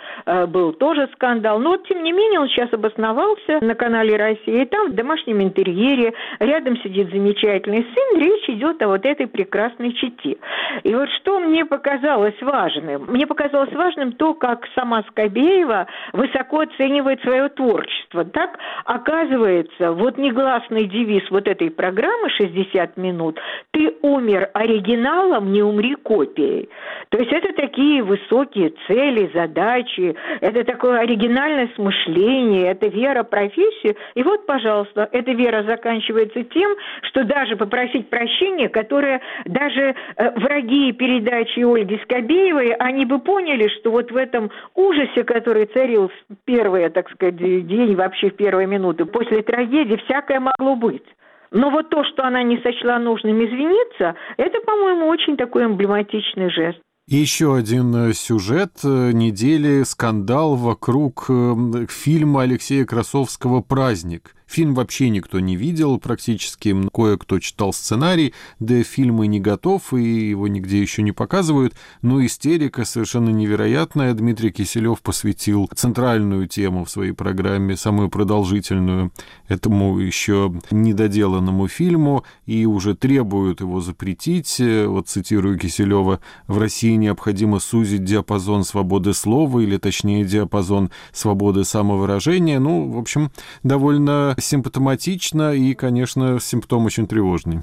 был 0.47 0.73
тоже 0.73 1.09
скандал. 1.13 1.59
Но, 1.59 1.77
тем 1.77 2.03
не 2.03 2.11
менее, 2.11 2.39
он 2.39 2.49
сейчас 2.49 2.71
обосновался 2.73 3.34
соревновался 3.45 3.65
на 3.65 3.75
канале 3.75 4.15
«Россия», 4.15 4.63
и 4.63 4.65
там 4.65 4.91
в 4.91 4.95
домашнем 4.95 5.41
интерьере 5.41 6.13
рядом 6.39 6.77
сидит 6.77 7.09
замечательный 7.11 7.85
сын, 7.93 8.19
речь 8.19 8.49
идет 8.49 8.81
о 8.81 8.87
вот 8.87 9.05
этой 9.05 9.27
прекрасной 9.27 9.93
чите. 9.93 10.37
И 10.83 10.93
вот 10.93 11.09
что 11.21 11.39
мне 11.39 11.65
показалось 11.65 12.39
важным? 12.41 13.05
Мне 13.07 13.27
показалось 13.27 13.73
важным 13.73 14.13
то, 14.13 14.33
как 14.33 14.67
сама 14.75 15.03
Скобеева 15.09 15.87
высоко 16.13 16.61
оценивает 16.61 17.21
свое 17.21 17.49
творчество. 17.49 18.25
Так, 18.25 18.57
оказывается, 18.85 19.91
вот 19.91 20.17
негласный 20.17 20.85
девиз 20.85 21.23
вот 21.29 21.47
этой 21.47 21.69
программы 21.69 22.29
«60 22.39 22.91
минут» 22.97 23.39
«Ты 23.71 23.95
умер, 24.01 24.49
оригиналом, 24.53 25.51
не 25.51 25.61
умри 25.61 25.95
копией. 25.95 26.69
То 27.09 27.17
есть 27.17 27.31
это 27.31 27.53
такие 27.53 28.03
высокие 28.03 28.73
цели, 28.87 29.29
задачи, 29.33 30.15
это 30.41 30.63
такое 30.63 30.99
оригинальное 30.99 31.69
смышление, 31.75 32.71
это 32.71 32.87
вера 32.87 33.23
профессию. 33.25 33.95
И 34.13 34.23
вот, 34.23 34.45
пожалуйста, 34.45 35.09
эта 35.11 35.31
вера 35.31 35.63
заканчивается 35.63 36.43
тем, 36.43 36.75
что 37.03 37.23
даже 37.23 37.55
попросить 37.55 38.09
прощения, 38.09 38.69
которое 38.69 39.21
даже 39.45 39.95
э, 40.15 40.39
враги 40.39 40.91
передачи 40.93 41.59
Ольги 41.59 41.99
Скобеевой, 42.03 42.73
они 42.73 43.05
бы 43.05 43.19
поняли, 43.19 43.67
что 43.79 43.91
вот 43.91 44.11
в 44.11 44.15
этом 44.15 44.51
ужасе, 44.75 45.23
который 45.23 45.65
царил 45.65 46.09
в 46.09 46.35
первые, 46.45 46.89
так 46.89 47.09
сказать, 47.11 47.37
день, 47.37 47.95
вообще 47.95 48.29
в 48.29 48.35
первые 48.35 48.67
минуты 48.67 49.05
после 49.05 49.41
трагедии, 49.41 50.01
всякое 50.05 50.39
могло 50.39 50.75
быть. 50.75 51.03
Но 51.51 51.69
вот 51.69 51.89
то, 51.89 52.03
что 52.03 52.25
она 52.25 52.43
не 52.43 52.57
сочла 52.59 52.99
нужным 52.99 53.43
извиниться, 53.43 54.15
это, 54.37 54.59
по-моему, 54.61 55.07
очень 55.07 55.37
такой 55.37 55.65
эмблематичный 55.65 56.49
жест. 56.49 56.79
Еще 57.07 57.55
один 57.55 57.95
э, 57.95 58.13
сюжет 58.13 58.79
э, 58.83 59.11
недели– 59.11 59.83
скандал 59.85 60.55
вокруг 60.55 61.25
э, 61.29 61.85
фильма 61.87 62.41
Алексея 62.41 62.83
Красовского 62.83 63.61
«Праздник». 63.61 64.35
Фильм 64.55 64.73
вообще 64.73 65.09
никто 65.09 65.41
не 65.41 65.57
видел 65.57 65.97
практически, 65.97 66.73
кое-кто 66.93 67.39
читал 67.39 67.73
сценарий, 67.73 68.33
да 68.61 68.83
фильм 68.83 69.21
и 69.21 69.27
не 69.27 69.41
готов, 69.41 69.93
и 69.93 70.29
его 70.29 70.47
нигде 70.47 70.79
еще 70.79 71.01
не 71.01 71.11
показывают, 71.11 71.73
но 72.01 72.25
истерика 72.25 72.85
совершенно 72.85 73.31
невероятная. 73.31 74.13
Дмитрий 74.13 74.51
Киселев 74.51 75.01
посвятил 75.01 75.69
центральную 75.75 76.47
тему 76.47 76.85
в 76.85 76.89
своей 76.89 77.11
программе, 77.11 77.75
самую 77.75 78.07
продолжительную, 78.09 79.11
этому 79.49 79.99
еще 79.99 80.53
недоделанному 80.71 81.67
фильму, 81.67 82.23
и 82.45 82.65
уже 82.65 82.95
требуют 82.95 83.59
его 83.59 83.81
запретить. 83.81 84.61
Вот 84.87 85.09
цитирую 85.09 85.59
Киселева, 85.59 86.21
в 86.47 86.57
России 86.59 86.95
необходимо 86.95 87.59
сузить 87.59 88.05
диапазон 88.05 88.63
свободы 88.63 89.13
слова, 89.13 89.59
или 89.59 89.75
точнее 89.75 90.23
диапазон 90.23 90.91
свободы 91.11 91.65
самовыражения. 91.65 92.61
Ну, 92.61 92.89
в 92.89 92.97
общем, 92.97 93.31
довольно 93.63 94.33
симптоматично 94.45 95.53
и, 95.53 95.73
конечно, 95.73 96.39
симптом 96.39 96.85
очень 96.85 97.07
тревожный. 97.07 97.61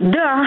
Да, 0.00 0.44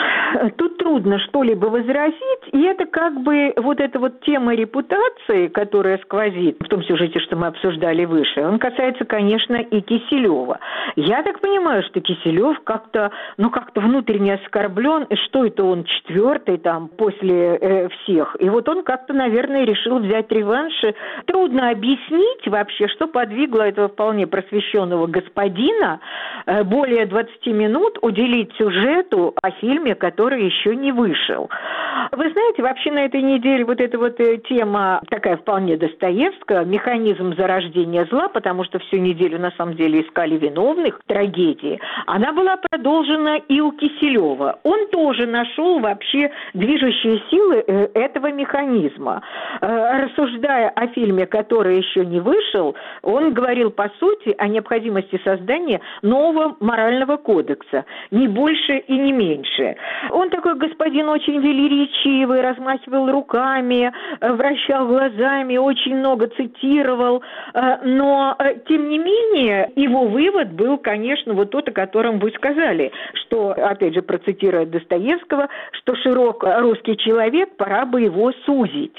тут 0.57 0.77
трудно 0.77 1.19
что-либо 1.19 1.67
возразить, 1.67 2.43
и 2.51 2.61
это 2.63 2.85
как 2.85 3.21
бы 3.21 3.53
вот 3.57 3.79
эта 3.79 3.99
вот 3.99 4.21
тема 4.21 4.55
репутации, 4.55 5.47
которая 5.47 5.97
сквозит 5.99 6.57
в 6.59 6.67
том 6.67 6.83
сюжете, 6.83 7.19
что 7.19 7.35
мы 7.35 7.47
обсуждали 7.47 8.05
выше, 8.05 8.41
он 8.41 8.59
касается, 8.59 9.05
конечно, 9.05 9.55
и 9.55 9.81
Киселева. 9.81 10.59
Я 10.95 11.23
так 11.23 11.39
понимаю, 11.39 11.83
что 11.83 12.01
Киселев 12.01 12.59
как-то, 12.63 13.11
ну, 13.38 13.49
как-то 13.49 13.81
внутренне 13.81 14.35
оскорблен, 14.35 15.03
и 15.03 15.15
что 15.15 15.45
это 15.45 15.63
он 15.63 15.83
четвертый 15.83 16.57
там 16.57 16.89
после 16.89 17.55
э, 17.55 17.89
всех. 17.89 18.35
И 18.39 18.49
вот 18.49 18.67
он 18.69 18.83
как-то, 18.83 19.13
наверное, 19.13 19.65
решил 19.65 19.99
взять 19.99 20.31
реванш. 20.31 20.73
Трудно 21.25 21.69
объяснить 21.69 22.47
вообще, 22.47 22.88
что 22.88 23.07
подвигло 23.07 23.63
этого 23.63 23.88
вполне 23.89 24.27
просвещенного 24.27 25.07
господина 25.07 25.99
э, 26.45 26.63
более 26.63 27.05
20 27.05 27.45
минут 27.47 27.97
уделить 28.01 28.51
сюжету 28.57 29.33
о 29.41 29.51
фильме, 29.51 29.95
который 29.95 30.26
еще 30.36 30.75
не 30.75 30.91
вышел. 30.91 31.49
Вы 32.11 32.32
знаете, 32.32 32.61
вообще 32.61 32.91
на 32.91 33.05
этой 33.05 33.21
неделе 33.21 33.65
вот 33.65 33.82
эта 33.82 33.97
вот 33.97 34.19
э, 34.19 34.38
тема 34.49 35.01
такая 35.09 35.38
вполне 35.38 35.78
Достоевская, 35.78 36.63
механизм 36.65 37.36
зарождения 37.36 38.05
зла, 38.05 38.28
потому 38.30 38.63
что 38.63 38.80
всю 38.80 38.97
неделю 38.97 39.39
на 39.39 39.51
самом 39.51 39.75
деле 39.75 40.01
искали 40.01 40.38
виновных 40.38 40.99
трагедии, 41.07 41.80
она 42.05 42.34
была 42.34 42.57
продолжена 42.57 43.38
и 43.38 43.59
у 43.59 43.71
Киселева. 43.71 44.59
Он 44.63 44.88
тоже 44.88 45.25
нашел 45.25 45.80
вообще 45.80 46.32
движущие 46.53 47.21
силы 47.30 47.63
э, 47.67 47.88
этого 47.93 48.32
механизма. 48.32 49.21
Э, 49.61 50.03
рассуждая 50.03 50.69
о 50.69 50.88
фильме, 50.88 51.25
который 51.25 51.78
еще 51.78 52.05
не 52.05 52.19
вышел, 52.19 52.75
он 53.01 53.34
говорил 53.34 53.71
по 53.71 53.91
сути 53.99 54.36
о 54.38 54.47
необходимости 54.47 55.19
создания 55.23 55.82
нового 56.01 56.55
морального 56.59 57.17
кодекса, 57.17 57.86
не 58.11 58.28
больше 58.28 58.78
и 58.78 58.97
не 58.97 59.11
меньше. 59.11 59.75
Он 60.12 60.30
такой 60.30 60.55
господин 60.55 61.10
очень 61.10 61.39
велеречивый, 61.39 62.41
размахивал 62.41 63.12
руками, 63.12 63.91
э, 64.22 64.34
вращал 64.34 64.88
глазами, 64.88 65.58
очень 65.58 65.95
много 65.95 66.28
цитировал, 66.28 67.22
э, 67.53 67.78
но 67.84 68.36
э, 68.39 68.55
тем 68.68 68.89
не 68.89 68.97
менее 68.97 69.72
его 69.76 70.05
вывод 70.05 70.51
был, 70.51 70.78
конечно, 70.78 71.34
вот 71.34 71.51
тот, 71.51 71.70
о 71.70 71.72
котором 71.72 72.20
вы 72.20 72.32
сказали, 72.32 72.91
что, 73.14 73.51
опять 73.51 73.93
же, 73.93 74.01
процитируя 74.01 74.66
Достоевского, 74.66 75.49
что 75.72 75.95
широк 75.95 76.43
русский 76.43 76.97
человек, 76.97 77.55
пора 77.58 77.86
бы 77.86 78.01
его 78.01 78.32
сузить. 78.45 78.95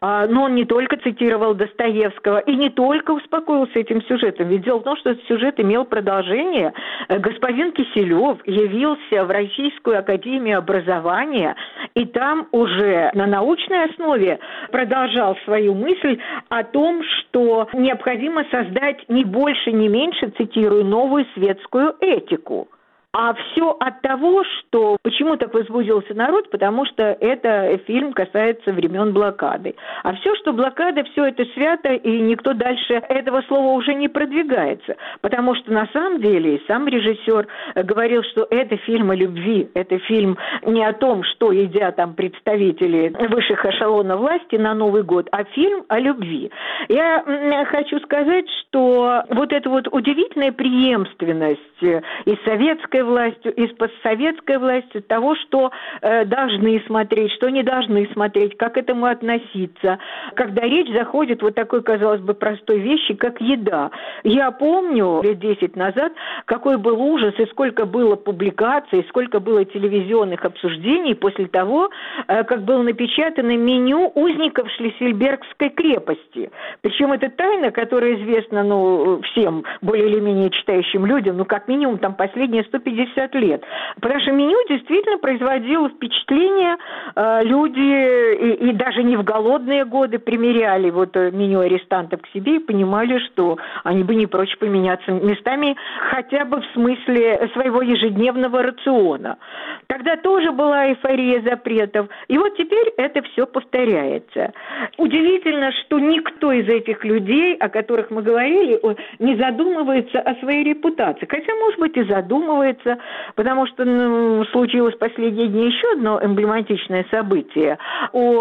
А, 0.00 0.26
но 0.26 0.44
он 0.44 0.54
не 0.54 0.64
только 0.64 0.96
цитировал 0.96 1.54
Достоевского 1.54 2.38
и 2.38 2.54
не 2.56 2.70
только 2.70 3.12
успокоился 3.12 3.78
этим 3.78 4.02
сюжетом, 4.02 4.48
ведь 4.48 4.62
дело 4.62 4.78
в 4.78 4.84
том, 4.84 4.96
что 4.96 5.10
этот 5.10 5.24
сюжет 5.26 5.60
имел 5.60 5.84
продолжение. 5.84 6.72
Господин 7.08 7.72
Киселев 7.72 8.38
явился 8.46 9.24
в 9.24 9.30
Российскую 9.30 9.98
академию 9.98 10.39
образования, 10.48 11.54
и 11.94 12.06
там 12.06 12.48
уже 12.52 13.10
на 13.14 13.26
научной 13.26 13.84
основе 13.90 14.38
продолжал 14.72 15.36
свою 15.44 15.74
мысль 15.74 16.18
о 16.48 16.64
том, 16.64 17.02
что 17.02 17.68
необходимо 17.72 18.44
создать 18.50 19.08
не 19.08 19.24
больше, 19.24 19.72
не 19.72 19.88
меньше, 19.88 20.32
цитирую, 20.36 20.84
новую 20.84 21.26
светскую 21.34 21.94
этику. 22.00 22.68
А 23.12 23.34
все 23.34 23.76
от 23.80 24.02
того, 24.02 24.44
что 24.44 24.96
почему 25.02 25.36
так 25.36 25.52
возбудился 25.52 26.14
народ, 26.14 26.48
потому 26.50 26.86
что 26.86 27.02
это 27.02 27.76
фильм 27.78 28.12
касается 28.12 28.72
времен 28.72 29.12
блокады. 29.12 29.74
А 30.04 30.14
все, 30.14 30.36
что 30.36 30.52
блокада, 30.52 31.02
все 31.02 31.24
это 31.24 31.44
свято, 31.46 31.92
и 31.92 32.20
никто 32.20 32.52
дальше 32.52 32.94
этого 33.08 33.42
слова 33.48 33.72
уже 33.72 33.94
не 33.94 34.08
продвигается. 34.08 34.94
Потому 35.22 35.56
что 35.56 35.72
на 35.72 35.88
самом 35.92 36.20
деле 36.20 36.60
сам 36.68 36.86
режиссер 36.86 37.48
говорил, 37.82 38.22
что 38.30 38.46
это 38.48 38.76
фильм 38.76 39.10
о 39.10 39.16
любви, 39.16 39.68
это 39.74 39.98
фильм 39.98 40.38
не 40.64 40.84
о 40.84 40.92
том, 40.92 41.24
что 41.24 41.50
едят 41.50 41.96
там 41.96 42.14
представители 42.14 43.12
высших 43.28 43.64
эшелонов 43.66 44.20
власти 44.20 44.54
на 44.54 44.72
Новый 44.72 45.02
год, 45.02 45.28
а 45.32 45.42
фильм 45.42 45.84
о 45.88 45.98
любви. 45.98 46.52
Я 46.88 47.24
хочу 47.70 47.98
сказать, 48.00 48.46
что 48.68 49.24
вот 49.30 49.52
эта 49.52 49.68
вот 49.68 49.88
удивительная 49.90 50.52
преемственность 50.52 51.60
и 51.82 52.38
советской 52.44 52.99
советской 53.00 53.02
властью 53.02 53.54
и 53.54 53.66
с 53.66 53.76
постсоветской 53.76 54.58
властью 54.58 55.02
того, 55.02 55.34
что 55.36 55.70
э, 56.02 56.24
должны 56.24 56.82
смотреть, 56.86 57.32
что 57.32 57.48
не 57.48 57.62
должны 57.62 58.08
смотреть, 58.12 58.56
как 58.56 58.74
к 58.74 58.76
этому 58.76 59.06
относиться. 59.06 59.98
Когда 60.34 60.62
речь 60.62 60.92
заходит 60.92 61.42
вот 61.42 61.54
такой, 61.54 61.82
казалось 61.82 62.20
бы, 62.20 62.34
простой 62.34 62.78
вещи, 62.78 63.14
как 63.14 63.40
еда. 63.40 63.90
Я 64.22 64.50
помню 64.52 65.22
лет 65.22 65.38
10 65.40 65.76
назад, 65.76 66.12
какой 66.44 66.76
был 66.76 67.00
ужас 67.00 67.34
и 67.38 67.46
сколько 67.46 67.84
было 67.84 68.16
публикаций, 68.16 69.04
сколько 69.08 69.40
было 69.40 69.64
телевизионных 69.64 70.44
обсуждений 70.44 71.14
после 71.14 71.46
того, 71.46 71.90
э, 72.28 72.44
как 72.44 72.62
было 72.62 72.82
напечатано 72.82 73.56
меню 73.56 74.12
узников 74.14 74.68
Шлиссельбергской 74.76 75.70
крепости. 75.70 76.50
Причем 76.82 77.12
это 77.12 77.28
тайна, 77.30 77.70
которая 77.70 78.14
известна 78.14 78.62
ну, 78.62 79.20
всем 79.22 79.64
более 79.82 80.08
или 80.08 80.20
менее 80.20 80.50
читающим 80.50 81.06
людям, 81.06 81.36
ну, 81.36 81.44
как 81.44 81.68
минимум, 81.68 81.98
там 81.98 82.14
последние 82.14 82.62
150 82.64 82.89
50 82.90 83.34
лет. 83.36 83.64
Потому 84.00 84.20
что 84.20 84.32
меню 84.32 84.56
действительно 84.68 85.18
производило 85.18 85.88
впечатление, 85.88 86.76
э, 87.14 87.44
люди 87.44 87.80
и, 87.80 88.70
и 88.70 88.72
даже 88.72 89.02
не 89.02 89.16
в 89.16 89.22
голодные 89.22 89.84
годы 89.84 90.18
примеряли 90.18 90.90
вот 90.90 91.16
э, 91.16 91.30
меню 91.30 91.60
арестантов 91.60 92.22
к 92.22 92.28
себе 92.28 92.56
и 92.56 92.58
понимали, 92.58 93.18
что 93.26 93.58
они 93.84 94.02
бы 94.02 94.14
не 94.14 94.26
прочь 94.26 94.56
поменяться 94.58 95.12
местами 95.12 95.76
хотя 96.10 96.44
бы 96.44 96.60
в 96.60 96.66
смысле 96.74 97.50
своего 97.52 97.82
ежедневного 97.82 98.62
рациона. 98.62 99.38
Тогда 99.86 100.16
тоже 100.16 100.52
была 100.52 100.88
эйфория 100.88 101.42
запретов. 101.42 102.08
И 102.28 102.38
вот 102.38 102.56
теперь 102.56 102.92
это 102.96 103.22
все 103.22 103.46
повторяется. 103.46 104.52
Удивительно, 104.98 105.72
что 105.72 105.98
никто 105.98 106.52
из 106.52 106.68
этих 106.68 107.04
людей, 107.04 107.56
о 107.56 107.68
которых 107.68 108.10
мы 108.10 108.22
говорили, 108.22 108.80
не 109.18 109.36
задумывается 109.36 110.20
о 110.20 110.34
своей 110.36 110.64
репутации. 110.64 111.26
Хотя, 111.26 111.54
может 111.56 111.80
быть, 111.80 111.96
и 111.96 112.02
задумывается, 112.04 112.79
случится, 112.80 112.98
потому 113.34 113.66
что 113.66 113.84
ну, 113.84 114.44
случилось 114.46 114.94
последние 114.96 115.48
дни 115.48 115.66
еще 115.66 115.92
одно 115.92 116.20
эмблематичное 116.22 117.06
событие. 117.10 117.78
У 118.12 118.34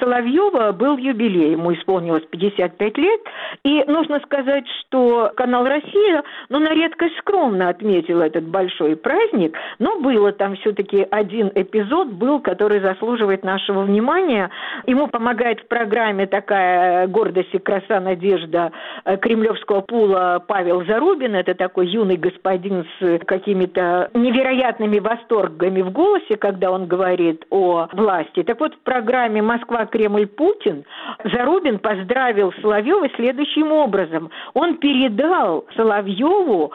Соловьева 0.00 0.72
был 0.72 0.96
юбилей, 0.96 1.52
ему 1.52 1.72
исполнилось 1.74 2.24
55 2.30 2.98
лет, 2.98 3.20
и 3.64 3.84
нужно 3.86 4.20
сказать, 4.20 4.64
что 4.80 5.32
канал 5.36 5.64
«Россия», 5.64 6.22
ну, 6.48 6.58
на 6.58 6.70
редкость 6.70 7.16
скромно 7.18 7.68
отметил 7.68 8.20
этот 8.20 8.44
большой 8.44 8.96
праздник, 8.96 9.56
но 9.78 10.00
было 10.00 10.32
там 10.32 10.56
все-таки 10.56 11.06
один 11.10 11.50
эпизод 11.54 12.08
был, 12.08 12.40
который 12.40 12.80
заслуживает 12.80 13.44
нашего 13.44 13.82
внимания. 13.82 14.50
Ему 14.86 15.06
помогает 15.06 15.60
в 15.60 15.68
программе 15.68 16.26
такая 16.26 17.06
гордость 17.06 17.54
и 17.54 17.58
краса, 17.58 18.00
надежда 18.00 18.72
э, 19.04 19.16
кремлевского 19.16 19.80
пула 19.80 20.42
Павел 20.46 20.84
Зарубин, 20.84 21.34
это 21.34 21.54
такой 21.54 21.88
юный 21.88 22.16
господин 22.16 22.86
с 23.00 23.20
какими 23.26 23.59
какими-то 23.60 24.10
невероятными 24.14 24.98
восторгами 24.98 25.82
в 25.82 25.90
голосе, 25.90 26.36
когда 26.36 26.70
он 26.70 26.86
говорит 26.86 27.44
о 27.50 27.88
власти. 27.92 28.42
Так 28.42 28.60
вот, 28.60 28.74
в 28.74 28.78
программе 28.78 29.42
«Москва, 29.42 29.86
Кремль, 29.86 30.26
Путин» 30.26 30.84
Зарубин 31.24 31.78
поздравил 31.78 32.52
Соловьева 32.62 33.08
следующим 33.16 33.72
образом. 33.72 34.30
Он 34.54 34.76
передал 34.76 35.66
Соловьеву 35.76 36.72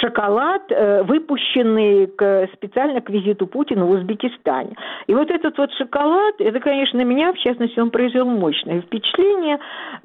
шоколад, 0.00 0.62
э, 0.70 1.02
выпущенный 1.02 2.06
к, 2.06 2.48
специально 2.54 3.00
к 3.00 3.10
визиту 3.10 3.46
Путина 3.46 3.84
в 3.84 3.90
Узбекистане. 3.90 4.76
И 5.06 5.14
вот 5.14 5.30
этот 5.30 5.58
вот 5.58 5.72
шоколад, 5.72 6.34
это, 6.38 6.60
конечно, 6.60 7.00
меня, 7.04 7.32
в 7.32 7.38
частности, 7.38 7.80
он 7.80 7.90
произвел 7.90 8.26
мощное 8.26 8.80
впечатление, 8.80 9.58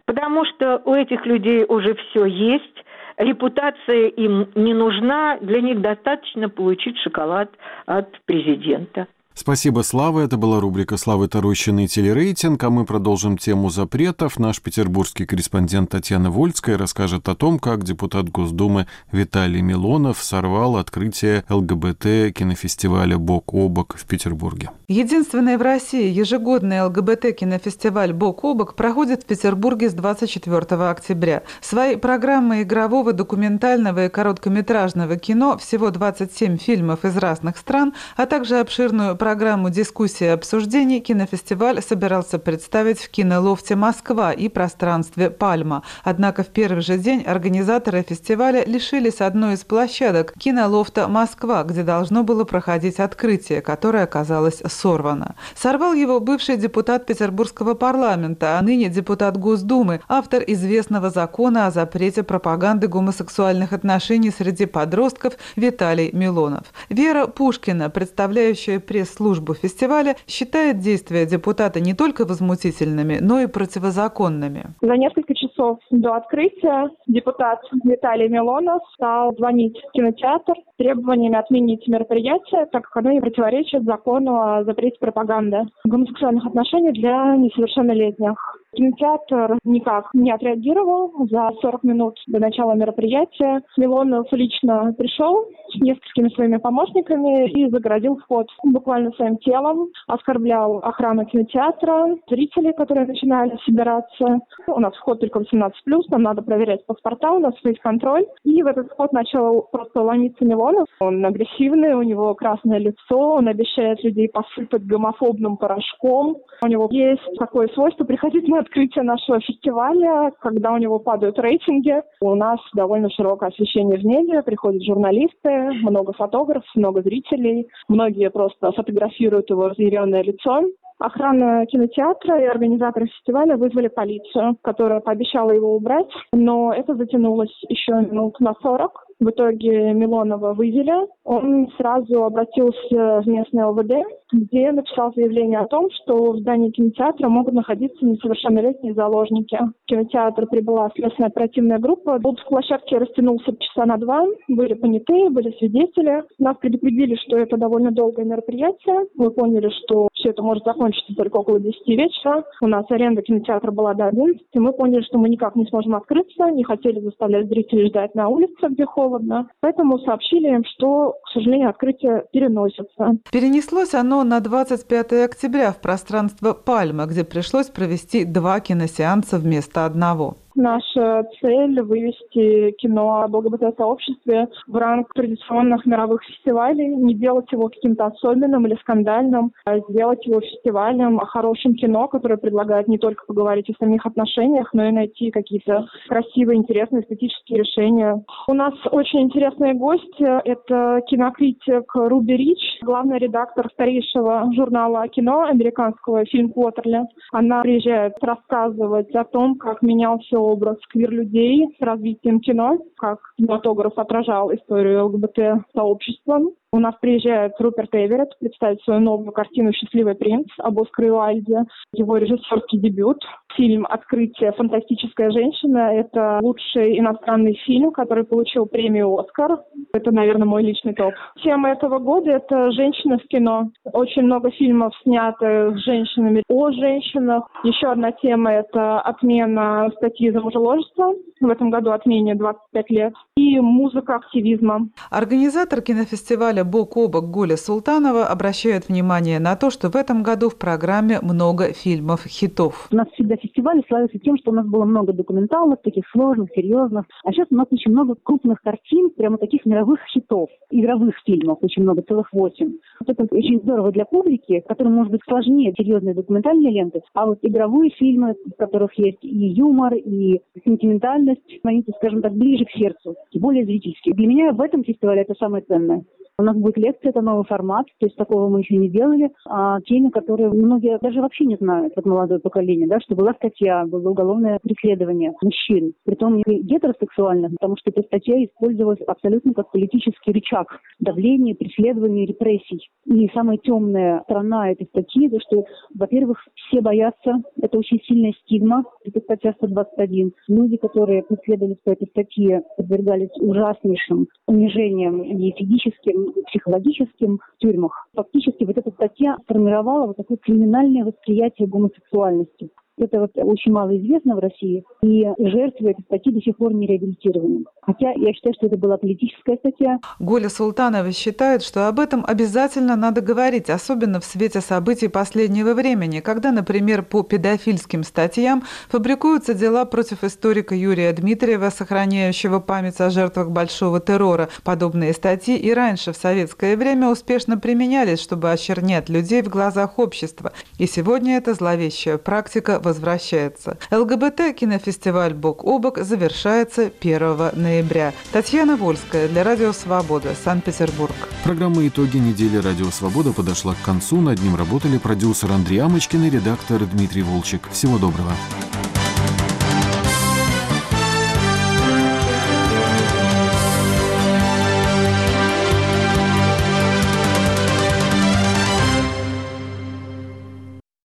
потому 0.06 0.46
что 0.46 0.82
у 0.86 0.94
этих 0.94 1.26
людей 1.26 1.66
уже 1.68 1.96
все 1.96 2.26
есть, 2.26 2.84
репутация 3.18 4.08
им 4.08 4.48
не 4.56 4.74
нужна, 4.74 5.38
для 5.42 5.62
них 5.62 5.82
достаточно 5.82 6.50
получить 6.50 6.98
шоколад 7.00 7.50
от 7.86 8.20
президента. 8.26 9.08
Спасибо, 9.36 9.82
Слава. 9.82 10.20
Это 10.20 10.38
была 10.38 10.60
рубрика 10.60 10.96
«Славы 10.96 11.28
Тарущины» 11.28 11.86
и 11.86 11.88
телерейтинг, 11.88 12.64
а 12.64 12.70
мы 12.70 12.86
продолжим 12.86 13.40
тему 13.40 13.72
запретов. 13.72 14.38
Наш 14.38 14.62
петербургский 14.62 15.26
корреспондент 15.26 15.90
Татьяна 15.90 16.30
Вольская 16.30 16.78
расскажет 16.78 17.28
о 17.28 17.34
том, 17.34 17.58
как 17.58 17.84
депутат 17.84 18.30
Госдумы 18.30 18.86
Виталий 19.12 19.62
Милонов 19.62 20.22
сорвал 20.22 20.78
открытие 20.78 21.46
ЛГБТ 21.50 22.32
кинофестиваля 22.36 23.18
«Бок 23.18 23.56
о 23.56 23.70
бок» 23.70 23.96
в 23.98 24.06
Петербурге. 24.06 24.70
Единственный 24.88 25.58
в 25.58 25.64
России 25.64 26.12
ежегодный 26.12 26.84
ЛГБТ 26.84 27.36
кинофестиваль 27.36 28.14
«Бок 28.14 28.44
о 28.44 28.54
бок» 28.54 28.76
проходит 28.76 29.24
в 29.24 29.26
Петербурге 29.26 29.90
с 29.90 29.94
24 29.94 30.60
октября. 30.88 31.42
Свои 31.60 31.96
программы 31.96 32.62
игрового, 32.62 33.14
документального 33.14 34.06
и 34.06 34.10
короткометражного 34.10 35.18
кино, 35.18 35.58
всего 35.58 35.90
27 35.90 36.58
фильмов 36.58 37.04
из 37.04 37.18
разных 37.18 37.58
стран, 37.58 37.94
а 38.16 38.28
также 38.28 38.60
обширную 38.60 39.16
программу 39.24 39.70
дискуссий 39.70 40.26
и 40.26 40.28
обсуждений 40.28 41.00
кинофестиваль 41.00 41.82
собирался 41.82 42.40
представить 42.40 43.00
в 43.00 43.10
кинолофте 43.10 43.78
«Москва» 43.78 44.34
и 44.34 44.50
пространстве 44.50 45.30
«Пальма». 45.30 45.84
Однако 46.04 46.44
в 46.44 46.48
первый 46.48 46.82
же 46.82 46.98
день 46.98 47.24
организаторы 47.24 48.04
фестиваля 48.04 48.66
лишились 48.66 49.22
одной 49.22 49.54
из 49.54 49.64
площадок 49.64 50.34
кинолофта 50.38 51.08
«Москва», 51.08 51.64
где 51.64 51.84
должно 51.84 52.26
было 52.26 52.44
проходить 52.44 53.00
открытие, 53.00 53.62
которое 53.62 54.04
оказалось 54.04 54.62
сорвано. 54.68 55.36
Сорвал 55.56 55.94
его 55.94 56.20
бывший 56.20 56.58
депутат 56.58 57.06
Петербургского 57.06 57.76
парламента, 57.76 58.60
а 58.60 58.62
ныне 58.62 58.90
депутат 58.90 59.38
Госдумы, 59.38 60.02
автор 60.10 60.44
известного 60.46 61.10
закона 61.10 61.68
о 61.68 61.72
запрете 61.72 62.24
пропаганды 62.24 62.90
гомосексуальных 62.90 63.72
отношений 63.72 64.32
среди 64.38 64.66
подростков 64.66 65.36
Виталий 65.56 66.12
Милонов. 66.12 66.66
Вера 66.90 67.28
Пушкина, 67.28 67.90
представляющая 67.90 68.82
пресс 68.82 69.13
службу 69.14 69.54
фестиваля 69.54 70.16
считает 70.28 70.80
действия 70.80 71.26
депутата 71.26 71.80
не 71.80 71.94
только 71.94 72.26
возмутительными, 72.26 73.20
но 73.22 73.40
и 73.40 73.48
противозаконными. 73.48 74.74
За 74.82 74.96
несколько 74.98 75.34
часов 75.34 75.53
до 75.92 76.16
открытия 76.16 76.90
депутат 77.08 77.60
Виталий 77.84 78.28
Милонов 78.30 78.82
стал 78.94 79.34
звонить 79.36 79.78
в 79.78 79.92
кинотеатр 79.92 80.54
с 80.54 80.78
требованиями 80.78 81.38
отменить 81.38 81.88
мероприятие, 81.88 82.66
так 82.72 82.84
как 82.84 82.98
оно 82.98 83.12
не 83.12 83.22
противоречит 83.22 83.84
закону 83.84 84.40
о 84.42 84.64
запрете 84.64 84.98
пропаганды 85.00 85.64
гомосексуальных 85.86 86.46
отношений 86.46 86.92
для 86.92 87.36
несовершеннолетних. 87.36 88.36
Кинотеатр 88.76 89.58
никак 89.64 90.10
не 90.14 90.32
отреагировал. 90.32 91.12
За 91.30 91.52
40 91.62 91.84
минут 91.84 92.18
до 92.28 92.40
начала 92.40 92.74
мероприятия 92.74 93.62
Милонов 93.78 94.28
лично 94.32 94.94
пришел 94.98 95.46
с 95.70 95.76
несколькими 95.80 96.30
своими 96.30 96.58
помощниками 96.58 97.50
и 97.50 97.70
загородил 97.70 98.18
вход 98.18 98.48
буквально 98.64 99.12
своим 99.12 99.38
телом, 99.38 99.90
оскорблял 100.08 100.78
охрану 100.80 101.26
кинотеатра, 101.26 102.18
зрителей, 102.30 102.74
которые 102.74 103.06
начинали 103.06 103.58
собираться. 103.66 104.40
У 104.68 104.80
нас 104.80 104.94
вход 104.96 105.20
только 105.20 105.40
18+, 105.54 106.02
нам 106.10 106.24
надо 106.24 106.42
проверять 106.42 106.86
паспорта, 106.86 107.32
у 107.32 107.40
нас 107.40 107.54
есть 107.64 107.80
контроль. 107.80 108.26
И 108.44 108.62
в 108.62 108.68
этот 108.68 108.92
вход 108.92 109.12
начал 109.14 109.64
просто 109.72 110.02
ломиться 110.02 110.46
Милонов. 110.46 110.88
Он 111.00 111.26
агрессивный, 111.26 111.94
у 111.94 112.02
него 112.02 112.34
красное 112.36 112.80
лицо, 112.80 113.18
он 113.36 113.48
обещает 113.48 114.04
людей 114.04 114.30
посыпать 114.30 114.86
гомофобным 114.86 115.58
порошком. 115.58 116.38
У 116.62 116.68
него 116.68 116.88
есть 116.92 117.22
такое 117.38 117.68
свойство 117.70 118.04
приходить 118.04 118.48
на 118.48 118.60
открытие 118.60 119.04
нашего 119.04 119.40
фестиваля, 119.40 120.32
когда 120.40 120.74
у 120.74 120.78
него 120.78 121.00
падают 121.00 121.40
рейтинги. 121.40 122.02
У 122.22 122.36
нас 122.36 122.60
довольно 122.74 123.10
широкое 123.10 123.50
освещение 123.50 123.98
в 123.98 124.06
небе, 124.06 124.42
приходят 124.44 124.84
журналисты, 124.84 125.72
много 125.82 126.14
фотографов, 126.14 126.70
много 126.76 127.02
зрителей. 127.02 127.68
Многие 127.88 128.30
просто 128.30 128.72
фотографируют 128.72 129.50
его 129.50 129.70
разъяренное 129.70 130.24
лицо. 130.24 130.64
Охрана 131.04 131.66
кинотеатра 131.66 132.40
и 132.40 132.46
организаторы 132.46 133.08
фестиваля 133.08 133.58
вызвали 133.58 133.90
полицию, 133.90 134.56
которая 134.62 135.02
пообещала 135.02 135.52
его 135.52 135.76
убрать, 135.76 136.08
но 136.32 136.74
это 136.74 136.96
затянулось 136.96 137.54
еще 137.68 137.92
минут 137.96 138.40
на 138.40 138.54
40. 138.62 139.06
В 139.24 139.30
итоге 139.30 139.94
Милонова 139.94 140.54
вывели. 140.54 141.08
Он 141.24 141.70
сразу 141.78 142.26
обратился 142.26 143.22
в 143.22 143.24
местный 143.26 143.64
ЛВД, 143.64 144.06
где 144.34 144.70
написал 144.74 145.14
заявление 145.16 145.60
о 145.60 145.68
том, 145.68 145.90
что 145.92 146.34
в 146.34 146.40
здании 146.40 146.72
кинотеатра 146.72 147.30
могут 147.30 147.54
находиться 147.54 148.06
несовершеннолетние 148.06 148.94
заложники. 148.94 149.58
В 149.58 149.86
кинотеатр 149.86 150.48
прибыла 150.48 150.92
следственная 150.94 151.30
оперативная 151.30 151.80
группа. 151.80 152.16
Обыск 152.16 152.46
площадки 152.50 152.96
растянулся 152.96 153.56
часа 153.58 153.86
на 153.86 153.96
два. 153.96 154.26
Были 154.50 154.74
понятые, 154.74 155.30
были 155.30 155.56
свидетели. 155.58 156.24
Нас 156.40 156.58
предупредили, 156.58 157.16
что 157.16 157.38
это 157.38 157.56
довольно 157.56 157.92
долгое 157.92 158.26
мероприятие. 158.26 159.08
Мы 159.16 159.32
поняли, 159.32 159.70
что 159.86 160.10
все 160.16 160.32
это 160.32 160.44
может 160.44 160.66
закончиться 160.66 161.16
только 161.16 161.38
около 161.38 161.62
10 161.62 161.88
вечера. 161.88 162.44
У 162.62 162.68
нас 162.68 162.86
аренда 162.90 163.22
кинотеатра 163.22 163.72
была 163.72 163.94
до 163.94 164.08
11. 164.08 164.42
И 164.52 164.60
мы 164.60 164.74
поняли, 164.74 165.02
что 165.04 165.18
мы 165.18 165.30
никак 165.30 165.56
не 165.56 165.66
сможем 165.68 165.96
открыться. 165.96 166.52
Не 166.52 166.66
хотели 166.66 167.00
заставлять 167.00 167.48
зрителей 167.48 167.88
ждать 167.88 168.16
на 168.16 168.28
улице, 168.28 168.68
где 168.68 168.86
холодно. 168.86 169.13
Поэтому 169.60 170.00
сообщили 170.00 170.48
им, 170.56 170.64
что, 170.66 171.16
к 171.24 171.30
сожалению, 171.34 171.70
открытие 171.70 172.26
переносится. 172.32 173.18
Перенеслось 173.32 173.94
оно 173.94 174.24
на 174.24 174.40
25 174.40 175.14
октября 175.26 175.72
в 175.72 175.82
пространство 175.82 176.54
Пальма, 176.54 177.06
где 177.06 177.24
пришлось 177.24 177.68
провести 177.68 178.26
два 178.26 178.60
киносеанса 178.60 179.38
вместо 179.38 179.86
одного. 179.86 180.38
Наша 180.56 181.26
цель– 181.42 181.82
вывести 181.84 182.72
кино 182.78 183.22
о 183.22 183.28
ЛГБТ-сообществе 183.28 184.48
в 184.68 184.76
ранг 184.76 185.12
традиционных 185.14 185.86
мировых 185.86 186.24
фестивалей, 186.24 186.96
не 186.96 187.16
делать 187.16 187.52
его 187.52 187.70
каким-то 187.70 188.06
особенным 188.06 188.68
или 188.68 188.76
скандальным, 188.76 189.52
а 189.66 189.80
сделать 189.80 190.26
его 190.26 190.42
фестивалем 190.42 191.20
о 191.20 191.26
хорошем 191.26 191.74
кино, 191.74 192.08
которое 192.08 192.38
предлагает 192.38 192.88
не 192.88 192.98
только 193.00 193.26
поговорить 193.26 193.70
о 193.70 193.84
самих 193.84 194.06
отношениях, 194.06 194.74
но 194.74 194.86
и 194.86 194.92
найти 194.92 195.32
какие-то 195.32 195.88
красивые, 196.08 196.58
интересные 196.58 197.02
эстетические 197.02 197.60
решения. 197.60 198.24
У 198.48 198.54
нас 198.54 198.74
очень 198.92 199.22
интересные 199.22 199.74
гости. 199.74 200.24
Это 200.48 201.02
кинокритик 201.08 201.92
Руби 201.96 202.36
Рич, 202.36 202.80
главный 202.84 203.18
редактор 203.18 203.70
старейшего 203.74 204.52
журнала 204.54 205.08
кино 205.08 205.44
американского 205.44 206.26
«Фильм 206.26 206.52
Квотерли». 206.52 207.02
Она 207.32 207.62
приезжает 207.62 208.14
рассказывать 208.22 209.14
о 209.16 209.24
том, 209.24 209.58
как 209.58 209.82
менялся 209.82 210.43
образ 210.44 210.78
квир-людей 210.90 211.68
с 211.78 211.82
развитием 211.82 212.40
кино, 212.40 212.78
как 212.98 213.20
кинематограф 213.38 213.98
отражал 213.98 214.54
историю 214.54 215.06
ЛГБТ-сообщества. 215.06 216.42
У 216.72 216.80
нас 216.80 216.96
приезжает 217.00 217.54
Руперт 217.60 217.94
Эверетт 217.94 218.38
представить 218.40 218.82
свою 218.82 219.00
новую 219.00 219.32
картину 219.32 219.72
«Счастливый 219.74 220.16
принц» 220.16 220.48
об 220.58 220.80
Оскаре 220.80 221.12
Уайльде, 221.12 221.66
его 221.94 222.18
режиссерский 222.18 222.80
дебют. 222.80 223.20
Фильм 223.56 223.86
«Открытие. 223.90 224.52
Фантастическая 224.54 225.30
женщина»— 225.32 225.94
это 225.94 226.40
лучший 226.42 226.98
иностранный 226.98 227.54
фильм, 227.66 227.92
который 227.92 228.24
получил 228.24 228.66
премию 228.66 229.18
«Оскар». 229.20 229.60
Это, 229.94 230.12
наверное, 230.12 230.48
мой 230.48 230.64
личный 230.64 230.94
топ. 230.94 231.14
Тема 231.44 231.70
этого 231.70 232.00
года— 232.00 232.32
это 232.32 232.72
женщины 232.72 233.20
в 233.20 233.28
кино. 233.28 233.70
Очень 233.84 234.24
много 234.24 234.50
фильмов 234.52 234.94
снято 235.04 235.74
с 235.76 235.84
женщинами 235.84 236.44
о 236.50 236.72
женщинах. 236.72 237.48
Еще 237.64 237.88
одна 237.88 238.12
тема— 238.12 238.52
это 238.54 239.00
отмена 239.02 239.92
статьи 239.98 240.32
за 240.32 240.42
мужеложество. 240.42 241.14
В 241.40 241.50
этом 241.50 241.70
году 241.70 241.92
отмене 241.92 242.36
25 242.36 242.90
лет. 242.90 243.14
И 243.36 243.60
музыка 243.60 244.16
активизма. 244.16 244.88
Организатор 245.12 245.82
кинофестиваля 245.82 246.64
бок 246.64 246.98
о 246.98 247.08
бок 247.08 247.26
Гуля 247.26 247.58
Султанова 247.58 248.26
обращает 248.26 248.88
внимание 248.88 249.40
на 249.40 249.56
то, 249.56 249.70
что 249.70 249.90
в 249.90 249.96
этом 249.96 250.24
году 250.24 250.50
в 250.50 250.58
программе 250.58 251.20
много 251.22 251.74
фильмов-хитов. 251.74 252.88
У 252.92 252.96
нас 252.96 253.08
всегда 253.14 253.36
фестиваль 253.44 253.84
славится 253.88 254.18
тем, 254.20 254.38
что 254.38 254.52
у 254.52 254.54
нас 254.54 254.66
было 254.66 254.86
много 254.86 255.14
документалных, 255.14 255.82
таких 255.82 256.08
сложных, 256.12 256.50
серьезных. 256.56 257.06
А 257.24 257.32
сейчас 257.32 257.48
у 257.52 257.56
нас 257.56 257.68
очень 257.70 257.92
много 257.92 258.16
крупных 258.16 258.62
картин, 258.62 259.12
прямо 259.12 259.38
таких 259.38 259.66
мировых 259.66 260.00
хитов, 260.14 260.50
игровых 260.72 261.16
фильмов, 261.26 261.60
очень 261.62 261.84
много, 261.84 262.02
целых 262.02 262.32
восемь. 262.32 262.78
Вот 263.00 263.10
это 263.10 263.28
очень 263.36 263.60
здорово 263.60 263.92
для 263.92 264.06
публики, 264.06 264.64
которым 264.68 264.94
может 264.94 265.12
быть 265.12 265.22
сложнее 265.28 265.74
серьезные 265.78 266.16
документальные 266.16 266.72
ленты, 266.72 267.02
а 267.14 267.26
вот 267.26 267.40
игровые 267.42 267.92
фильмы, 267.92 268.36
в 268.46 268.58
которых 268.58 268.98
есть 268.98 269.24
и 269.24 269.48
юмор, 269.48 269.94
и 269.94 270.42
сентиментальность, 270.66 271.42
они, 271.64 271.84
скажем 271.98 272.22
так, 272.22 272.34
ближе 272.34 272.66
к 272.66 272.72
сердцу, 272.72 273.16
и 273.32 273.40
более 273.40 273.66
зрительские. 273.66 274.16
Для 274.16 274.28
меня 274.28 274.54
в 274.54 274.62
этом 274.62 274.84
фестивале 274.84 275.22
это 275.22 275.34
самое 275.38 275.64
ценное. 275.64 276.04
У 276.40 276.44
нас 276.44 276.58
будет 276.58 276.78
лекция, 276.78 277.12
это 277.12 277.22
новый 277.22 277.46
формат, 277.46 277.86
то 278.00 278.08
есть 278.08 278.16
такого 278.16 278.50
мы 278.50 278.62
еще 278.62 278.76
не 278.76 278.90
делали, 278.90 279.30
о 279.46 279.80
теме, 279.82 280.10
которую 280.10 280.52
многие 280.56 280.98
даже 280.98 281.22
вообще 281.22 281.46
не 281.46 281.58
знают, 281.58 281.94
вот 281.96 282.06
молодое 282.08 282.40
поколение, 282.40 282.88
да, 282.88 283.00
что 283.02 283.14
была 283.14 283.36
статья, 283.36 283.86
было 283.86 284.10
уголовное 284.10 284.58
преследование 284.64 285.34
мужчин, 285.44 285.94
притом 286.06 286.38
не 286.38 286.44
гетеросексуальных, 286.44 287.52
потому 287.52 287.78
что 287.78 287.92
эта 287.92 288.02
статья 288.02 288.44
использовалась 288.44 289.02
абсолютно 289.06 289.54
как 289.54 289.70
политический 289.72 290.32
рычаг 290.32 290.80
давления, 291.00 291.54
преследования, 291.54 292.26
репрессий. 292.26 292.90
И 293.06 293.30
самая 293.36 293.58
темная 293.58 294.22
сторона 294.24 294.72
этой 294.72 294.88
статьи, 294.88 295.28
это 295.28 295.40
что, 295.40 295.66
во-первых, 295.94 296.40
все 296.56 296.82
боятся, 296.82 297.44
это 297.62 297.78
очень 297.78 298.00
сильная 298.06 298.34
стигма, 298.44 298.86
это 299.06 299.20
статья 299.20 299.54
121. 299.58 300.32
Люди, 300.48 300.78
которые 300.78 301.22
преследовались 301.22 301.78
по 301.84 301.92
этой 301.92 302.08
статье, 302.08 302.64
подвергались 302.76 303.30
ужаснейшим 303.40 304.28
унижениям 304.48 305.22
и 305.22 305.52
физическим, 305.52 306.23
психологическим 306.48 307.40
в 307.40 307.58
тюрьмах. 307.58 308.08
Фактически 308.14 308.64
вот 308.64 308.78
эта 308.78 308.92
статья 308.92 309.38
сформировала 309.44 310.08
вот 310.08 310.18
такое 310.18 310.38
криминальное 310.38 311.06
восприятие 311.06 311.68
гомосексуальности. 311.68 312.70
Это 312.98 313.20
вот 313.20 313.32
очень 313.36 313.72
мало 313.72 313.98
известно 313.98 314.36
в 314.36 314.40
России, 314.40 314.84
и 315.02 315.26
жертвы 315.40 315.92
этой 315.92 316.04
статьи 316.04 316.32
до 316.32 316.42
сих 316.42 316.58
пор 316.58 316.74
не 316.74 316.86
реабилитированы. 316.86 317.66
Хотя 317.82 318.12
я 318.12 318.34
считаю, 318.34 318.54
что 318.54 318.68
это 318.68 318.78
была 318.78 318.98
политическая 318.98 319.58
статья. 319.58 320.00
Голя 320.20 320.48
Султанова 320.48 321.12
считает, 321.12 321.64
что 321.64 321.88
об 321.88 322.00
этом 322.00 322.24
обязательно 322.28 322.96
надо 322.96 323.22
говорить, 323.22 323.70
особенно 323.70 324.20
в 324.20 324.26
свете 324.26 324.62
событий 324.62 325.08
последнего 325.08 325.74
времени, 325.74 326.20
когда, 326.20 326.52
например, 326.52 327.04
по 327.04 327.24
педофильским 327.24 328.04
статьям 328.04 328.64
фабрикуются 328.90 329.56
дела 329.56 329.86
против 329.86 330.24
историка 330.24 330.76
Юрия 330.76 331.12
Дмитриева, 331.14 331.70
сохраняющего 331.70 332.60
память 332.60 333.02
о 333.02 333.10
жертвах 333.10 333.50
большого 333.50 334.00
террора. 334.00 334.50
Подобные 334.64 335.14
статьи 335.14 335.58
и 335.58 335.74
раньше 335.74 336.14
в 336.14 336.18
советское 336.18 336.78
время 336.78 337.10
успешно 337.10 337.58
применялись, 337.58 338.22
чтобы 338.22 338.52
очернять 338.52 339.10
людей 339.10 339.42
в 339.42 339.50
глазах 339.50 339.98
общества. 339.98 340.54
И 340.78 340.86
сегодня 340.86 341.38
эта 341.38 341.56
зловещая 341.56 342.18
практика 342.18 342.80
возвращается. 342.84 343.78
ЛГБТ-кинофестиваль 343.90 345.34
«Бок 345.34 345.64
о 345.64 345.80
бок» 345.80 345.98
завершается 345.98 346.92
1 347.02 347.52
ноября. 347.54 348.14
Татьяна 348.32 348.76
Вольская 348.76 349.28
для 349.28 349.44
Радио 349.44 349.74
Свобода, 349.74 350.36
Санкт-Петербург. 350.44 351.16
Программа 351.44 351.88
«Итоги 351.88 352.18
недели 352.18 352.58
Радио 352.58 352.92
Свобода» 352.92 353.34
подошла 353.34 353.74
к 353.74 353.82
концу. 353.84 354.22
Над 354.22 354.40
ним 354.40 354.56
работали 354.56 355.00
продюсер 355.00 355.52
Андрей 355.52 355.80
Амочкин 355.80 356.26
и 356.26 356.30
редактор 356.30 356.86
Дмитрий 356.86 357.24
Волчек. 357.24 357.70
Всего 357.72 357.98
доброго. 357.98 358.34